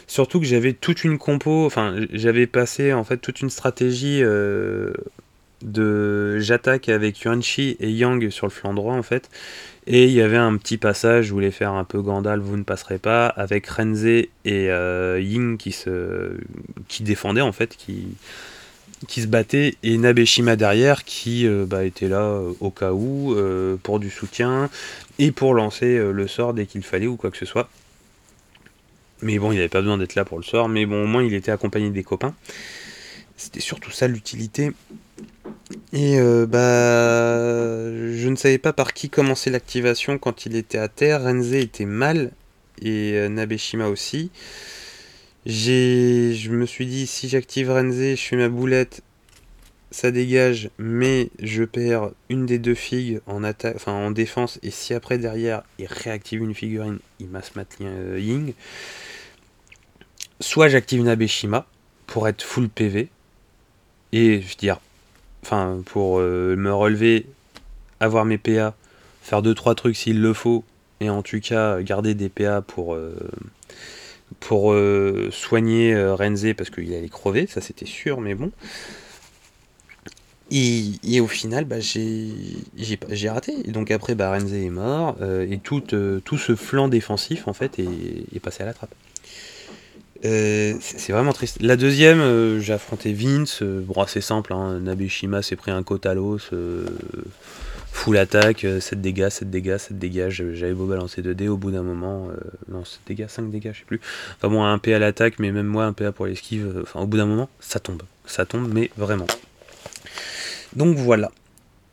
Surtout 0.07 0.41
que 0.41 0.47
j'avais 0.47 0.73
toute 0.73 1.05
une 1.05 1.19
compo, 1.19 1.67
enfin 1.67 1.97
j'avais 2.13 2.47
passé 2.47 2.95
en 2.95 3.05
fait 3.05 3.19
toute 3.19 3.43
une 3.43 3.51
stratégie 3.51 4.23
de 5.63 6.39
j'attaque 6.39 6.89
avec 6.89 7.21
Yuanchi 7.21 7.77
et 7.79 7.91
Yang 7.91 8.31
sur 8.31 8.47
le 8.47 8.51
flanc 8.51 8.73
droit 8.73 8.95
en 8.95 9.03
fait. 9.03 9.29
Et 9.87 10.05
il 10.05 10.13
y 10.13 10.21
avait 10.21 10.37
un 10.37 10.57
petit 10.59 10.77
passage, 10.77 11.27
je 11.27 11.33
voulais 11.33 11.51
faire 11.51 11.73
un 11.73 11.83
peu 11.83 12.01
Gandalf, 12.03 12.43
vous 12.43 12.57
ne 12.57 12.63
passerez 12.63 12.99
pas, 12.99 13.27
avec 13.27 13.67
Renze 13.67 14.05
et 14.05 14.31
euh, 14.47 15.21
Ying 15.21 15.57
qui, 15.57 15.73
se, 15.73 16.37
qui 16.87 17.03
défendaient 17.03 17.41
en 17.41 17.51
fait, 17.51 17.77
qui, 17.77 18.07
qui 19.09 19.23
se 19.23 19.27
battaient, 19.27 19.75
et 19.83 19.99
Nabeshima 19.99 20.55
derrière 20.55 21.03
qui 21.03 21.49
euh, 21.49 21.67
bah, 21.67 21.85
était 21.85 22.07
là 22.07 22.21
euh, 22.21 22.53
au 22.61 22.71
cas 22.71 22.93
où, 22.93 23.35
pour 23.83 23.99
du 23.99 24.11
soutien, 24.11 24.71
et 25.19 25.33
pour 25.33 25.53
lancer 25.53 25.99
le 25.99 26.29
sort 26.29 26.55
dès 26.55 26.67
qu'il 26.67 26.85
fallait 26.85 27.09
ou 27.09 27.17
quoi 27.17 27.33
que 27.33 27.37
ce 27.37 27.47
soit. 27.47 27.69
Mais 29.21 29.39
bon, 29.39 29.51
il 29.51 29.57
n'avait 29.57 29.69
pas 29.69 29.81
besoin 29.81 29.99
d'être 29.99 30.15
là 30.15 30.25
pour 30.25 30.39
le 30.39 30.45
sort, 30.45 30.69
mais 30.69 30.87
bon, 30.87 31.05
au 31.05 31.07
moins 31.07 31.25
il 31.25 31.35
était 31.35 31.51
accompagné 31.51 31.91
des 31.91 32.05
copains. 32.05 32.35
C'était 33.37 33.61
surtout 33.61 33.91
ça 33.91 34.07
l'utilité 34.07 34.73
et 35.93 36.19
bah, 36.47 37.81
ne 38.33 38.37
savais 38.37 38.59
pas 38.59 38.73
par 38.73 38.93
qui 38.93 39.09
commencer 39.09 39.51
l'activation 39.51 40.19
quand 40.19 40.47
il 40.47 40.57
était 40.57 40.79
à 40.79 40.89
terre. 40.89 41.23
Renze 41.23 41.53
était 41.55 41.85
mal 41.85 42.33
et 42.81 43.13
euh, 43.15 43.29
Nabeshima 43.29 43.89
aussi. 43.89 44.31
J'ai, 45.47 46.35
je 46.35 46.51
me 46.51 46.67
suis 46.67 46.87
dit 46.87 47.07
si 47.07 47.29
j'active 47.29 47.71
Renze, 47.71 47.97
je 47.97 48.17
fais 48.17 48.37
ma 48.37 48.49
boulette, 48.49 49.03
ça 49.91 50.11
dégage, 50.11 50.71
mais 50.79 51.31
je 51.41 51.65
perds 51.65 52.11
une 52.29 52.47
des 52.47 52.59
deux 52.59 52.75
figues 52.75 53.21
en 53.27 53.45
attaque, 53.45 53.77
enfin 53.77 53.93
en 53.93 54.11
défense. 54.11 54.59
Et 54.63 54.71
si 54.71 54.95
après 54.95 55.19
derrière 55.19 55.63
il 55.79 55.87
réactive 55.87 56.43
une 56.43 56.55
figurine, 56.55 56.99
il 57.21 57.29
masse 57.29 57.55
Matlien 57.55 57.91
euh, 57.91 58.19
Ying. 58.19 58.55
Soit 60.41 60.69
j'active 60.69 61.03
Nabeshima 61.03 61.67
pour 62.07 62.29
être 62.29 62.43
full 62.43 62.69
PV 62.69 63.09
et 64.13 64.41
je 64.41 64.49
veux 64.49 64.55
dire 64.59 64.81
enfin 65.43 65.83
pour 65.87 66.19
euh, 66.19 66.57
me 66.57 66.73
relever, 66.73 67.27
avoir 68.03 68.25
mes 68.25 68.39
PA, 68.39 68.75
faire 69.23 69.43
2-3 69.43 69.75
trucs 69.75 69.97
s'il 69.97 70.21
le 70.21 70.33
faut, 70.33 70.65
et 71.01 71.11
en 71.11 71.23
tout 71.23 71.41
cas 71.41 71.81
garder 71.83 72.15
des 72.15 72.29
PA 72.29 72.63
pour, 72.63 72.95
euh, 72.95 73.15
pour 74.41 74.73
euh, 74.73 75.29
soigner 75.31 75.95
Renze 76.13 76.47
parce 76.57 76.71
qu'il 76.71 76.93
allait 76.95 77.09
crever, 77.09 77.47
ça 77.47 77.61
c'était 77.61 77.87
sûr, 77.87 78.21
mais 78.21 78.35
bon. 78.35 78.51
Et, 80.55 81.21
au 81.21 81.29
final, 81.29 81.65
bah, 81.65 81.77
j'ai 81.81 83.29
raté. 83.31 83.55
Et 83.65 83.71
donc 83.71 83.91
après, 83.91 84.15
bah, 84.15 84.31
Renze 84.31 84.53
est 84.53 84.69
mort, 84.69 85.17
et 85.23 85.59
tout, 85.59 85.81
tout 85.81 86.39
ce 86.39 86.55
flanc 86.55 86.89
défensif 86.89 87.49
en 87.49 87.55
fait 87.55 87.79
est 87.79 88.41
passé 88.41 88.63
à 88.63 88.67
la 88.67 88.75
trappe. 88.75 88.95
Euh, 90.25 90.75
c'est 90.81 91.13
vraiment 91.13 91.33
triste. 91.33 91.59
La 91.61 91.77
deuxième, 91.77 92.21
euh, 92.21 92.61
j'ai 92.61 92.73
affronté 92.73 93.13
Vince. 93.13 93.63
Euh, 93.63 93.83
bon, 93.85 94.07
c'est 94.07 94.21
simple. 94.21 94.53
Hein, 94.53 94.79
Nabeshima 94.81 95.43
s'est 95.43 95.57
pris 95.57 95.71
un 95.71 95.83
Kotalos. 95.83 96.39
Full 97.93 98.17
attaque, 98.17 98.67
7 98.81 99.01
dégâts, 99.01 99.29
7 99.29 99.51
dégâts, 99.51 99.79
7 99.79 99.99
dégâts. 99.99 100.29
J'avais 100.31 100.73
beau 100.73 100.87
balancer 100.87 101.23
2 101.23 101.35
dés 101.35 101.49
au 101.49 101.57
bout 101.57 101.71
d'un 101.71 101.83
moment. 101.83 102.29
non, 102.69 102.85
7 102.85 103.01
dégâts, 103.07 103.29
5 103.29 103.51
dégâts, 103.51 103.73
je 103.73 103.81
sais 103.81 103.85
plus. 103.85 104.01
Enfin 104.37 104.49
bon, 104.49 104.65
un 104.65 104.79
PA 104.79 104.97
à 104.97 104.99
l'attaque, 104.99 105.39
mais 105.39 105.53
même 105.53 105.67
moi, 105.67 105.85
un 105.85 105.93
PA 105.93 106.11
pour 106.13 106.27
l'esquive. 106.27 106.81
Enfin, 106.83 107.01
au 107.01 107.07
bout 107.07 107.19
d'un 107.19 107.27
moment, 107.27 107.49
ça 107.61 107.79
tombe. 107.79 108.03
Ça 108.27 108.47
tombe, 108.47 108.73
mais 108.73 108.91
vraiment. 108.97 109.27
Donc 110.75 110.97
voilà. 110.97 111.31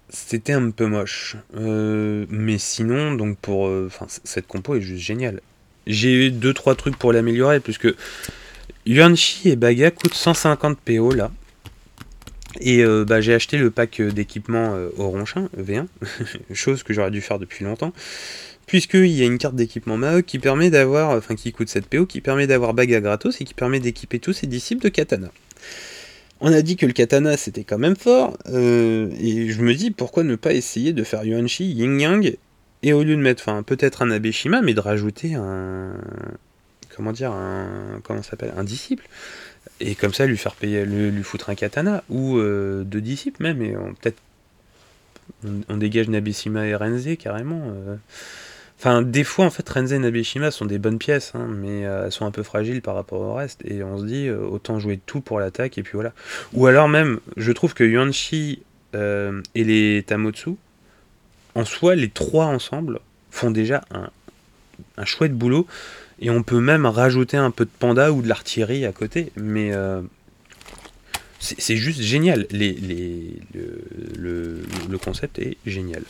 C'était 0.09 0.53
un 0.53 0.71
peu 0.71 0.87
moche. 0.87 1.35
mais 1.53 2.57
sinon, 2.57 3.13
donc 3.13 3.37
pour. 3.37 3.65
Enfin, 3.65 4.07
cette 4.23 4.47
compo 4.47 4.75
est 4.75 4.81
juste 4.81 5.03
géniale. 5.03 5.41
J'ai 5.85 6.27
eu 6.27 6.31
2-3 6.31 6.75
trucs 6.75 6.97
pour 6.97 7.13
l'améliorer, 7.13 7.59
puisque 7.59 7.87
Yuanchi 8.85 9.49
et 9.49 9.55
Baga 9.55 9.91
coûtent 9.91 10.13
150 10.13 10.79
PO 10.79 11.11
là. 11.13 11.31
Et 12.59 12.83
euh, 12.83 13.05
bah, 13.05 13.21
j'ai 13.21 13.33
acheté 13.33 13.57
le 13.57 13.71
pack 13.71 14.01
d'équipement 14.01 14.73
euh, 14.73 14.89
au 14.97 15.09
Ronchin, 15.09 15.49
V1, 15.57 15.85
chose 16.53 16.83
que 16.83 16.93
j'aurais 16.93 17.11
dû 17.11 17.21
faire 17.21 17.39
depuis 17.39 17.63
longtemps, 17.63 17.93
puisqu'il 18.65 19.07
y 19.07 19.21
a 19.21 19.25
une 19.25 19.37
carte 19.37 19.55
d'équipement 19.55 19.97
Maok 19.97 20.25
qui 20.25 20.39
permet 20.39 20.69
d'avoir, 20.69 21.11
enfin 21.11 21.35
qui 21.35 21.51
coûte 21.51 21.69
7 21.69 21.85
PO, 21.85 22.05
qui 22.05 22.21
permet 22.21 22.47
d'avoir 22.47 22.73
Baga 22.73 23.01
gratos 23.01 23.39
et 23.39 23.45
qui 23.45 23.53
permet 23.53 23.79
d'équiper 23.79 24.19
tous 24.19 24.33
ses 24.33 24.47
disciples 24.47 24.83
de 24.83 24.89
katana. 24.89 25.31
On 26.41 26.51
a 26.53 26.61
dit 26.61 26.75
que 26.75 26.85
le 26.85 26.93
katana 26.93 27.37
c'était 27.37 27.63
quand 27.63 27.77
même 27.77 27.95
fort, 27.95 28.37
euh, 28.47 29.09
et 29.19 29.49
je 29.49 29.61
me 29.61 29.73
dis 29.73 29.91
pourquoi 29.91 30.23
ne 30.23 30.35
pas 30.35 30.53
essayer 30.53 30.93
de 30.93 31.03
faire 31.03 31.23
Yuanchi, 31.23 31.65
Yin 31.65 31.99
Yang 31.99 32.37
et 32.81 32.93
au 32.93 33.03
lieu 33.03 33.15
de 33.15 33.21
mettre, 33.21 33.43
enfin, 33.43 33.63
peut-être 33.63 34.01
un 34.01 34.11
Abeshima, 34.11 34.61
mais 34.61 34.73
de 34.73 34.79
rajouter 34.79 35.35
un. 35.35 35.93
Comment 36.95 37.11
dire 37.11 37.31
un, 37.31 37.99
Comment 38.03 38.23
s'appelle 38.23 38.53
Un 38.57 38.63
disciple. 38.63 39.07
Et 39.79 39.95
comme 39.95 40.13
ça, 40.13 40.25
lui 40.25 40.37
faire 40.37 40.55
payer, 40.55 40.85
lui, 40.85 41.23
foutre 41.23 41.49
un 41.49 41.55
katana, 41.55 42.03
ou 42.09 42.37
euh, 42.37 42.83
deux 42.83 43.01
disciples 43.01 43.43
même, 43.43 43.61
et 43.61 43.73
peut-être. 44.01 44.17
On, 45.69 45.77
dégage 45.77 46.09
Nabeshima 46.09 46.65
et 46.65 46.75
Renze 46.75 47.07
carrément. 47.17 47.61
Euh. 47.67 47.95
Enfin, 48.77 49.03
des 49.03 49.23
fois, 49.23 49.45
en 49.45 49.51
fait, 49.51 49.67
Renze 49.69 49.93
et 49.93 49.99
Nabeshima 49.99 50.51
sont 50.51 50.65
des 50.65 50.79
bonnes 50.79 50.97
pièces, 50.97 51.33
hein, 51.35 51.47
mais 51.47 51.85
euh, 51.85 52.05
elles 52.05 52.11
sont 52.11 52.25
un 52.25 52.31
peu 52.31 52.43
fragiles 52.43 52.81
par 52.81 52.95
rapport 52.95 53.21
au 53.21 53.33
reste. 53.35 53.61
Et 53.63 53.83
on 53.83 53.99
se 53.99 54.05
dit, 54.05 54.29
autant 54.29 54.79
jouer 54.79 54.99
tout 55.05 55.21
pour 55.21 55.39
l'attaque, 55.39 55.77
et 55.77 55.83
puis 55.83 55.93
voilà. 55.93 56.13
Ou 56.53 56.65
alors 56.65 56.89
même, 56.89 57.19
je 57.37 57.51
trouve 57.51 57.73
que 57.73 57.83
Yuanchi 57.83 58.63
et 58.93 59.63
les 59.63 60.03
Tamotsu, 60.05 60.55
en 61.55 61.65
soi, 61.65 61.95
les 61.95 62.09
trois 62.09 62.45
ensemble 62.45 62.99
font 63.31 63.51
déjà 63.51 63.83
un, 63.91 65.05
chouette 65.05 65.33
boulot. 65.33 65.67
Et 66.21 66.29
on 66.29 66.43
peut 66.43 66.59
même 66.59 66.85
rajouter 66.85 67.37
un 67.37 67.51
peu 67.51 67.65
de 67.65 67.71
panda 67.79 68.11
ou 68.11 68.21
de 68.21 68.27
l'artillerie 68.27 68.85
à 68.85 68.91
côté. 68.91 69.31
Mais 69.37 69.73
euh, 69.73 70.01
c'est 71.39 71.77
juste 71.77 72.01
génial. 72.01 72.45
Le, 72.51 73.37
concept 75.01 75.39
est 75.39 75.57
génial. 75.65 76.03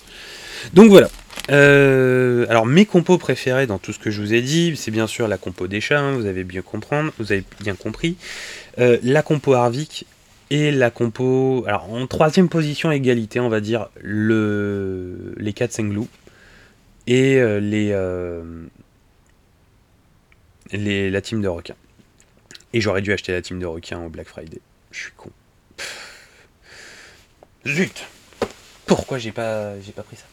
Donc 0.74 0.90
voilà. 0.90 1.10
Euh, 1.52 2.46
alors 2.50 2.66
mes 2.66 2.86
compos 2.86 3.18
préférés 3.18 3.68
dans 3.68 3.78
tout 3.78 3.94
ce 3.94 4.00
que 4.00 4.12
je 4.12 4.22
vous 4.22 4.34
ai 4.34 4.42
dit, 4.42 4.76
c'est 4.76 4.92
bien 4.92 5.08
sûr 5.08 5.28
la 5.28 5.38
compo 5.38 5.68
des 5.68 5.82
chats, 5.82 6.00
hein, 6.00 6.14
vous 6.14 6.26
avez 6.26 6.44
bien 6.44 6.62
comprendre, 6.62 7.12
vous 7.18 7.32
avez 7.32 7.44
bien 7.62 7.76
compris. 7.76 8.18
Euh, 8.78 8.98
la 9.04 9.22
compo 9.22 9.54
Harvick, 9.54 10.06
et 10.52 10.72
la 10.72 10.90
compo, 10.90 11.64
alors 11.68 11.92
en 11.94 12.08
troisième 12.08 12.50
position 12.50 12.92
égalité, 12.92 13.40
on 13.40 13.50
va 13.50 13.62
dire 13.62 13.90
le, 14.02 15.36
les 15.38 15.54
4 15.54 15.74
Senglou 15.74 16.08
et 17.06 17.38
euh, 17.38 17.60
les, 17.60 17.96
les, 20.72 21.10
la 21.10 21.22
team 21.22 21.42
de 21.42 21.48
requins. 21.48 21.76
Et 22.74 22.82
j'aurais 22.82 23.02
dû 23.02 23.12
acheter 23.12 23.32
la 23.32 23.42
team 23.42 23.60
de 23.60 23.66
requins 23.66 24.04
au 24.04 24.10
Black 24.10 24.28
Friday. 24.28 24.60
Je 24.92 25.00
suis 25.00 25.12
con. 25.18 25.32
Zut 27.68 28.06
Pourquoi 28.86 29.18
j'ai 29.18 29.32
pas, 29.32 29.74
pas 29.96 30.04
pris 30.04 30.18
ça? 30.18 30.26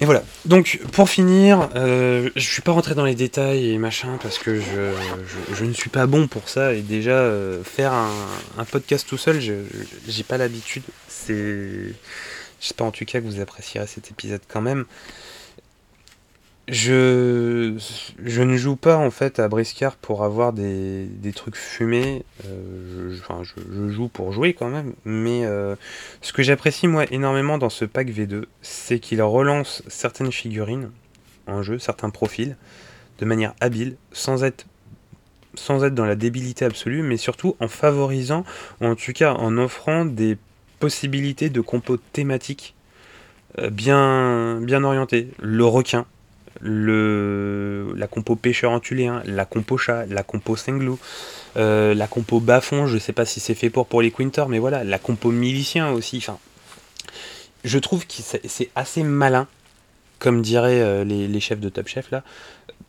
Et 0.00 0.06
voilà. 0.06 0.24
Donc, 0.44 0.80
pour 0.92 1.08
finir, 1.08 1.68
euh, 1.76 2.28
je 2.34 2.48
suis 2.48 2.62
pas 2.62 2.72
rentré 2.72 2.96
dans 2.96 3.04
les 3.04 3.14
détails 3.14 3.70
et 3.70 3.78
machin 3.78 4.18
parce 4.20 4.38
que 4.38 4.60
je, 4.60 5.64
ne 5.64 5.72
suis 5.72 5.90
pas 5.90 6.06
bon 6.06 6.26
pour 6.26 6.48
ça. 6.48 6.74
Et 6.74 6.82
déjà, 6.82 7.12
euh, 7.12 7.62
faire 7.62 7.92
un, 7.92 8.64
podcast 8.64 9.06
tout 9.08 9.18
seul, 9.18 9.40
j'ai 9.40 10.24
pas 10.24 10.36
l'habitude. 10.36 10.82
C'est. 11.08 11.94
J'espère 12.60 12.86
en 12.86 12.90
tout 12.90 13.04
cas 13.04 13.20
que 13.20 13.26
vous 13.26 13.40
apprécierez 13.40 13.86
cet 13.86 14.10
épisode 14.10 14.40
quand 14.48 14.62
même 14.62 14.86
je, 16.68 17.74
je 18.24 18.42
ne 18.42 18.56
joue 18.56 18.76
pas 18.76 18.96
en 18.96 19.10
fait 19.10 19.38
à 19.38 19.48
Briscard 19.48 19.96
pour 19.96 20.24
avoir 20.24 20.52
des, 20.52 21.04
des 21.06 21.32
trucs 21.32 21.56
fumés. 21.56 22.24
Euh, 22.46 23.14
je, 23.14 23.20
enfin, 23.20 23.42
je, 23.42 23.88
joue 23.90 24.08
pour 24.08 24.32
jouer 24.32 24.54
quand 24.54 24.68
même. 24.68 24.94
Mais 25.04 25.44
euh, 25.44 25.76
ce 26.22 26.32
que 26.32 26.42
j'apprécie 26.42 26.88
moi 26.88 27.04
énormément 27.10 27.58
dans 27.58 27.68
ce 27.68 27.84
pack 27.84 28.08
V2, 28.08 28.44
c'est 28.62 28.98
qu'il 28.98 29.20
relance 29.20 29.82
certaines 29.88 30.32
figurines 30.32 30.90
en 31.46 31.62
jeu, 31.62 31.78
certains 31.78 32.08
profils, 32.08 32.56
de 33.18 33.24
manière 33.26 33.54
habile, 33.60 33.96
sans 34.12 34.42
être, 34.42 34.64
sans 35.54 35.84
être 35.84 35.94
dans 35.94 36.06
la 36.06 36.16
débilité 36.16 36.64
absolue, 36.64 37.02
mais 37.02 37.18
surtout 37.18 37.56
en 37.60 37.68
favorisant, 37.68 38.44
ou 38.80 38.86
en 38.86 38.94
tout 38.94 39.12
cas 39.12 39.34
en 39.34 39.58
offrant 39.58 40.06
des 40.06 40.38
possibilités 40.80 41.50
de 41.50 41.60
compos 41.60 41.98
thématiques 41.98 42.74
euh, 43.58 43.68
bien, 43.68 44.60
bien 44.62 44.82
orientées. 44.82 45.28
Le 45.42 45.66
requin 45.66 46.06
le, 46.60 47.92
la 47.96 48.06
compo 48.06 48.36
pêcheur 48.36 48.70
entuléen, 48.70 49.22
la 49.26 49.44
compo 49.44 49.76
chat, 49.76 50.06
la 50.06 50.22
compo 50.22 50.56
cinglou, 50.56 50.98
euh, 51.56 51.94
la 51.94 52.06
compo 52.06 52.40
bafon, 52.40 52.86
je 52.86 52.98
sais 52.98 53.12
pas 53.12 53.24
si 53.24 53.40
c'est 53.40 53.54
fait 53.54 53.70
pour 53.70 53.86
pour 53.86 54.02
les 54.02 54.10
Quinter, 54.10 54.44
mais 54.48 54.58
voilà, 54.58 54.84
la 54.84 54.98
compo 54.98 55.30
milicien 55.30 55.90
aussi. 55.90 56.18
Enfin, 56.18 56.38
je 57.64 57.78
trouve 57.78 58.06
que 58.06 58.14
c'est 58.44 58.70
assez 58.74 59.02
malin, 59.02 59.46
comme 60.18 60.42
diraient 60.42 60.80
euh, 60.80 61.04
les, 61.04 61.40
chefs 61.40 61.60
de 61.60 61.68
Top 61.68 61.88
Chef 61.88 62.10
là, 62.10 62.22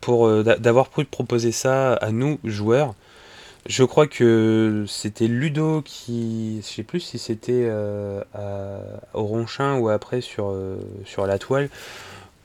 pour 0.00 0.26
euh, 0.26 0.42
d'avoir 0.42 0.88
pu 0.88 1.04
proposer 1.04 1.52
ça 1.52 1.94
à 1.94 2.10
nous 2.10 2.38
joueurs. 2.44 2.94
Je 3.68 3.82
crois 3.82 4.06
que 4.06 4.84
c'était 4.86 5.26
Ludo 5.26 5.82
qui, 5.82 6.60
je 6.62 6.66
sais 6.66 6.82
plus 6.84 7.00
si 7.00 7.18
c'était 7.18 7.68
au 9.12 9.24
Ronchin 9.24 9.78
ou 9.78 9.88
après 9.88 10.20
sur, 10.20 10.54
sur 11.04 11.26
la 11.26 11.40
toile, 11.40 11.68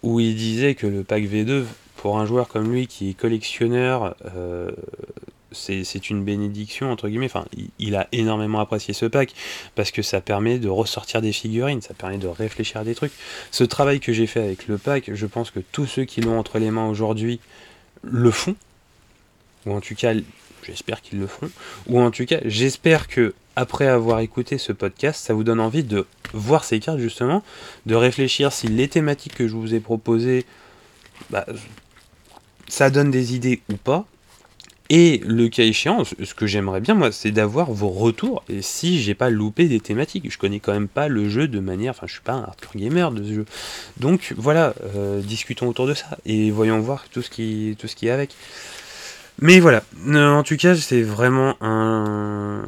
où 0.04 0.20
il 0.20 0.36
disait 0.36 0.76
que 0.76 0.88
le 0.88 1.04
pack 1.04 1.24
V2, 1.24 1.64
pour 1.97 2.20
un 2.20 2.26
joueur 2.26 2.47
comme 2.47 2.72
lui 2.72 2.88
qui 2.88 3.10
est 3.10 3.14
collectionneur, 3.14 4.16
euh, 4.36 4.72
c'est 5.52 6.10
une 6.10 6.24
bénédiction, 6.24 6.91
entre 6.91 7.10
guillemets. 7.10 7.26
Enfin, 7.26 7.45
il, 7.78 7.95
a 7.95 8.08
énormément 8.12 8.60
apprécié 8.60 8.93
ce 8.93 9.06
pack 9.06 9.34
parce 9.76 9.91
que 9.91 10.02
ça 10.02 10.22
permet 10.22 10.60
de 10.60 10.70
ressortir 10.70 11.22
des 11.22 11.34
figurines, 11.34 11.82
ça 11.82 11.93
permet 11.93 12.18
de 12.18 12.28
réfléchir 12.28 12.82
à 12.82 12.84
des 12.84 12.95
trucs. 12.95 13.12
Ce 13.52 13.64
travail 13.64 13.99
que 13.99 14.14
j'ai 14.14 14.28
fait 14.28 14.39
avec 14.39 14.68
le 14.68 14.78
pack, 14.78 15.14
je 15.14 15.26
pense 15.26 15.52
que 15.52 15.60
tous 15.60 15.86
ceux 15.86 16.06
qui 16.06 16.22
l'ont 16.22 16.39
entre 16.39 16.58
les 16.58 16.72
mains 16.72 16.88
aujourd'hui 16.88 17.39
le 18.02 18.32
font. 18.32 18.56
Ou 19.66 19.74
en 19.74 19.82
tout 19.82 19.95
cas, 19.95 20.14
j'espère 20.64 21.02
qu'ils 21.02 21.20
le 21.20 21.28
font. 21.28 21.49
Ou 21.88 21.99
en 21.99 22.12
tout 22.12 22.26
cas, 22.26 22.39
j'espère 22.45 23.08
que 23.08 23.34
après 23.56 23.88
avoir 23.88 24.20
écouté 24.20 24.58
ce 24.58 24.72
podcast, 24.72 25.24
ça 25.26 25.34
vous 25.34 25.43
donne 25.43 25.60
envie 25.60 25.84
de 25.84 26.06
voir 26.34 26.64
ces 26.64 26.80
cartes 26.80 26.99
justement, 26.99 27.43
de 27.86 27.95
réfléchir 27.95 28.52
si 28.52 28.68
les 28.68 28.88
thématiques 28.88 29.36
que 29.36 29.47
je 29.47 29.56
vous 29.56 29.74
ai 29.74 29.80
proposées, 29.80 30.45
bah, 31.30 31.45
ça 32.68 32.89
donne 32.89 33.12
des 33.12 33.36
idées 33.36 33.62
ou 33.72 33.76
pas, 33.76 34.06
et 34.93 35.22
le 35.26 35.47
cas 35.47 35.64
échéant, 35.64 36.04
ce 36.04 36.34
que 36.34 36.45
j'aimerais 36.45 36.82
bien, 36.82 36.95
moi, 36.95 37.14
c'est 37.14 37.32
d'avoir 37.32 37.72
vos 37.72 37.88
retours. 37.88 38.43
Et 38.49 38.62
si 38.62 39.02
j'ai 39.02 39.16
pas 39.16 39.30
loupé 39.30 39.70
des 39.70 39.80
thématiques, 39.80 40.30
je 40.30 40.38
connais 40.38 40.60
quand 40.60 40.74
même 40.74 40.89
pas 40.89 41.08
le 41.08 41.30
jeu 41.30 41.47
de 41.47 41.62
manière. 41.62 41.91
Enfin, 41.91 42.08
je 42.08 42.12
suis 42.12 42.22
pas 42.22 42.34
un 42.34 42.43
hardcore 42.43 42.74
gamer 42.76 43.10
de 43.14 43.24
ce 43.24 43.34
jeu. 43.34 43.45
Donc 44.02 44.34
voilà, 44.36 44.74
euh, 44.97 45.22
discutons 45.22 45.70
autour 45.70 45.88
de 45.88 45.93
ça 45.93 46.18
et 46.26 46.52
voyons 46.52 46.78
voir 46.82 47.06
tout 47.10 47.22
ce 47.22 47.30
qui, 47.30 47.78
tout 47.80 47.88
ce 47.88 47.95
qui 47.95 48.08
est 48.08 48.12
avec. 48.12 48.36
Mais 49.39 49.62
voilà, 49.62 49.82
en 50.06 50.43
tout 50.43 50.58
cas, 50.58 50.76
c'est 50.76 51.04
vraiment 51.04 51.56
un. 51.62 52.66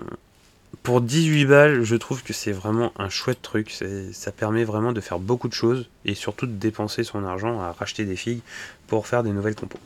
Pour 0.83 0.99
18 0.99 1.45
balles, 1.45 1.83
je 1.83 1.95
trouve 1.95 2.23
que 2.23 2.33
c'est 2.33 2.51
vraiment 2.51 2.91
un 2.97 3.07
chouette 3.07 3.41
truc. 3.41 3.71
Ça 4.11 4.31
permet 4.33 4.65
vraiment 4.65 4.91
de 4.91 4.99
faire 4.99 5.17
beaucoup 5.17 5.47
de 5.47 5.53
choses 5.53 5.89
et 6.03 6.13
surtout 6.13 6.45
de 6.45 6.51
dépenser 6.51 7.05
son 7.05 7.23
argent 7.23 7.61
à 7.61 7.71
racheter 7.71 8.03
des 8.03 8.17
figues 8.17 8.41
pour 8.87 9.07
faire 9.07 9.23
des 9.23 9.31
nouvelles 9.31 9.55
compos. 9.55 9.79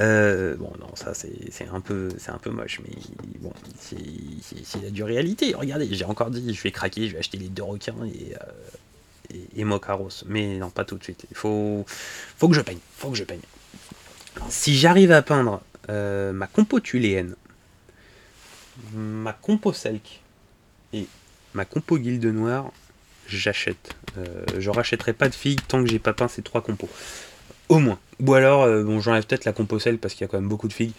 Euh, 0.00 0.56
bon, 0.56 0.72
non, 0.80 0.88
ça 0.96 1.12
c'est 1.14 1.68
un, 1.72 1.80
peu, 1.80 2.08
un 2.26 2.38
peu 2.38 2.50
moche, 2.50 2.80
mais 2.82 2.96
bon, 3.40 3.52
c'est 3.78 4.82
la 4.82 4.90
dure 4.90 5.06
réalité. 5.06 5.54
Regardez, 5.54 5.86
j'ai 5.92 6.04
encore 6.06 6.30
dit, 6.30 6.54
je 6.54 6.62
vais 6.62 6.72
craquer, 6.72 7.06
je 7.06 7.12
vais 7.12 7.18
acheter 7.18 7.36
les 7.36 7.48
deux 7.48 7.62
requins 7.62 7.94
et, 8.06 8.34
euh, 8.34 9.36
et. 9.54 9.64
Mais 10.26 10.56
non, 10.56 10.70
pas 10.70 10.84
tout 10.84 10.96
de 10.96 11.04
suite. 11.04 11.26
Il 11.30 11.36
faut, 11.36 11.84
faut 12.38 12.48
que 12.48 12.54
je 12.54 12.62
peigne. 12.62 12.78
Faut 12.96 13.10
que 13.10 13.16
je 13.16 13.24
peigne. 13.24 13.40
Si 14.48 14.76
j'arrive 14.76 15.12
à 15.12 15.22
peindre 15.22 15.60
euh, 15.90 16.32
ma 16.32 16.46
compo 16.46 16.80
tuléenne, 16.80 17.36
ma 18.92 19.32
compo 19.32 19.72
selk 19.72 20.20
et 20.92 21.06
ma 21.54 21.64
compo 21.64 21.98
guilde 21.98 22.26
noire, 22.26 22.70
j'achète. 23.26 23.94
Euh, 24.18 24.44
je 24.58 24.70
rachèterai 24.70 25.12
pas 25.12 25.28
de 25.28 25.34
figues 25.34 25.60
tant 25.66 25.82
que 25.82 25.88
j'ai 25.88 25.98
pas 25.98 26.12
peint 26.12 26.28
ces 26.28 26.42
trois 26.42 26.62
compos. 26.62 26.88
Au 27.68 27.78
moins. 27.78 27.98
Ou 28.20 28.34
alors, 28.34 28.62
euh, 28.62 28.82
bon, 28.82 29.00
j'enlève 29.00 29.26
peut-être 29.26 29.44
la 29.44 29.52
composelle 29.52 29.98
parce 29.98 30.14
qu'il 30.14 30.22
y 30.22 30.24
a 30.24 30.28
quand 30.28 30.38
même 30.38 30.48
beaucoup 30.48 30.68
de 30.68 30.72
figues. 30.72 30.92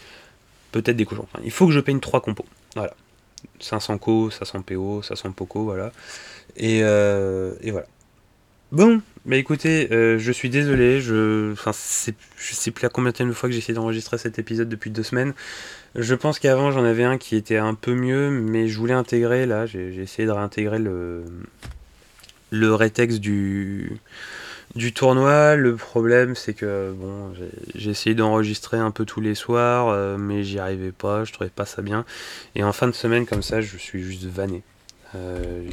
Peut-être 0.71 0.97
des 0.97 1.05
cochons. 1.05 1.27
Enfin, 1.31 1.41
il 1.43 1.51
faut 1.51 1.67
que 1.67 1.71
je 1.71 1.79
peigne 1.79 1.99
3 1.99 2.21
compos. 2.21 2.45
Voilà. 2.75 2.93
500 3.59 3.97
co, 3.99 4.29
500 4.31 4.63
PO, 4.63 5.01
500 5.03 5.31
poco, 5.31 5.63
voilà. 5.63 5.91
Et, 6.57 6.81
euh, 6.83 7.53
et 7.61 7.71
voilà. 7.71 7.87
Bon, 8.75 9.01
bah 9.25 9.37
écoutez, 9.37 9.87
euh, 9.93 10.19
je 10.19 10.31
suis 10.33 10.49
désolé, 10.49 10.99
je, 10.99 11.53
enfin, 11.53 11.71
je 11.71 12.53
sais 12.53 12.71
plus 12.71 12.85
à 12.85 12.89
combien 12.89 13.13
de 13.13 13.31
fois 13.31 13.47
que 13.47 13.53
j'ai 13.53 13.59
essayé 13.59 13.73
d'enregistrer 13.73 14.17
cet 14.17 14.37
épisode 14.37 14.67
depuis 14.67 14.89
deux 14.89 15.01
semaines. 15.01 15.33
Je 15.95 16.13
pense 16.13 16.39
qu'avant 16.39 16.71
j'en 16.71 16.83
avais 16.83 17.05
un 17.05 17.17
qui 17.17 17.37
était 17.37 17.55
un 17.55 17.73
peu 17.73 17.93
mieux, 17.93 18.29
mais 18.29 18.67
je 18.67 18.77
voulais 18.77 18.93
intégrer 18.93 19.45
là, 19.45 19.65
j'ai 19.65 19.95
essayé 19.95 20.25
de 20.25 20.33
réintégrer 20.33 20.79
le, 20.79 21.23
le 22.49 22.75
rétexte 22.75 23.19
du, 23.19 23.97
du 24.75 24.91
tournoi, 24.91 25.55
le 25.55 25.77
problème 25.77 26.35
c'est 26.35 26.53
que 26.53 26.91
bon, 26.91 27.33
j'ai 27.75 27.89
essayé 27.89 28.13
d'enregistrer 28.13 28.75
un 28.75 28.91
peu 28.91 29.05
tous 29.05 29.21
les 29.21 29.35
soirs, 29.35 29.87
euh, 29.87 30.17
mais 30.17 30.43
j'y 30.43 30.59
arrivais 30.59 30.91
pas, 30.91 31.23
je 31.23 31.31
trouvais 31.31 31.49
pas 31.49 31.65
ça 31.65 31.81
bien. 31.81 32.03
Et 32.55 32.63
en 32.65 32.73
fin 32.73 32.87
de 32.89 32.93
semaine 32.93 33.25
comme 33.25 33.41
ça, 33.41 33.61
je 33.61 33.77
suis 33.77 34.03
juste 34.03 34.25
vanné. 34.25 34.63
Euh, 35.15 35.63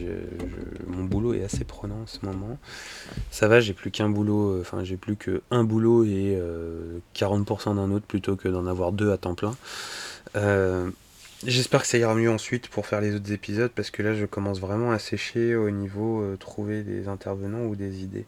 mon 0.87 1.05
boulot 1.05 1.35
est 1.35 1.45
assez 1.45 1.65
prenant 1.65 2.03
en 2.03 2.07
ce 2.07 2.25
moment. 2.25 2.59
Ça 3.31 3.49
va, 3.49 3.61
j'ai 3.61 3.73
plus 3.75 3.91
qu'un 3.91 4.09
boulot, 4.09 4.51
euh, 4.51 4.61
enfin 4.61 4.85
j'ai 4.85 4.97
plus 4.97 5.17
qu'un 5.17 5.65
boulot 5.65 6.05
et 6.05 6.39
40% 7.15 7.77
d'un 7.77 7.91
autre 7.91 8.07
plutôt 8.07 8.37
que 8.37 8.49
d'en 8.49 8.67
avoir 8.67 8.93
deux 8.93 9.11
à 9.13 9.19
temps 9.19 9.35
plein. 9.35 9.55
J'espère 11.45 11.83
que 11.83 11.89
ça 11.89 11.99
ira 11.99 12.15
mieux 12.15 12.31
ensuite 12.31 12.69
pour 12.69 12.87
faire 12.87 13.01
les 13.01 13.17
autres 13.17 13.33
épisodes 13.33 13.73
parce 13.75 13.91
que 13.91 14.01
là 14.01 14.15
je 14.15 14.27
commence 14.27 14.61
vraiment 14.61 14.93
à 14.93 15.01
sécher 15.01 15.57
au 15.57 15.71
niveau 15.71 16.25
trouver 16.39 16.85
des 16.85 17.09
intervenants 17.09 17.65
ou 17.65 17.75
des 17.75 18.05
idées. 18.05 18.27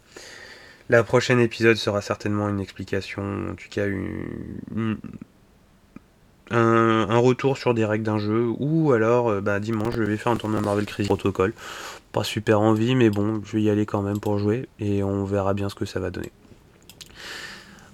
La 0.90 1.02
prochaine 1.02 1.40
épisode 1.40 1.76
sera 1.76 2.02
certainement 2.02 2.48
une 2.48 2.60
explication, 2.60 3.22
en 3.50 3.54
tout 3.54 3.68
cas 3.70 3.86
un, 6.50 7.18
retour 7.18 7.56
sur 7.56 7.74
des 7.74 7.84
règles 7.84 8.04
d'un 8.04 8.18
jeu, 8.18 8.48
ou 8.58 8.92
alors 8.92 9.28
euh, 9.28 9.40
bah, 9.40 9.60
dimanche 9.60 9.94
je 9.96 10.02
vais 10.02 10.16
faire 10.16 10.32
un 10.32 10.36
tournoi 10.36 10.60
Marvel 10.60 10.86
Crisis 10.86 11.08
Protocol. 11.08 11.52
Pas 12.12 12.24
super 12.24 12.60
envie, 12.60 12.94
mais 12.94 13.10
bon, 13.10 13.42
je 13.44 13.56
vais 13.56 13.62
y 13.62 13.70
aller 13.70 13.86
quand 13.86 14.02
même 14.02 14.20
pour 14.20 14.38
jouer, 14.38 14.68
et 14.78 15.02
on 15.02 15.24
verra 15.24 15.54
bien 15.54 15.68
ce 15.68 15.74
que 15.74 15.84
ça 15.84 16.00
va 16.00 16.10
donner. 16.10 16.30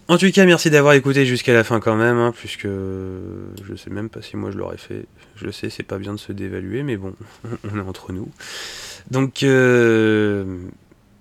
En 0.08 0.18
tout 0.18 0.28
cas, 0.32 0.44
merci 0.44 0.70
d'avoir 0.70 0.94
écouté 0.94 1.24
jusqu'à 1.24 1.54
la 1.54 1.62
fin 1.62 1.78
quand 1.78 1.94
même, 1.94 2.16
hein, 2.16 2.32
puisque 2.36 2.66
je 2.66 3.74
sais 3.76 3.90
même 3.90 4.08
pas 4.08 4.20
si 4.20 4.36
moi 4.36 4.50
je 4.50 4.58
l'aurais 4.58 4.76
fait. 4.76 5.06
Je 5.36 5.50
sais, 5.50 5.70
c'est 5.70 5.84
pas 5.84 5.98
bien 5.98 6.12
de 6.12 6.18
se 6.18 6.32
dévaluer, 6.32 6.82
mais 6.82 6.96
bon, 6.96 7.14
on 7.72 7.78
est 7.78 7.82
entre 7.82 8.12
nous. 8.12 8.28
Donc, 9.12 9.44
euh, 9.44 10.64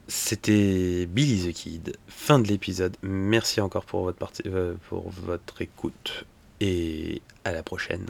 c'était 0.08 1.06
Billy 1.06 1.52
the 1.52 1.54
Kid, 1.54 1.98
fin 2.08 2.40
de 2.40 2.48
l'épisode. 2.48 2.98
Merci 3.04 3.62
encore 3.62 3.86
pour 3.86 4.06
votre, 4.06 4.26
euh, 4.48 4.74
pour 4.90 5.12
votre 5.12 5.62
écoute 5.62 6.26
et 6.60 7.22
à 7.44 7.52
la 7.52 7.64
prochaine. 7.64 8.08